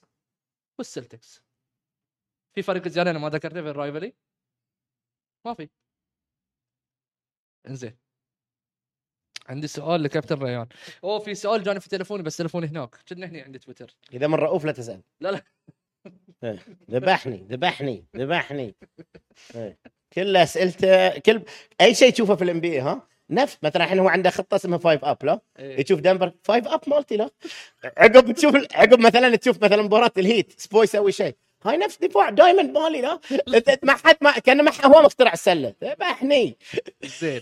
والسلتكس. 0.78 1.44
في 2.56 2.62
فريق 2.62 2.88
زيادة 2.88 3.12
أنا 3.12 3.20
ما 3.20 3.30
ذكرته 3.30 3.62
في 3.62 3.70
ال 3.70 3.75
rivalry؟ 3.75 4.14
ما 5.46 5.54
في. 5.54 5.70
إنزين. 7.68 7.98
عندي 9.50 9.68
سؤال 9.68 10.04
لكابتن 10.04 10.44
ريان. 10.44 10.68
أوه 11.04 11.20
في 11.20 11.36
سؤال 11.36 11.64
جاني 11.64 11.80
في 11.80 11.90
تليفوني 11.90 12.24
بس 12.24 12.38
تليفوني 12.38 12.68
هناك. 12.68 12.96
كنا 12.96 13.26
هنا 13.26 13.44
عندي 13.44 13.60
تويتر. 13.60 13.96
إذا 14.14 14.28
من 14.28 14.36
رؤوف 14.36 14.66
لا 14.66 14.72
تسال 14.72 15.04
لا 15.22 15.32
لا. 15.32 15.44
إيه. 16.44 16.60
ذبحني 16.92 17.38
ذبحني 17.38 18.06
ذبحني. 18.16 18.76
إيه. 19.56 19.80
كل 20.14 20.38
أسئلته 20.38 21.20
كل 21.20 21.46
أي 21.82 21.96
شيء 21.96 22.14
تشوفه 22.14 22.36
في 22.36 22.44
ال 22.44 22.60
NBA 22.60 22.82
ها؟ 22.82 23.08
نفس 23.30 23.58
مثلا 23.64 23.84
الحين 23.84 24.00
هو 24.00 24.08
عنده 24.08 24.30
خطة 24.30 24.56
اسمها 24.56 24.78
five 24.78 25.06
out 25.06 25.26
لا؟ 25.26 25.40
إيه. 25.60 25.82
تشوف 25.84 26.00
دنفر 26.00 26.32
five 26.44 26.68
out 26.68 26.82
مالتي 26.88 27.18
لا؟ 27.18 27.30
عقب 27.98 28.32
تشوف 28.32 28.56
عقب 28.76 29.00
مثلا 29.00 29.36
تشوف 29.36 29.64
مثلا 29.64 29.82
مباراة 29.82 30.12
الهيت 30.18 30.60
سبو 30.60 30.84
يسوي 30.84 31.12
شيء. 31.12 31.36
هاي 31.66 31.78
نفس 31.78 31.98
دفاع 31.98 32.30
diamond 32.30 32.78
مالي 32.78 33.02
لا؟ 33.02 33.20
ما 33.84 33.94
حد 33.94 34.18
ما 34.22 34.32
كان 34.32 34.66
ما 34.66 34.72
هو 34.86 35.02
مخترع 35.02 35.34
السلة. 35.34 35.76
ذبحني 35.84 36.58
زين. 37.20 37.42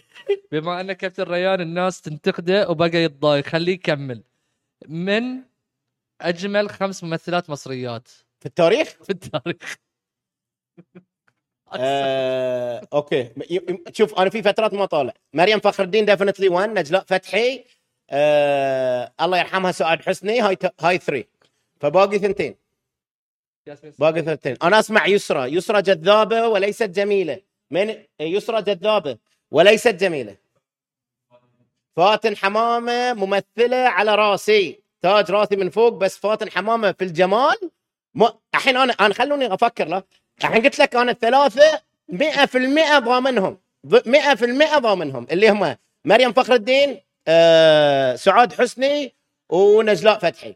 بما 0.51 0.81
أن 0.81 0.93
كابتن 0.93 1.23
ريان 1.23 1.61
الناس 1.61 2.01
تنتقده 2.01 2.69
وبقى 2.69 3.03
يتضايق 3.03 3.45
خليه 3.45 3.73
يكمل. 3.73 4.23
من 4.87 5.41
أجمل 6.21 6.69
خمس 6.69 7.03
ممثلات 7.03 7.49
مصريات؟ 7.49 8.07
في 8.39 8.45
التاريخ؟ 8.45 8.87
في 9.03 9.09
التاريخ. 9.09 9.75
آه، 11.79 12.87
أوكي. 12.93 13.29
شوف 13.93 14.19
أنا 14.19 14.29
في 14.29 14.41
فترات 14.43 14.73
ما 14.73 14.85
طالع. 14.85 15.13
مريم 15.33 15.59
فخر 15.59 15.83
الدين 15.83 16.05
definitely 16.05 16.49
1 16.49 16.69
نجلاء 16.69 17.03
فتحي. 17.07 17.63
آه، 18.09 19.13
الله 19.21 19.37
يرحمها 19.39 19.71
سعاد 19.71 20.01
حسني. 20.01 20.41
هاي 20.41 20.55
ت- 20.55 20.73
هاي 20.81 20.97
3 20.97 21.27
فباقي 21.79 22.19
ثنتين. 22.19 22.55
باقي 23.99 24.21
ثنتين. 24.21 24.57
أنا 24.63 24.79
أسمع 24.79 25.07
يسرى 25.07 25.53
يسرى 25.53 25.81
جذابة 25.81 26.47
وليست 26.47 26.83
جميلة. 26.83 27.41
من؟ 27.71 27.95
يسرى 28.19 28.61
جذابة 28.61 29.17
وليست 29.51 29.87
جميلة. 29.95 30.35
فاتن 31.95 32.37
حمامة 32.37 33.13
ممثلة 33.13 33.77
على 33.77 34.15
راسي. 34.15 34.81
تاج 35.01 35.31
راسي 35.31 35.55
من 35.55 35.69
فوق 35.69 35.93
بس 35.93 36.17
فاتن 36.17 36.51
حمامة 36.51 36.91
في 36.91 37.03
الجمال. 37.03 37.55
م... 38.15 38.25
الحين 38.55 38.77
أنا 38.77 38.93
أنا 38.93 39.13
خلوني 39.13 39.53
أفكر 39.53 39.87
لا. 39.87 40.03
الحين 40.43 40.63
قلت 40.63 40.79
لك 40.79 40.95
أنا 40.95 41.11
الثلاثة 41.11 41.81
100% 42.09 42.99
ضامنهم. 42.99 43.57
ض- 43.87 44.07
100% 44.07 44.77
ضامنهم. 44.79 45.27
اللي 45.31 45.49
هم 45.49 45.75
مريم 46.05 46.33
فخر 46.33 46.53
الدين 46.53 46.99
آه، 47.27 48.15
سعاد 48.15 48.53
حسني 48.53 49.13
ونجلاء 49.49 50.19
فتحي. 50.19 50.55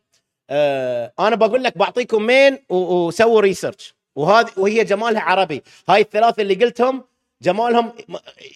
آه، 0.50 1.14
أنا 1.20 1.36
بقول 1.36 1.64
لك 1.64 1.78
بعطيكم 1.78 2.24
مين 2.24 2.60
وسووا 2.70 3.42
ريسيرش 3.42 3.96
وهذه 4.16 4.50
وهي 4.58 4.84
جمالها 4.84 5.22
عربي. 5.22 5.64
هاي 5.90 6.02
الثلاثة 6.02 6.42
اللي 6.42 6.54
قلتهم 6.56 7.04
جمالهم 7.42 7.94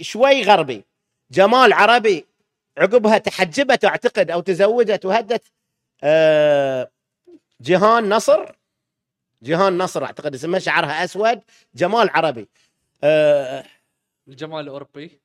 شوي 0.01 0.43
غربي. 0.43 0.83
جمال 1.31 1.73
عربي 1.73 2.25
عقبها 2.77 3.17
تحجبت 3.17 3.85
أعتقد 3.85 4.31
أو 4.31 4.39
تزوجت 4.41 5.05
وهدت 5.05 5.43
آه، 6.03 6.89
جيهان 7.61 8.09
نصر. 8.09 8.45
جيهان 9.43 9.77
نصر 9.77 10.03
أعتقد 10.05 10.33
اسمها 10.33 10.59
شعرها 10.59 11.03
أسود 11.03 11.39
جمال 11.75 12.09
عربي. 12.09 12.47
آه، 13.03 13.63
الجمال 14.27 14.59
الأوروبي. 14.59 15.19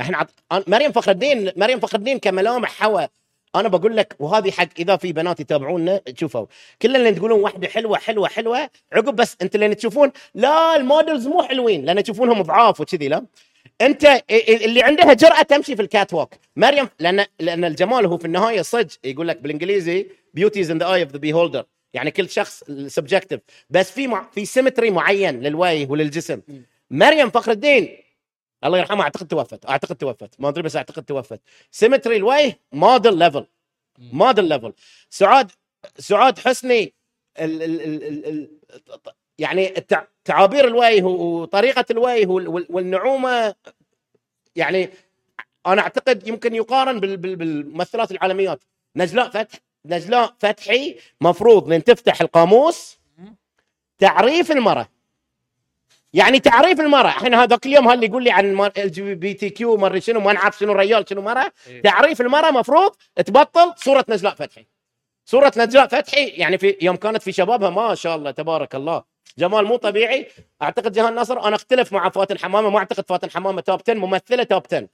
إحنا 0.00 0.16
عط... 0.16 0.30
مريم 0.68 0.92
فخر 0.92 1.10
الدين 1.10 1.52
مريم 1.56 1.80
فخر 1.80 1.98
الدين 1.98 2.18
كملامح 2.18 2.70
حوا. 2.70 3.06
أنا 3.56 3.68
بقول 3.68 3.96
لك 3.96 4.16
وهذه 4.18 4.50
حق 4.50 4.68
إذا 4.78 4.96
في 4.96 5.12
بنات 5.12 5.40
يتابعونا 5.40 6.00
شوفوا. 6.16 6.46
كل 6.82 6.96
اللي 6.96 7.12
تقولون 7.12 7.40
واحدة 7.40 7.68
حلوة 7.68 7.98
حلوة 7.98 8.28
حلوة 8.28 8.70
عقب 8.92 9.16
بس 9.16 9.36
أنت 9.42 9.54
اللي 9.54 9.74
تشوفون 9.74 10.12
لا 10.34 10.76
المودلز 10.76 11.26
مو 11.26 11.42
حلوين. 11.42 11.84
لأن 11.84 12.02
تشوفونهم 12.02 12.42
ضعاف 12.42 12.80
وكذي 12.80 13.08
لا. 13.08 13.26
أنت 13.80 14.22
اللي 14.64 14.82
عندها 14.82 15.12
جرأة 15.14 15.42
تمشي 15.42 15.76
في 15.76 15.82
ال 15.82 16.14
catwalk 16.14 16.34
مريم 16.56 16.88
لأن 17.00 17.26
لأن 17.40 17.64
الجمال 17.64 18.06
هو 18.06 18.18
في 18.18 18.24
النهاية 18.24 18.62
صج. 18.62 18.90
يقول 19.04 19.28
لك 19.28 19.36
بالإنجليزي 19.36 20.06
beauty 20.34 20.61
is 20.61 20.70
in 20.70 20.78
the 20.78 20.94
eye 20.94 21.02
of 21.02 21.12
the 21.12 21.18
beholder 21.18 21.64
يعني 21.94 22.10
كل 22.10 22.28
شخص 22.30 22.64
subjective 22.86 23.40
بس 23.70 23.90
في 23.90 24.06
مع... 24.06 24.28
في 24.30 24.44
symmetry 24.44 24.90
معين 24.90 25.40
للوجه 25.40 25.86
وللجسم. 25.90 26.40
مريم 26.90 27.30
فخر 27.30 27.52
الدين. 27.52 27.98
الله 28.64 28.78
يرحمها 28.78 29.02
أعتقد 29.02 29.28
توفت 29.28 29.66
أعتقد 29.68 29.96
توفت. 29.96 30.40
ما 30.40 30.48
أدري 30.48 30.62
بس 30.62 30.76
أعتقد 30.76 31.02
توفت. 31.04 31.40
symmetry 31.70 32.16
الوجه 32.16 32.58
model 32.72 33.18
level 33.18 33.46
model 33.98 34.44
level 34.48 34.72
سعاد 35.10 35.50
سعاد 35.98 36.38
حسني 36.38 36.94
ال 37.40 37.62
ال 37.62 37.80
ال 37.80 38.04
ال 38.04 38.26
ال 38.26 38.50
يعني 39.38 39.68
التع- 39.74 40.04
تعابير 40.24 40.68
الوجه 40.68 41.04
وطريقة 41.04 41.84
الوجه 41.90 42.26
وال- 42.26 42.48
وال- 42.48 42.66
والنعومة. 42.70 43.54
يعني 44.56 44.88
أنا 45.66 45.82
أعتقد 45.82 46.28
يمكن 46.28 46.54
يقارن 46.54 47.00
بال- 47.00 47.16
بال- 47.16 47.36
بالممثلات 47.36 48.10
العالميات. 48.10 48.64
نجلاء 48.96 49.28
فتح 49.30 49.58
نجلاء 49.88 50.34
فتحي 50.38 50.96
مفروض 51.20 51.66
من 51.68 51.84
تفتح 51.84 52.20
القاموس 52.20 52.98
تعريف 53.98 54.52
المرأة. 54.52 54.88
يعني 56.12 56.40
تعريف 56.40 56.80
المرأة. 56.80 57.08
الحين 57.08 57.34
هذاك 57.34 57.66
اليوم 57.66 57.90
اللي 57.90 58.06
يقول 58.06 58.24
لي 58.24 58.30
عن 58.30 58.60
ال 58.78 58.90
جي 58.92 59.14
بي 59.14 59.34
تي 59.34 59.50
كيو 59.50 59.76
ما 59.76 60.00
شنو 60.00 60.20
ما 60.20 60.32
نعرف 60.32 60.58
شنو 60.58 60.72
ريال 60.72 61.04
شنو 61.08 61.22
مرأة. 61.22 61.52
إيه. 61.66 61.82
تعريف 61.82 62.20
المرأة 62.20 62.50
مفروض 62.50 62.92
تبطل 63.26 63.74
صورة 63.76 64.04
نجلاء 64.08 64.34
فتحي. 64.34 64.66
صورة 65.24 65.52
نجلاء 65.56 65.86
فتحي 65.88 66.26
يعني 66.28 66.58
في 66.58 66.76
يوم 66.82 66.96
كانت 66.96 67.22
في 67.22 67.32
شبابها 67.32 67.70
ما 67.70 67.94
شاء 67.94 68.16
الله 68.16 68.30
تبارك 68.30 68.74
الله. 68.74 69.02
جمال 69.38 69.64
مو 69.64 69.76
طبيعي. 69.76 70.26
أعتقد 70.62 70.92
جهان 70.92 71.14
نصر 71.14 71.40
أنا 71.40 71.56
أختلف 71.56 71.92
مع 71.92 72.08
فاتن 72.10 72.38
حمامة 72.38 72.70
ما 72.70 72.78
أعتقد 72.78 73.04
فاتن 73.08 73.30
حمامة 73.30 73.60
توب 73.60 73.80
10 73.88 73.94
ممثلة 73.94 74.42
توب 74.42 74.62
10 74.72 74.88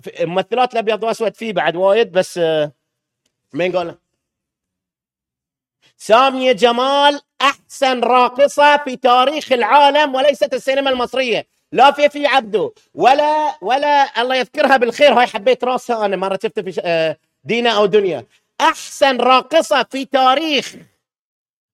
في- 0.00 0.24
ممثلات 0.26 0.72
الأبيض 0.72 1.02
وأسود 1.02 1.34
فيه 1.36 1.52
بعد 1.52 1.76
وايد 1.76 2.12
بس 2.12 2.38
آه، 2.38 2.72
مين 3.54 3.76
قال 3.76 3.94
سامية 5.98 6.52
جمال 6.52 7.20
أحسن 7.40 8.00
راقصة 8.00 8.76
في 8.76 8.96
تاريخ 8.96 9.52
العالم 9.52 10.14
وليست 10.14 10.54
السينما 10.54 10.90
المصرية. 10.90 11.46
لا 11.72 11.90
في 11.90 12.08
في 12.08 12.26
عبده. 12.26 12.72
ولا 12.94 13.58
ولا 13.60 14.22
الله 14.22 14.34
يذكرها 14.36 14.76
بالخير. 14.76 15.12
هاي 15.12 15.26
حبيت 15.26 15.64
راسها 15.64 16.04
أنا 16.04 16.16
مرة 16.16 16.38
شفتها 16.42 16.62
في 16.62 16.80
آه، 16.84 17.16
دينا 17.44 17.70
أو 17.70 17.86
دنيا. 17.86 18.24
أحسن 18.60 19.16
راقصة 19.16 19.82
في 19.90 20.04
تاريخ 20.04 20.74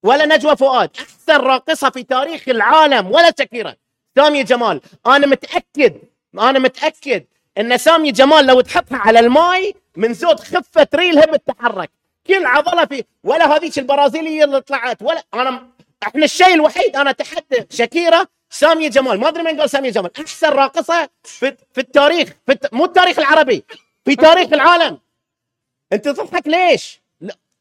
ولا 0.03 0.27
نجوى 0.27 0.57
فؤاد. 0.57 0.91
أحسن 1.01 1.37
راقصة 1.37 1.91
في 1.91 2.03
تاريخ 2.03 2.49
العالم 2.49 3.11
ولا 3.11 3.33
شكيره 3.41 3.77
سامية 4.17 4.43
جمال. 4.43 4.81
أنا 5.07 5.27
متاكد 5.27 5.97
أنا 6.39 6.59
متأكد 6.59 7.25
إن 7.59 7.79
سامية 7.79 8.13
جمال 8.13 8.47
لو 8.47 8.61
تحطها 8.61 8.99
على 8.99 9.21
الماي 9.21 9.75
من 9.97 10.15
زود 10.15 10.41
خفة 10.41 10.89
ريلها 10.95 11.27
بتتحرك. 11.27 11.91
كل 12.27 12.47
عضلة 12.47 12.85
في 12.85 13.05
ولا 13.25 13.57
هذيك 13.57 13.79
البرازيلية 13.79 14.45
اللي 14.45 14.61
طلعت 14.61 15.03
ولا 15.03 15.25
أنا 15.35 15.69
إحنا 16.03 16.25
الشيء 16.25 16.55
الوحيد 16.55 16.97
أنا 16.97 17.11
اتحدى 17.11 17.67
شكيره 17.71 18.29
سامية 18.51 18.89
جمال. 18.89 19.21
ما 19.21 19.29
أدري 19.29 19.43
من 19.43 19.61
قال 19.61 19.71
سامية 19.71 19.91
جمال. 19.91 20.11
أحسن 20.21 20.49
راقصة 20.49 21.09
في, 21.25 21.57
في 21.75 21.81
التاريخ 21.81 22.29
في 22.47 22.53
الت... 22.53 22.75
مو 22.75 22.85
التاريخ 22.85 23.19
العربي 23.19 23.65
في 24.05 24.17
تاريخ 24.17 24.53
العالم. 24.53 24.99
أنت 25.93 26.09
تضحك 26.09 26.47
ليش؟ 26.47 27.03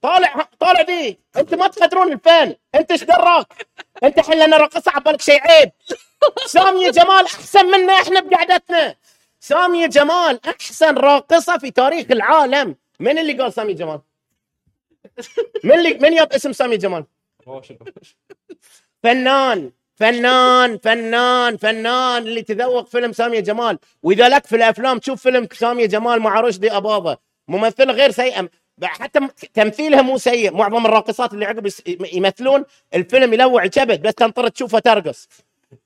طالع 0.02 0.50
طالع 0.60 0.82
ذي 0.82 1.18
أنت 1.38 1.54
ما 1.54 1.68
تقدرون 1.68 2.12
الفن 2.12 2.56
أنت 2.76 2.92
إيش 2.92 3.04
دراك؟ 3.04 3.68
أنت 4.04 4.20
الحين 4.20 4.40
لنا 4.40 4.58
رقصه 4.58 4.92
عبالك 4.92 5.22
شيء 5.22 5.42
عيب. 5.42 5.72
سامية 6.46 6.90
جمال 6.90 7.26
أحسن 7.26 7.66
منا 7.66 7.94
إحنا 7.94 8.20
بقعدتنا. 8.20 8.96
سامية 9.40 9.86
جمال 9.86 10.40
أحسن 10.46 10.96
راقصة 10.96 11.58
في 11.58 11.72
تاريخ 11.72 12.06
العالم. 12.12 12.76
من 13.00 13.18
اللي 13.18 13.34
قال 13.34 13.54
سامية 13.54 13.76
جمال؟ 13.76 14.02
من 15.64 15.72
اللي 15.72 15.94
من 15.94 16.14
ياب 16.14 16.34
اسم 16.34 16.52
ساميه 16.54 16.76
جمال؟ 16.76 17.06
فنان 19.04 19.72
فنان 19.96 20.78
فنان 20.78 21.58
فنان 21.58 22.22
اللي 22.24 22.42
تذوق 22.42 22.88
فيلم 22.88 23.14
سامية 23.14 23.40
جمال. 23.40 23.80
وإذا 24.04 24.30
لك 24.30 24.46
في 24.46 24.56
الأفلام 24.56 24.98
تشوف 24.98 25.22
فيلم 25.22 25.48
سامية 25.54 25.86
جمال 25.86 26.20
مع 26.20 26.40
رشدي 26.40 26.72
أباظة 26.78 27.18
ممثله 27.48 27.94
غير 27.94 28.12
سيئه 28.12 28.50
حتى 28.84 29.20
تمثيلها 29.54 30.02
مو 30.02 30.18
سيء. 30.18 30.54
معظم 30.54 30.86
الراقصات 30.86 31.34
اللي 31.34 31.46
عقب 31.46 31.70
يمثلون 32.14 32.66
الفيلم 32.96 33.34
يلوع 33.34 33.64
الكبد 33.64 34.02
بس 34.02 34.14
تنطر 34.14 34.48
تشوفها 34.48 34.80
ترقص. 34.80 35.30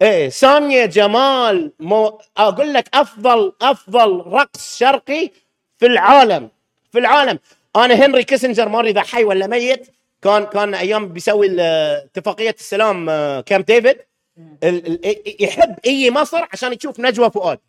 إيه 0.02 0.30
سامية 0.30 0.86
جمال 0.86 1.72
مو 1.80 2.20
أقول 2.38 2.74
لك 2.74 2.90
افضل 2.94 3.54
أفضل 3.62 4.24
رقص 4.28 4.78
شرقي 4.78 5.30
في 5.78 5.86
العالم. 5.86 6.50
في 6.92 7.00
العالم. 7.00 7.40
أنا 7.76 7.94
هنري 7.94 8.24
كيسنجر 8.24 8.70
ما 8.70 8.82
إذا 8.82 9.02
حي 9.02 9.24
ولا 9.24 9.48
ميت 9.48 9.88
كان 10.22 10.46
كان 10.46 10.74
أيام 10.74 11.08
بيسوي 11.08 11.62
اتفاقية 11.62 12.56
السلام 12.60 13.10
آه، 13.10 13.42
كامب 13.42 13.66
ديفيد. 13.66 13.98
يحب 15.40 15.76
أي 15.86 16.12
مصر 16.12 16.48
عشان 16.54 16.74
يشوف 16.74 17.00
نجوى 17.00 17.32
فؤاد. 17.32 17.60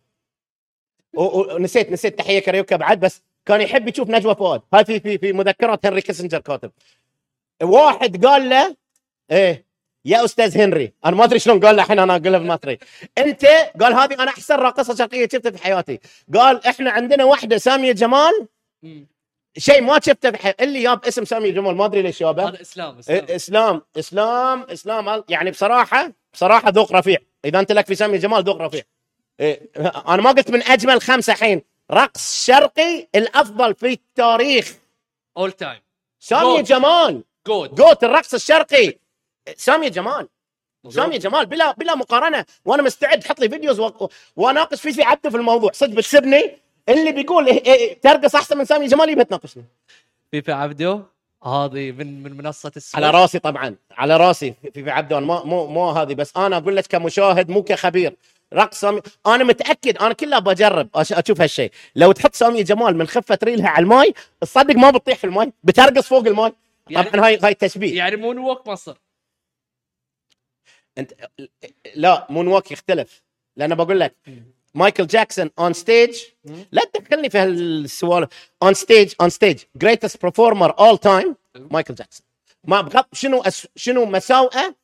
ونسيت 1.14 1.92
نسيت 1.92 2.18
تحية 2.18 2.38
كاريوكا 2.38 2.76
بعد 2.76 3.00
بس 3.00 3.22
كان 3.46 3.60
يحب 3.60 3.88
يشوف 3.88 4.10
نجوى 4.10 4.34
فؤاد. 4.34 4.62
هاي 4.74 4.84
في 4.84 5.00
في 5.00 5.18
في 5.18 5.32
مذكرات 5.32 5.86
هنري 5.86 6.00
كيسنجر 6.00 6.38
كاتب. 6.38 6.70
واحد 7.62 8.26
قال 8.26 8.48
له 8.48 8.76
إيه 9.30 9.66
يا 10.04 10.24
أستاذ 10.24 10.58
هنري 10.58 10.92
أنا 11.04 11.16
ما 11.16 11.24
أدري 11.24 11.38
شلون 11.38 11.60
قال 11.60 11.76
له 11.76 11.82
الحين 11.82 11.98
أنا 11.98 12.16
اقولها 12.16 12.38
بالمصري 12.38 12.78
أنت 13.18 13.46
قال 13.80 13.94
هذه 13.94 14.14
أنا 14.14 14.30
أحسن 14.30 14.54
راقصه 14.54 14.94
شرقية 14.94 15.28
شفتها 15.32 15.50
في 15.50 15.62
حياتي. 15.64 16.00
قال 16.34 16.66
إحنا 16.66 16.90
عندنا 16.90 17.24
واحدة 17.24 17.58
سامية 17.58 17.92
جمال. 17.92 18.46
شيء 19.58 19.80
ما 19.82 20.00
شفته 20.00 20.54
اللي 20.60 20.82
جاب 20.82 21.04
اسم 21.04 21.24
ساميه 21.24 21.50
جمال 21.50 21.76
ما 21.76 21.84
أدري 21.84 22.02
ليش 22.02 22.20
جابه 22.20 22.48
هذا 22.48 22.60
إسلام 22.60 22.98
إسلام. 22.98 23.82
إسلام 23.96 24.66
إسلام 24.72 25.24
يعني 25.28 25.50
بصراحة 25.50 26.12
بصراحة 26.32 26.70
ذوق 26.70 26.92
رفيع. 26.92 27.18
إذا 27.44 27.60
أنت 27.60 27.72
لك 27.72 27.86
في 27.86 27.94
سامي 27.94 28.18
جمال 28.18 28.44
ذوق 28.44 28.56
رفيع. 28.62 28.82
إيه، 29.40 29.70
أنا 30.08 30.22
ما 30.22 30.30
قلت 30.30 30.50
من 30.50 30.62
أجمل 30.62 31.00
خمسة 31.02 31.32
حين. 31.32 31.62
رقص 31.90 32.44
شرقي 32.44 33.08
الأفضل 33.14 33.74
في 33.74 33.86
التاريخ. 33.86 34.74
all 35.36 35.52
time 35.52 35.80
سامي 36.20 36.56
جود. 36.56 36.64
جمال. 36.64 37.24
GOAT 37.46 37.74
GOAT 37.74 38.04
الرقص 38.04 38.34
الشرقي. 38.34 38.98
سامي 39.56 39.90
جمال. 39.90 40.28
سامي 40.88 41.18
جمال 41.18 41.46
بلا 41.46 41.72
بلا 41.72 41.94
مقارنة. 41.94 42.44
وأنا 42.64 42.82
مستعد 42.82 43.24
حط 43.24 43.40
لي 43.40 43.48
videos 43.48 43.80
و- 43.80 44.08
وأناقش 44.36 44.80
في 44.80 44.92
في 44.92 45.02
عبده 45.02 45.30
في 45.30 45.36
الموضوع. 45.36 45.70
صدق 45.72 45.94
بتسبني 45.94 46.58
اللي 46.88 47.12
بيقول 47.12 47.46
إيه 47.46 47.64
إيه 47.74 48.00
ترقص 48.00 48.34
أحسن 48.34 48.58
من 48.58 48.64
سامي 48.64 48.86
جمال 48.86 49.08
يبي 49.08 49.24
تناقشني. 49.24 49.64
في 50.30 50.42
في 50.42 50.52
عبدو 50.52 51.02
هذه 51.44 51.92
من 51.92 52.22
من 52.22 52.36
منصة 52.36 52.72
السويس. 52.76 52.94
على 53.04 53.10
راسي 53.10 53.38
طبعا 53.38 53.76
على 53.90 54.16
راسي. 54.16 54.54
في 54.74 54.84
في 54.84 54.90
عبده 54.90 55.18
أنا 55.18 55.26
ما 55.26 55.44
مو 55.44 55.66
مو 55.66 55.90
هذه 55.90 56.14
بس. 56.14 56.36
أنا 56.36 56.56
أقول 56.56 56.76
لك 56.76 56.86
كمشاهد 56.86 57.50
مو 57.50 57.62
كخبير. 57.62 58.16
رقص 58.54 58.80
سامي 58.80 59.00
أنا 59.26 59.44
متأكد 59.44 59.96
أنا 59.98 60.12
كلها 60.12 60.38
بجرب 60.38 60.88
أشوف 60.94 61.40
هالشيء. 61.40 61.70
لو 61.96 62.12
تحط 62.12 62.34
سامي 62.34 62.62
جمال 62.62 62.96
من 62.96 63.06
خفة 63.06 63.38
ريلها 63.44 63.68
على 63.68 63.82
الماي 63.82 64.14
تصدق 64.40 64.74
ما 64.76 64.90
بتطيح 64.90 65.18
في 65.18 65.24
الماي؟ 65.24 65.52
بترقص 65.64 66.08
فوق 66.08 66.26
الماي؟ 66.26 66.52
يعني- 66.90 67.10
طبعا 67.10 67.26
هاي 67.26 67.38
هاي 67.42 67.54
تشبيه. 67.54 67.96
يعني 67.96 68.16
moonwalk 68.16 68.68
مصر. 68.68 68.96
انت 70.98 71.12
لا 71.94 72.26
moonwalk 72.30 72.70
يختلف. 72.72 73.22
لأن 73.56 73.74
بقول 73.74 74.00
لك 74.00 74.14
مايكل 74.76 75.06
جاكسون 75.06 75.50
on 75.58 75.72
stage 75.72 76.22
لا 76.72 76.82
تدخلني 76.94 77.30
في 77.30 77.38
هالسوالف. 77.38 78.28
on 78.62 78.74
stage 78.74 79.12
on 79.20 79.30
stage 79.30 79.62
greatest 79.76 80.22
performer 80.22 80.78
all 80.78 80.98
time 80.98 81.36
مايكل 81.56 81.94
جاكسون 81.94 82.26
ما 82.64 82.80
بغض 82.80 83.04
شنو 83.12 83.42
أس 83.42 83.66
شنو 83.76 84.04
مساوئه؟ 84.04 84.74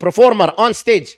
performer 0.00 0.58
on 0.58 0.72
stage 0.72 1.08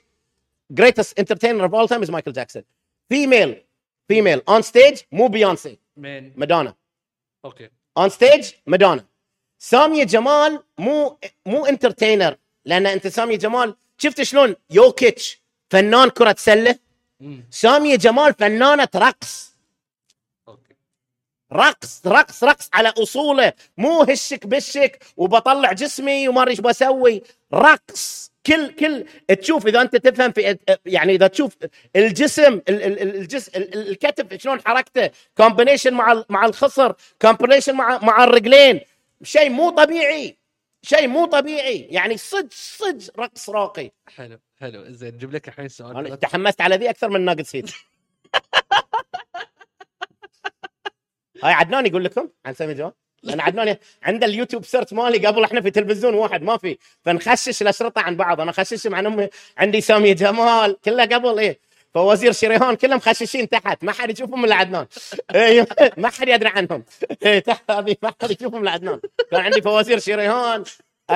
greatest 0.71 1.19
entertainer 1.19 1.63
of 1.63 1.75
all 1.75 1.89
time 1.89 2.01
is 2.01 2.11
مايكل 2.11 2.33
جاكسون 2.33 2.63
female 3.09 3.63
female 4.07 4.41
on 4.49 4.61
stage 4.61 4.97
مو 5.11 5.27
بيونسي 5.27 5.77
من 5.97 6.31
مادونا 6.35 6.75
أوكي 7.45 7.69
on 7.97 8.09
stage 8.09 8.51
مادونا 8.67 9.05
سامية 9.59 10.03
جمال 10.03 10.63
مو 10.77 11.17
مو 11.45 11.65
entertainer 11.65 12.37
لأن 12.65 12.85
أنت 12.85 13.07
سامية 13.07 13.35
جمال 13.37 13.75
شفت 13.97 14.21
شلون؟ 14.21 14.55
يوكيتش 14.69 15.41
فنان 15.69 16.09
كرة 16.09 16.35
سلة 16.37 16.79
مم. 17.21 17.43
سامية 17.51 17.95
جمال 17.95 18.33
فنانة 18.33 18.87
رقص. 18.95 19.51
رقص 21.53 22.01
رقص 22.07 22.43
رقص 22.43 22.69
على 22.73 22.89
أصوله. 22.89 23.53
مو 23.77 24.01
هشك 24.01 24.47
بشك 24.47 25.03
وبطلع 25.17 25.71
جسمي 25.71 26.27
وما 26.27 26.41
أدري 26.41 26.51
إيش 26.51 26.61
بسوي. 26.61 27.21
رقص. 27.53 28.31
كل 28.45 28.71
كل 28.75 29.05
تشوف 29.41 29.67
إذا 29.67 29.81
أنت 29.81 29.95
تفهم 29.95 30.31
في 30.31 30.57
يعني 30.85 31.15
إذا 31.15 31.27
تشوف 31.27 31.57
الجسم 31.95 32.53
ال- 32.53 32.69
ال- 32.69 33.01
ال- 33.01 33.15
الجسم 33.15 33.51
ال- 33.55 33.73
ال- 33.75 33.89
الكتف 33.89 34.41
شلون 34.41 34.61
حركته. 34.65 35.09
combination 35.37 35.93
مع 35.93 36.23
مع 36.29 36.45
الخصر. 36.45 36.93
combination 37.21 37.75
مع 37.75 37.99
مع 38.03 38.23
الرجلين. 38.23 38.81
شيء 39.23 39.49
مو 39.49 39.69
طبيعي. 39.69 40.37
شيء 40.83 41.07
مو 41.07 41.25
طبيعي. 41.25 41.77
يعني 41.91 42.17
صدق 42.17 42.53
صدق 42.53 43.19
رقص 43.19 43.49
راقي. 43.49 43.91
حلو. 44.15 44.39
حلو 44.61 44.83
زين 44.89 45.13
نجيب 45.13 45.33
لك 45.33 45.47
الحين 45.47 45.67
سؤال 45.67 45.97
أنا 45.97 46.15
تحمست 46.15 46.61
على 46.61 46.75
ذي 46.75 46.89
أكثر 46.89 47.09
من 47.09 47.21
ناقص 47.21 47.55
هيت 47.55 47.71
هاي 51.43 51.53
عدنان 51.53 51.85
يقول 51.85 52.03
لكم 52.03 52.29
عن 52.45 52.53
سامي 52.53 52.73
جواد 52.73 52.93
لأن 53.23 53.39
عدنان 53.39 53.77
عنده 54.03 54.25
اليوتيوب 54.25 54.65
search 54.65 54.93
مالي 54.93 55.27
قبل 55.27 55.43
إحنا 55.43 55.61
في 55.61 55.71
تلفزيون 55.71 56.13
واحد 56.13 56.43
ما 56.43 56.57
في. 56.57 56.77
فنخشش 57.05 57.61
الأشرطة 57.61 58.01
عن 58.01 58.15
بعض 58.17 58.41
أنا 58.41 58.51
خششهم 58.51 58.95
عن 58.95 59.05
أمي 59.05 59.29
عندي 59.57 59.81
سامي 59.81 60.13
جمال 60.13 60.77
كله 60.85 61.05
قبل 61.05 61.39
إيه. 61.39 61.59
فوازير 61.93 62.31
شريهان 62.31 62.75
كلهم 62.75 62.99
خششين 62.99 63.49
تحت 63.49 63.83
ما 63.83 63.91
حد 63.91 64.09
يشوفهم 64.09 64.45
إلا 64.45 64.55
عدنان. 64.55 64.85
إيه، 65.35 65.67
ما 65.97 66.09
حد 66.09 66.27
يدري 66.27 66.49
عنهم. 66.49 66.83
إيه، 67.25 67.39
تحت 67.39 67.71
هذه 67.71 67.95
ما 68.03 68.13
حد 68.21 68.31
يشوفهم 68.31 68.61
إلا 68.61 68.71
عدنان. 68.71 68.99
كان 69.31 69.41
عندي 69.41 69.61
فوازير 69.61 69.99
شريهان 69.99 70.63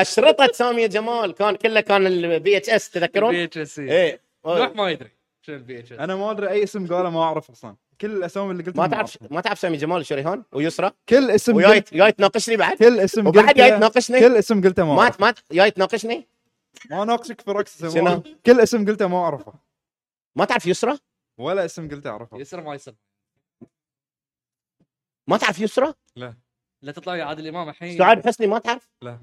أشرطة 0.02 0.50
سامي 0.54 0.88
جمال. 0.88 1.34
كان 1.34 1.56
كله 1.56 1.82
كان 1.82 2.08
ال 2.08 2.58
VHS 2.58 2.90
تذكرون؟ 2.90 3.32
VHS 3.32 3.80
إيه. 3.80 4.22
نوح 4.46 4.76
ما 4.76 4.90
يدري 4.90 5.12
شنو 5.42 5.56
ال 5.56 5.80
VHS 5.80 6.00
أنا 6.00 6.16
ما 6.16 6.32
أدري 6.32 6.50
أي 6.50 6.64
اسم 6.64 6.88
قاله 6.88 7.10
ما 7.10 7.24
أعرف 7.24 7.52
أصلا. 7.52 7.76
كل 8.02 8.12
الأسامي 8.12 8.52
اللي 8.52 8.64
قلتها 8.64 8.82
ما 8.82 8.88
تعرف. 8.88 9.18
ما 9.32 9.42
تعرف 9.42 9.60
سامي 9.60 9.78
جمال 9.78 10.00
وشريهان 10.00 10.44
ويسرى 10.52 10.92
كل 11.10 11.32
اسم 11.32 11.66
قلت 11.66 11.94
جاي 11.94 12.12
تناقشني 12.12 12.58
بعد؟ 12.58 12.78
كل 12.78 13.00
اسم 13.00 13.28
وبعد 13.28 13.56
جاي 13.56 13.72
تناقشني؟ 13.72 14.20
كل 14.20 14.36
اسم 14.36 14.62
قلته 14.62 14.86
ما 14.86 14.96
ما 14.96 15.02
أعرفه. 15.02 15.26
ما 15.26 15.34
جاي 15.52 15.72
تناقشني؟ 15.72 16.28
ما 16.90 17.04
أناقشك 17.04 17.42
في 17.42 17.52
رقص 17.52 17.86
كل 18.46 18.60
اسم 18.60 18.86
قلته 18.86 19.08
ما 19.08 19.18
أعرفه. 19.18 19.54
ما 20.36 20.46
تعرف 20.46 20.66
يسرى 20.66 20.98
ولا 21.38 21.66
اسم 21.66 21.90
قلته 21.90 22.10
أعرفه. 22.10 22.38
يسر 22.38 22.62
ما 22.62 22.76
يسر 22.76 22.94
ما 25.28 25.38
تعرف 25.38 25.60
يسرى 25.60 25.94
لا. 26.16 26.34
لا 26.82 26.92
تطلع 26.92 27.16
يا 27.16 27.24
عادل 27.24 27.48
إمام 27.48 27.70
الحين. 27.70 27.98
سعاد 27.98 28.28
حسني 28.28 28.48
ما 28.48 28.60
تعرف؟ 28.60 28.90
لا. 29.02 29.20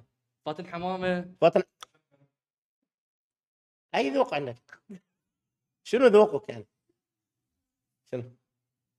فاتن 0.47 0.67
حمامة. 0.67 1.35
فاتن 1.41 1.63
أي 3.95 4.11
ذوق 4.11 4.35
عندك؟ 4.35 4.81
شنو 5.85 6.07
ذوقك 6.07 6.49
يعني؟ 6.49 6.67
شنو؟ 8.11 8.25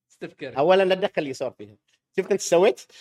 ستيف 0.10 0.34
كاري. 0.34 0.58
اولا 0.58 0.84
لا 0.84 0.96
تدخل 0.96 1.28
يسار 1.28 1.52
فيها. 1.52 1.76
شوف 2.16 2.32
أنت 2.32 2.41
سويت؟ 2.41 2.82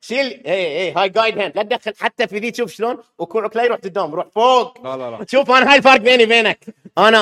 شيل 0.00 0.46
اي 0.46 0.78
اي 0.78 0.92
هاي 0.92 1.08
guide 1.08 1.38
hand 1.38 1.56
لا 1.56 1.62
تدخل 1.62 1.92
حتى 1.96 2.28
في 2.28 2.38
ذي 2.38 2.54
شوف 2.54 2.72
شلون؟ 2.72 3.02
وكوعك 3.18 3.56
لا 3.56 3.64
يروح 3.64 3.78
قدام 3.80 4.14
روح 4.14 4.28
فوق. 4.28 4.80
لا 4.80 4.96
لا 4.96 5.10
لا. 5.10 5.26
شوف 5.28 5.50
أنا 5.50 5.70
هاي 5.70 5.78
الفرق 5.78 5.96
بيني 5.96 6.24
وبينك. 6.24 6.64
أنا 6.98 7.18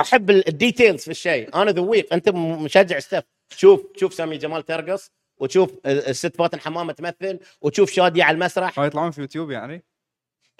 أحب 0.00 0.30
ال 0.30 0.39
details 0.39 1.04
في 1.04 1.10
الشيء. 1.10 1.54
أنا 1.62 1.70
ذويق. 1.70 2.12
أنت 2.12 2.28
مشجع 2.28 2.98
ستيف. 2.98 3.24
شوف 3.50 3.86
شوف 3.96 4.14
سامي 4.14 4.36
جمال 4.36 4.62
ترقص. 4.62 5.10
وتشوف 5.42 5.70
الست 5.86 6.36
فاتن 6.36 6.60
حمامه 6.60 6.92
تمثل 6.92 7.38
وتشوف 7.60 7.90
شاديه 7.90 8.24
على 8.24 8.34
المسرح. 8.34 8.78
يطلعون 8.78 9.10
في 9.10 9.20
يوتيوب 9.20 9.50
يعني؟ 9.50 9.84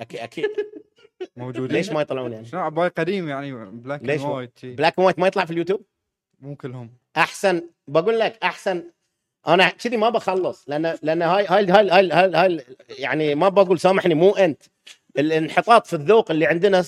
أكيد 0.00 0.20
أكيد. 0.20 0.46
موجودين. 1.36 1.76
ليش 1.76 1.90
ما 1.90 2.00
يطلعون 2.00 2.32
يعني؟ 2.32 2.46
شنو 2.46 2.60
عباي 2.60 2.88
قديم 2.88 3.28
يعني 3.28 3.52
black 3.52 4.00
and 4.00 4.10
ليش 4.10 4.22
white. 4.22 4.58
black 4.66 4.98
white 4.98 5.18
ما 5.18 5.26
يطلع 5.26 5.44
في 5.44 5.50
اليوتيوب؟ 5.50 5.82
مو 6.40 6.56
كلهم. 6.56 6.90
أحسن 7.16 7.62
بقول 7.88 8.18
لك 8.18 8.38
أحسن. 8.42 8.84
أنا 9.46 9.68
كذي 9.68 9.96
ما 9.96 10.10
بخلص 10.10 10.64
لأن 10.68 10.98
لأن 11.02 11.22
هاي 11.22 11.46
هاي 11.46 11.66
هاي 11.66 11.90
هاي, 11.90 12.10
هاي, 12.10 12.34
هاي 12.34 12.64
يعني 12.98 13.34
ما 13.34 13.48
بقول 13.48 13.78
سامحني 13.78 14.14
مو 14.14 14.30
أنت. 14.30 14.62
الانحطاط 15.18 15.86
في 15.86 15.92
الذوق 15.92 16.30
اللي 16.30 16.46
عندنا 16.46 16.84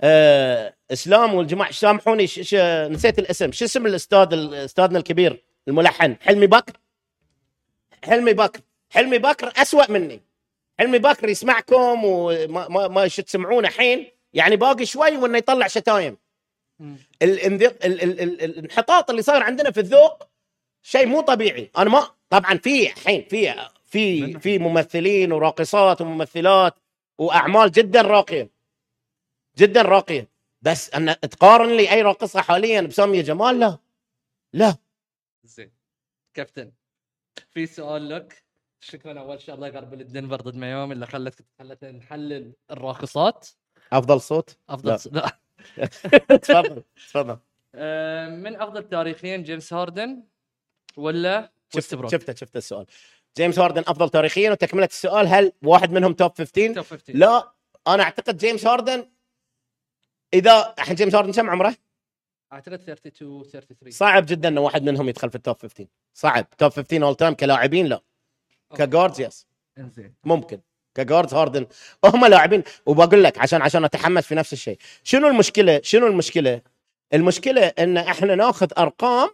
آه 0.00 0.74
إسلام 0.92 1.34
والجماعة 1.34 1.70
سامحوني؟ 1.70 2.26
ش 2.26 2.40
ش 2.40 2.54
نسيت 2.90 3.18
الاسم. 3.18 3.52
شو 3.52 3.64
اسم 3.64 3.86
الأستاذ 3.86 4.28
أستاذنا 4.54 4.98
الكبير 4.98 5.44
الملحن؟ 5.68 6.16
حلمي 6.20 6.46
بكر؟ 6.46 6.72
حلمي 8.04 8.32
بكر. 8.32 8.60
حلمي 8.90 9.18
بكر 9.18 9.52
أسوأ 9.56 9.90
مني. 9.90 10.20
حلمي 10.78 10.98
باكر 10.98 11.28
يسمعكم 11.28 12.04
وما 12.04 12.68
ما, 12.68 12.88
ما 12.88 13.08
شو 13.08 13.22
تسمعونه 13.22 13.68
الحين؟ 13.68 14.10
يعني 14.32 14.56
باقي 14.56 14.86
شوي 14.86 15.16
وإنه 15.16 15.38
يطلع 15.38 15.66
شتايم. 15.66 16.16
مم. 16.80 16.96
الانذ- 17.24 17.84
ال- 17.84 18.02
ال- 18.02 18.20
ال- 18.20 18.42
الانحطاط 18.44 19.10
اللي 19.10 19.22
صاير 19.22 19.42
عندنا 19.42 19.70
في 19.70 19.80
الذوق 19.80 20.28
شيء 20.82 21.06
مو 21.06 21.20
طبيعي. 21.20 21.70
أنا 21.78 21.90
ما 21.90 22.10
طبعا 22.30 22.54
في 22.58 22.92
الحين 22.92 23.24
في 23.28 23.54
في 23.86 24.38
في 24.38 24.58
ممثلين 24.58 25.32
وراقصات 25.32 26.00
وممثلات 26.00 26.74
وأعمال 27.18 27.72
جدا 27.72 28.00
راقية. 28.02 28.50
جدا 29.58 29.82
راقية. 29.82 30.28
بس 30.62 30.90
أن 30.94 31.20
تقارن 31.20 31.76
لي 31.76 31.90
أي 31.92 32.02
راقصة 32.02 32.40
حاليا 32.40 32.80
بسامية 32.80 33.20
جمال 33.22 33.58
لا. 33.60 33.78
لا. 34.52 34.76
زين. 35.44 35.70
كابتن. 36.34 36.72
في 37.58 37.66
سؤال 37.66 38.08
لك. 38.08 38.44
شكرا 38.80 39.20
أول 39.20 39.40
شيء 39.40 39.54
الله 39.54 39.66
يقرب 39.66 39.94
الدنفر 39.94 40.40
ضد 40.40 40.56
ميامي 40.56 40.92
اللي 40.92 41.06
خلتك 41.06 41.44
خلتنا 41.58 41.90
نحلل 41.92 42.52
الراقصات. 42.70 43.48
أفضل 43.92 44.20
صوت؟ 44.20 44.56
أفضل 44.68 44.90
لا. 44.90 44.96
س... 44.96 45.06
لا. 45.06 45.38
تفضل 46.42 46.82
تفضل. 47.08 47.38
آه، 47.74 48.28
من 48.28 48.56
أفضل 48.56 48.88
تاريخيا 48.88 49.36
جيمس 49.36 49.72
هاردن 49.72 50.22
ولا 50.96 51.52
شفت 51.74 52.10
شفته 52.10 52.34
شفت 52.34 52.56
السؤال. 52.56 52.86
جيمس 53.36 53.58
هاردن 53.58 53.82
أفضل 53.86 54.10
تاريخيا 54.10 54.50
وتكملة 54.50 54.86
السؤال 54.86 55.26
هل 55.26 55.52
واحد 55.62 55.92
منهم 55.92 56.12
top 56.12 56.32
15 56.38 56.74
top 56.74 56.84
15 56.84 57.18
لا 57.18 57.52
أنا 57.88 58.02
أعتقد 58.02 58.36
جيمس 58.36 58.66
هاردن 58.66 59.10
اذا 60.34 60.74
الحين 60.78 60.94
جيمس 60.94 61.14
هاردن 61.14 61.32
كم 61.32 61.50
عمره؟ 61.50 61.74
اعتقد 62.52 62.72
32 62.72 63.42
33 63.44 63.90
صعب 63.90 64.26
جدا 64.26 64.48
إن 64.48 64.58
واحد 64.58 64.82
منهم 64.82 65.08
يدخل 65.08 65.30
في 65.30 65.36
ال 65.36 65.41
top 65.41 65.56
15 65.62 65.86
صعب. 66.14 66.46
top 66.58 66.70
15 66.72 67.04
all 67.04 67.14
time 67.14 67.34
كلاعبين 67.34 67.86
لا. 67.86 68.00
ك 68.76 68.82
guards 68.82 69.20
yes 69.20 69.46
إنزين. 69.78 70.14
ممكن. 70.24 70.60
ك 70.94 71.00
guards 71.00 71.34
هاردن 71.34 71.66
هم 72.04 72.26
لاعبين. 72.26 72.62
وبقول 72.86 73.24
لك 73.24 73.38
عشان 73.38 73.62
عشان 73.62 73.84
أتحمس 73.84 74.26
في 74.26 74.34
نفس 74.34 74.52
الشيء. 74.52 74.78
شنو 75.02 75.28
المشكلة؟ 75.28 75.80
شنو 75.82 76.06
المشكلة؟ 76.06 76.60
المشكلة 77.14 77.66
إن 77.66 77.96
إحنا 77.96 78.34
ناخذ 78.34 78.68
أرقام 78.78 79.30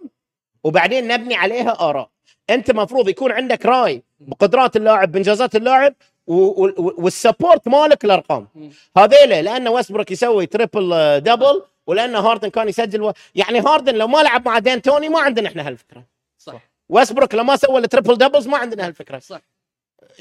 وبعدين 0.64 1.08
نبني 1.08 1.34
عليها 1.34 1.80
آراء. 1.90 2.10
أنت 2.50 2.70
مفروض 2.70 3.08
يكون 3.08 3.32
عندك 3.32 3.66
رأي 3.66 4.02
بقدرات 4.20 4.76
اللاعب 4.76 5.12
بانجازات 5.12 5.56
اللاعب 5.56 5.94
وال 6.26 6.58
support 6.58 7.68
مالك 7.68 8.04
الأرقام. 8.04 8.48
هذيله 8.96 9.40
لأن 9.40 9.68
ويستبروك 9.68 10.10
يسوي 10.10 10.46
triple 10.46 10.92
آه، 10.92 11.18
double 11.18 11.62
ولأن 11.86 12.14
هاردن 12.14 12.48
كان 12.48 12.68
يسجل 12.68 13.02
و... 13.02 13.12
يعني 13.34 13.60
هاردن 13.60 13.94
لو 13.94 14.06
ما 14.06 14.22
لعب 14.22 14.48
مع 14.48 14.58
دانتوني 14.58 15.08
ما 15.08 15.20
عندنا 15.20 15.48
إحنا 15.48 15.68
هالفكرة. 15.68 16.06
صح. 16.38 16.70
ويستبروك 16.88 17.34
لو 17.34 17.44
ما 17.44 17.56
سوى 17.56 17.78
ال 17.78 17.84
triple 17.84 18.18
doubles 18.18 18.48
ما 18.48 18.58
عندنا 18.58 18.86
هالفكرة. 18.86 19.18
صح. 19.18 19.40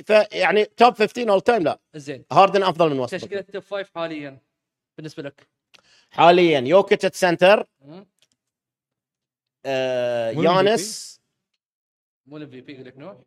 فيعني 0.05 0.66
top 0.65 0.93
15 0.93 1.30
all 1.30 1.41
time 1.41 1.63
لا. 1.64 1.80
زين. 1.95 2.26
هاردن 2.32 2.64
أفضل 2.64 2.89
من 2.89 2.99
ويستبروك 2.99 3.22
تشكيلة 3.24 3.41
ال 3.41 3.47
top 3.47 3.63
5 3.64 3.89
حاليا 3.95 4.38
بالنسبة 4.97 5.24
لك؟ 5.24 5.47
حاليا 6.11 6.59
يوكيتش 6.59 7.18
center. 7.19 7.67
آه 9.66 10.30
يانس. 10.32 11.14
مو 12.26 12.38
ال 12.38 12.49
MVP 12.49 12.74
يقول 12.74 12.86
لك 12.86 12.97
نوع 12.97 13.24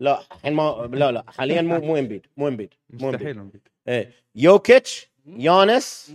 لا 0.00 0.20
الحين 0.32 0.52
ما 0.52 0.88
لا 0.92 1.12
لا 1.12 1.24
حاليا 1.30 1.62
مو 1.62 1.78
مو 1.78 1.96
امبيد 1.96 2.26
مو 2.36 2.48
امبيد 2.48 2.74
امبيد 2.92 3.06
مستحيل 3.06 3.38
أمبيد. 3.38 3.68
إيه. 3.88 4.12
يوكيتش 4.34 5.10
مم. 5.24 5.40
يانس 5.40 6.12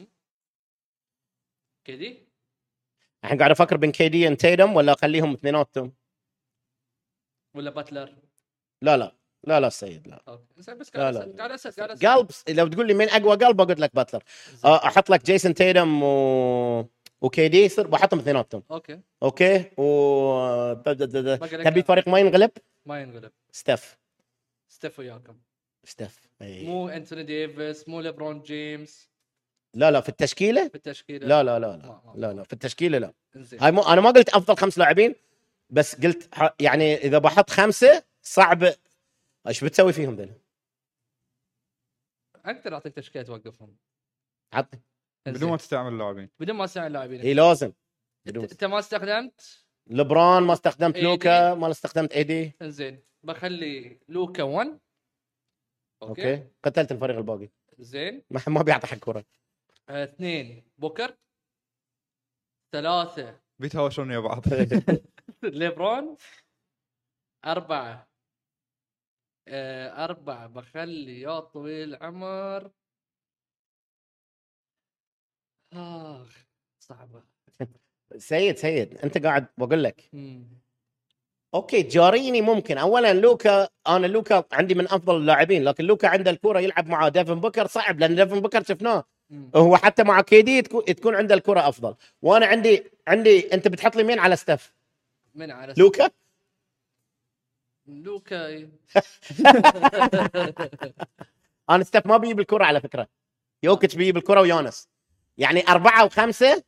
كذي 1.86 2.28
الحين 3.24 3.38
قاعد 3.38 3.52
أفكر 3.52 3.78
بين 3.78 3.92
KD 3.92 4.36
تيتم 4.36 4.76
ولا 4.76 4.94
أخليهم 4.94 5.34
اثنيناتهم؟ 5.34 5.94
ولا 7.56 7.70
باتلر 7.70 8.16
لا 8.82 8.98
لا. 8.98 9.16
لا 9.44 9.60
لا 9.60 9.68
السيد 9.68 10.08
لا. 10.08 10.24
okay. 10.28 10.44
بس 10.58 10.96
لا، 10.96 11.02
قاعد 11.02 11.14
لا. 11.14 11.20
أسأل 11.20 11.38
قاعد 11.38 11.52
أسأل 11.52 11.76
قاعد 11.76 11.92
أسأل. 11.92 12.10
قلب 12.50 12.58
لو 12.58 12.68
تقول 12.68 12.88
لي 12.88 12.94
مين 12.94 13.10
أقوى 13.10 13.36
قلب 13.36 13.62
أقول 13.62 13.82
لك 13.82 13.96
باتلر. 13.96 14.24
آه، 14.66 14.88
أحط 14.88 15.10
لك 15.10 15.26
جيسون 15.26 15.54
تيتم 15.54 16.04
و... 16.04 16.90
و 17.22 17.48
KD 17.48 17.58
يصير 17.58 17.88
بحطهم 17.88 18.20
اثنيناتهم. 18.20 18.64
okay. 18.72 19.00
okay? 19.24 19.72
و 19.78 20.74
تبي 21.64 21.84
فريق 21.84 22.08
ما 22.08 22.20
ينغلب؟ 22.20 22.52
ما 22.86 23.02
ينغلب. 23.02 23.32
ستيف 23.52 23.98
ستيف 24.68 25.00
وياكم. 25.00 25.38
ستيف 25.84 26.30
إيه. 26.42 26.68
مو 26.68 26.90
انتوني 26.90 27.24
ديفيس 27.24 27.90
مو 27.90 28.02
ليبرون 28.02 28.42
جيمس 28.42 29.10
لا 29.74 29.92
لا 29.92 30.02
في 30.02 30.10
التشكيلة؟ 30.10 30.68
في 30.68 30.76
التشكيلة 30.76 31.28
لا 31.28 31.44
لا. 31.44 31.60
لا 31.60 31.66
لا 31.78 31.88
ما- 31.88 32.02
ما- 32.06 32.14
لا 32.16 32.34
لا 32.34 32.44
في 32.44 32.54
التشكيلة 32.54 32.98
لا. 32.98 33.14
إنزين. 33.36 33.62
هاي 33.62 33.72
مو 33.72 33.82
أنا 33.82 34.02
ما 34.02 34.10
قلت 34.12 34.30
أفضل 34.30 34.58
خمس 34.58 34.78
لاعبين 34.78 35.16
بس 35.70 35.96
قلت 36.06 36.36
ح- 36.36 36.56
يعني 36.60 36.96
إذا 36.96 37.18
بحط 37.18 37.50
خمسة 37.50 38.04
صعب. 38.22 38.64
إيش 39.48 39.64
بتسوي 39.64 39.94
فيهم 39.94 40.16
ذول؟ 40.16 40.30
أقدر 42.46 42.74
أعطيك 42.74 42.94
تشكيلة 42.96 43.24
توقفهم. 43.26 43.76
عطني. 44.54 44.82
بدون 45.26 45.50
ما 45.50 45.58
تستعمل 45.58 45.94
اللاعبين. 45.94 46.30
بدون 46.40 46.56
ما 46.56 46.64
اسمع 46.64 46.88
اللاعبين. 46.88 47.22
اي 47.22 47.34
لازم. 47.34 47.66
أنت 47.68 47.76
بدون 48.26 48.44
أنت 48.44 48.64
ما 48.64 48.80
استخدمت؟ 48.80 49.66
ليبرون 49.88 50.44
ما 50.44 50.54
استخدمت 50.54 50.96
AD. 50.98 51.00
لوكا 51.04 51.54
ما 51.54 51.72
استخدمت 51.72 52.12
AD 52.14 52.52
إنزين. 52.62 53.00
بخلي 53.24 54.00
لوكا 54.10 54.44
1 54.44 54.80
okay, 56.04 56.34
okay. 56.34 56.44
قتلت 56.64 56.92
الفريق 56.92 57.18
الباقي. 57.18 57.50
زين 57.80 58.24
ما 58.32 58.42
ما 58.48 58.62
بيعطي 58.62 58.88
حق 58.88 58.98
كورة. 58.98 59.20
آه، 59.20 59.24
اثنين. 59.94 60.64
بوكر؟ 60.78 61.18
ثلاثة. 62.72 63.40
بيتهاوشون 63.60 64.10
ويا 64.10 64.20
بعض. 64.20 64.44
ليبرون؟ 65.44 66.18
أربعة. 67.46 68.08
آه، 69.48 70.04
أربعة. 70.04 70.48
بخلي 70.48 71.22
يا 71.22 71.40
طويل 71.40 71.96
العمر. 71.96 72.72
آخ 75.74 76.46
صعبة. 76.80 77.24
سيد 78.18 78.58
سيد 78.58 78.98
أنت 78.98 79.18
قاعد 79.18 79.48
بقول 79.58 79.84
لك. 79.84 80.10
okay 81.54 81.82
جاريني 81.82 82.42
ممكن. 82.42 82.78
اولا 82.78 83.14
لوكا 83.14 83.70
أنا 83.88 84.08
لوكا 84.08 84.46
عندي 84.52 84.76
من 84.76 84.86
أفضل 84.86 85.18
اللاعبين 85.18 85.64
لكن 85.64 85.84
لوكا 85.84 86.08
عنده 86.08 86.32
الكره 86.32 86.60
يلعب 86.60 86.88
مع 86.88 87.08
ديفن 87.10 87.40
بوكر 87.40 87.68
صعب 87.68 88.00
لأن 88.00 88.16
ديفن 88.16 88.40
بوكر 88.40 88.64
شفناه. 88.64 89.04
هو 89.56 89.78
حتى 89.78 90.04
مع 90.04 90.22
KD 90.22 90.62
تكون, 90.62 91.16
عنده 91.16 91.36
الكرة 91.36 91.70
أفضل. 91.70 91.96
وأنا 92.22 92.46
عندي 92.46 92.84
عندي 93.08 93.54
أنت 93.54 93.68
بتحط 93.68 93.96
لي 93.96 94.04
مين 94.04 94.20
على 94.20 94.36
ستيف 94.36 94.74
من 95.36 95.52
على 95.52 95.74
لوكا. 95.78 96.10
لوكا 97.88 98.46
إيه. 98.46 98.70
أنا 101.70 101.84
ستيف 101.84 102.06
ما 102.06 102.18
بيجيب 102.18 102.40
الكرة 102.40 102.66
على 102.66 102.82
فكرة. 102.82 103.08
يوكيتش 103.64 103.96
بيجيب 103.96 104.18
الكرة 104.18 104.42
ويانس 104.42 104.90
يعني 105.38 105.68
أربعة 105.68 106.06
وخمسة. 106.06 106.64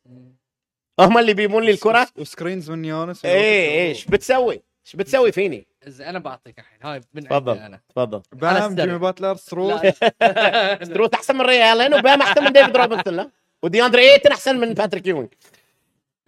هم 1.00 1.18
اللي 1.18 1.34
بيجيبون 1.34 1.64
لي 1.64 1.72
الكرة. 1.72 2.08
و 2.18 2.25
screens 2.25 2.72
من 2.72 2.86
يانس 2.86 3.26
إيه 3.26 3.88
إيش 3.88 4.06
بتسوي؟ 4.06 4.64
إيش 4.86 4.96
بتسوي 4.96 5.32
فيني؟ 5.32 5.68
زين 5.88 6.08
أنا 6.08 6.20
بعطيك 6.20 6.60
الحين. 6.60 6.80
هاي 6.84 7.02
من 7.14 7.24
تفضل. 7.24 7.58
أنا. 7.58 7.82
تفضل. 7.90 8.22
بام. 8.34 8.76
جيمي 8.76 8.98
باتلر 8.98 9.36
ستروث. 9.36 10.04
ستروث 10.90 11.14
أحسن 11.14 11.36
من 11.36 11.42
ري 11.42 11.78
ألين 11.78 11.94
وبام 11.94 12.22
أحسن 12.22 12.44
من 12.44 12.52
ديفيد 12.52 12.78
روبنسون 12.78 13.32
وديأندري 13.64 14.14
إيتون 14.14 14.32
أحسن 14.32 14.60
من 14.60 14.74
باتريك 14.74 15.08
يوينج 15.08 15.34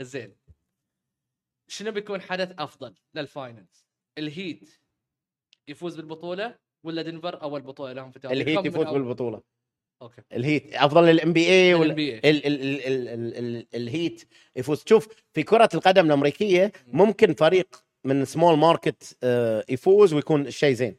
زين. 0.01 0.35
شنو 1.67 1.91
بيكون 1.91 2.21
حدث 2.21 2.53
أفضل 2.59 2.95
لل 3.15 3.31
finals؟ 3.31 3.85
الهيت 4.17 4.69
يفوز 5.67 5.95
بالبطولة 5.95 6.55
ولا 6.83 7.01
دنفر 7.01 7.41
أول 7.41 7.61
بطولة 7.61 7.93
لهم 7.93 8.11
في 8.11 8.19
تاريخهم 8.19 8.41
الهيت 8.41 8.65
يفوز 8.65 8.87
بالبطولة. 8.87 9.41
okay. 10.01 10.21
الهيت 10.33 10.73
أفضل 10.73 11.05
لل 11.05 11.33
NBA 11.33 11.73
ولا 11.73 11.93
NBA. 11.93 11.97
ال 12.25 12.25
ال 12.25 12.45
ال 12.45 12.87
ال 12.87 13.07
ال 13.07 13.37
ال 13.37 13.67
الهيت 13.75 14.29
يفوز. 14.55 14.83
شوف 14.87 15.07
في 15.33 15.43
كرة 15.43 15.69
القدم 15.73 16.05
الأمريكية 16.05 16.71
ممكن 16.87 17.33
فريق 17.33 17.86
من 18.07 18.25
small 18.25 18.57
market 18.57 19.17
يفوز 19.69 20.13
ويكون 20.13 20.47
الشيء 20.47 20.73
زين. 20.73 20.95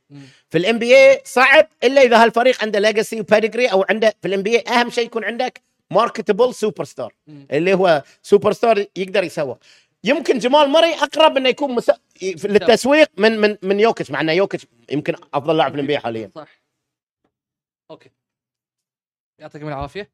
في 0.51 0.59
ال 0.59 0.79
NBA 0.79 1.23
صعب 1.25 1.69
إلا 1.85 2.03
إذا 2.03 2.25
هالفريق 2.25 2.63
عنده 2.63 2.79
legacy 2.79 3.21
و 3.21 3.26
pedigree 3.26 3.67
أو 3.67 3.85
عنده 3.91 4.15
في 4.23 4.29
ال 4.29 4.43
NBA 4.43 4.65
أهم 4.69 4.91
شيء 4.91 5.07
يكون 5.07 5.25
عندك 5.25 5.63
marketable 5.91 6.55
superstar. 6.55 7.15
اللي 7.29 7.75
هو 7.75 8.03
سوبر 8.23 8.53
ستار 8.53 8.87
يقدر 8.97 9.25
يسوى. 9.25 9.59
يمكن 10.05 10.39
جمال 10.39 10.69
مري 10.69 10.95
أقرب 10.95 11.37
إنه 11.37 11.49
يكون 11.49 11.75
مس... 11.75 11.91
للتسويق 12.23 13.11
من 13.19 13.39
من 13.41 13.57
من 13.63 13.81
يوكيتش 13.81 14.11
مع 14.11 14.21
إنه 14.21 14.33
يوكيتش 14.33 14.67
يمكن 14.91 15.15
أفضل 15.35 15.57
لاعب 15.57 15.71
في 15.71 15.75
ال 15.75 15.87
NBA 15.87 15.99
حاليا. 15.99 16.31
صح. 16.35 16.61
okay. 17.91 18.11
يعطيكم 19.41 19.69
العافية. 19.69 20.11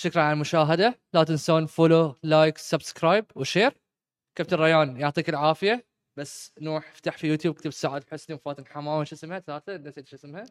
شكرا 0.00 0.22
على 0.22 0.32
المشاهدة. 0.32 0.98
لا 1.14 1.24
تنسون 1.24 1.66
follow 1.66 2.14
like 2.22 2.58
subscribe 2.58 3.24
و 3.34 3.41
share 3.41 3.74
كابتن 4.34 4.56
ريان 4.56 5.00
يعطيك 5.00 5.28
العافية. 5.28 5.84
بس 6.16 6.52
نوح 6.60 6.90
افتح 6.90 7.16
في 7.18 7.26
يوتيوب 7.26 7.56
اكتب 7.56 7.70
سعاد 7.70 8.04
حسني 8.10 8.36
وفاتن 8.36 8.66
حمامه 8.66 9.04
شو 9.04 9.14
اسمها؟ 9.14 9.38
ثلاثة؟ 9.38 9.76
نسيت 9.76 10.08
شو 10.08 10.16
اسمها. 10.16 10.44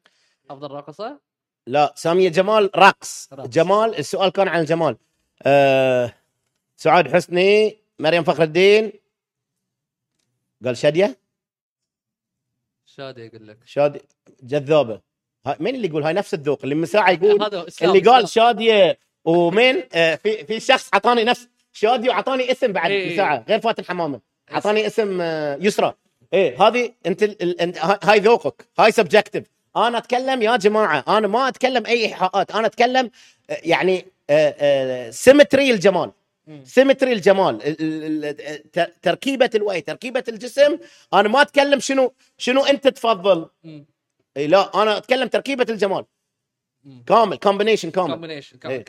أفضل 0.49 0.71
راقصة. 0.71 1.19
لا 1.67 1.93
سامية 1.95 2.29
جمال 2.29 2.69
رقص. 2.75 3.29
جمال 3.33 3.97
السؤال 3.97 4.29
كان 4.29 4.47
عن 4.47 4.65
جمال. 4.65 4.97
آه 5.43 6.13
سعاد 6.75 7.07
حسني 7.07 7.77
مريم 7.99 8.23
فخر 8.23 8.43
الدين. 8.43 8.91
قال 10.65 10.77
شادية؟ 10.77 11.17
شادي 12.85 13.27
أقول 13.27 13.47
لك. 13.47 13.57
شادي 13.65 14.01
جذابة. 14.43 15.01
هاي 15.45 15.55
مين 15.59 15.75
اللي 15.75 15.87
يقول 15.87 16.03
هاي؟ 16.03 16.13
نفس 16.13 16.33
الذوق. 16.33 16.59
اللي 16.63 16.75
من 16.75 16.85
ساعة 16.85 17.11
يقول 17.11 17.43
اللي 17.81 17.99
قال. 17.99 18.29
شادية 18.29 18.99
ومين؟ 19.25 19.83
آه 19.93 20.15
في 20.15 20.45
في 20.45 20.59
شخص 20.59 20.89
اعطاني 20.93 21.23
نفس 21.23 21.47
شاديه 21.73 22.09
وعطاني 22.09 22.51
اسم 22.51 22.71
بعد 22.71 22.91
إيه. 22.91 23.17
ساعه 23.17 23.45
غير 23.49 23.59
فاتن 23.59 23.85
حمامة. 23.85 24.19
اعطاني 24.51 24.87
اسم 24.87 25.21
آه 25.21 25.57
يسرى. 25.61 25.93
إيه 26.33 26.67
هذه 26.67 26.91
أنت 27.05 27.23
ال- 27.23 27.61
ال- 27.61 27.73
هاي 28.03 28.19
ذوقك. 28.19 28.67
هاي 28.79 28.91
subjective 28.91 29.43
أنا 29.75 29.97
أتكلم 29.97 30.41
يا 30.41 30.57
جماعة 30.57 31.03
أنا 31.07 31.27
ما 31.27 31.47
أتكلم 31.47 31.85
أي 31.85 32.05
إيحاءات. 32.05 32.51
أنا 32.51 32.67
أتكلم 32.67 33.11
آه، 33.49 33.57
يعني 33.63 34.05
symmetry 35.11 35.71
الجمال. 35.71 36.11
مم. 36.47 36.63
symmetry 36.65 37.13
الجمال. 37.13 37.57
تركيبة 39.01 39.49
الوجه 39.55 39.79
تركيبة 39.79 40.23
الجسم. 40.27 40.77
أنا 41.13 41.29
ما 41.29 41.41
أتكلم 41.41 41.79
شنو 41.79 42.13
شنو 42.37 42.65
أنت 42.65 42.87
تفضل. 42.87 43.49
إيه 44.37 44.47
لا 44.47 44.81
أنا 44.81 44.97
أتكلم 44.97 45.27
تركيبة 45.27 45.65
الجمال. 45.69 46.05
كامل 47.07 47.37
كومبينيشن 47.37 47.91
كامل. 47.91 48.11
كومبينيشن 48.11 48.59
إيه. 48.65 48.85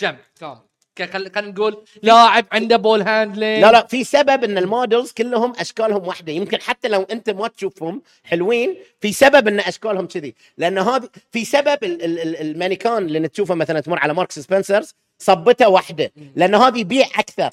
جمع 0.00 0.16
كامل. 0.40 0.58
خلينا 1.02 1.40
نقول 1.40 1.76
لاعب 2.02 2.46
عنده 2.52 2.76
ball 2.76 3.02
handling 3.02 3.64
لا 3.64 3.72
لا 3.72 3.86
في 3.86 4.04
سبب 4.04 4.44
إن 4.44 4.58
ال 4.58 4.66
models 4.66 5.12
كلهم 5.12 5.52
أشكالهم 5.58 6.06
واحدة. 6.06 6.32
يمكن 6.32 6.60
حتى 6.60 6.88
لو 6.88 7.02
أنت 7.02 7.30
ما 7.30 7.48
تشوفهم 7.48 8.02
حلوين 8.24 8.76
في 9.00 9.12
سبب 9.12 9.48
إن 9.48 9.60
أشكالهم 9.60 10.06
كذي. 10.06 10.34
لأن 10.58 10.78
هذه 10.78 11.08
في 11.32 11.44
سبب 11.44 11.84
ال- 11.84 12.04
ال- 12.04 12.18
ال- 12.18 12.40
المانيكان 12.40 12.96
اللي 13.06 13.28
تشوفه 13.28 13.54
مثلا 13.54 13.80
تمر 13.80 13.98
على 13.98 14.14
ماركس 14.14 14.38
سبنسرز 14.38 14.94
صبته 15.18 15.68
واحدة. 15.68 16.12
لأن 16.36 16.54
هذه 16.54 16.78
يبيع 16.78 17.06
أكثر. 17.18 17.50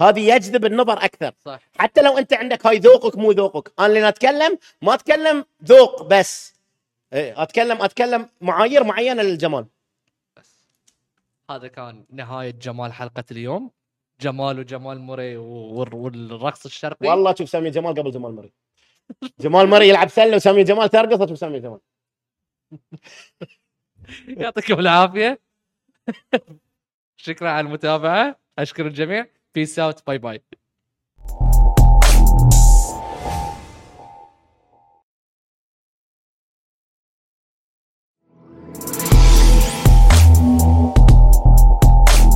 هذه 0.00 0.34
يجذب 0.34 0.64
النظر 0.64 1.04
أكثر. 1.04 1.32
صح. 1.44 1.60
حتى 1.78 2.02
لو 2.02 2.18
أنت 2.18 2.32
عندك 2.32 2.66
هاي 2.66 2.78
ذوقك 2.78 3.18
مو 3.18 3.32
ذوقك. 3.32 3.72
أنا 3.78 3.86
اللي 3.86 4.08
أتكلم 4.08 4.58
ما 4.82 4.94
أتكلم 4.94 5.44
ذوق 5.64 6.02
بس. 6.02 6.54
إيه 7.12 7.42
أتكلم 7.42 7.82
أتكلم 7.82 8.28
معايير 8.40 8.84
معينة 8.84 9.22
للجمال. 9.22 9.64
هذا 11.50 11.68
كان 11.68 12.06
نهاية 12.10 12.50
جمال 12.50 12.92
حلقة 12.92 13.24
اليوم. 13.30 13.70
جمال 14.20 14.58
وجمال 14.58 15.00
مري 15.00 15.36
وال- 15.36 15.94
والرقص 15.94 16.64
الشرقي. 16.66 17.08
والله 17.08 17.34
شوف 17.34 17.48
سامي 17.48 17.70
جمال 17.70 17.94
قبل 17.94 18.10
جمال 18.10 18.34
مري. 18.34 18.52
جمال 19.40 19.66
مري 19.68 19.88
يلعب 19.88 20.08
سلة 20.08 20.36
وسامي 20.36 20.64
جمال 20.64 20.88
ترقص 20.88 21.20
وتشوف 21.20 21.38
سامي 21.38 21.60
جمال. 21.60 21.80
يعطيكم 24.42 24.78
العافية. 24.80 25.40
شكرا 27.16 27.50
على 27.50 27.66
المتابعة. 27.66 28.40
أشكر 28.58 28.86
الجميع. 28.86 29.26
peace 29.54 29.78
out 29.78 30.06
bye 30.06 30.18
bye 30.18 30.42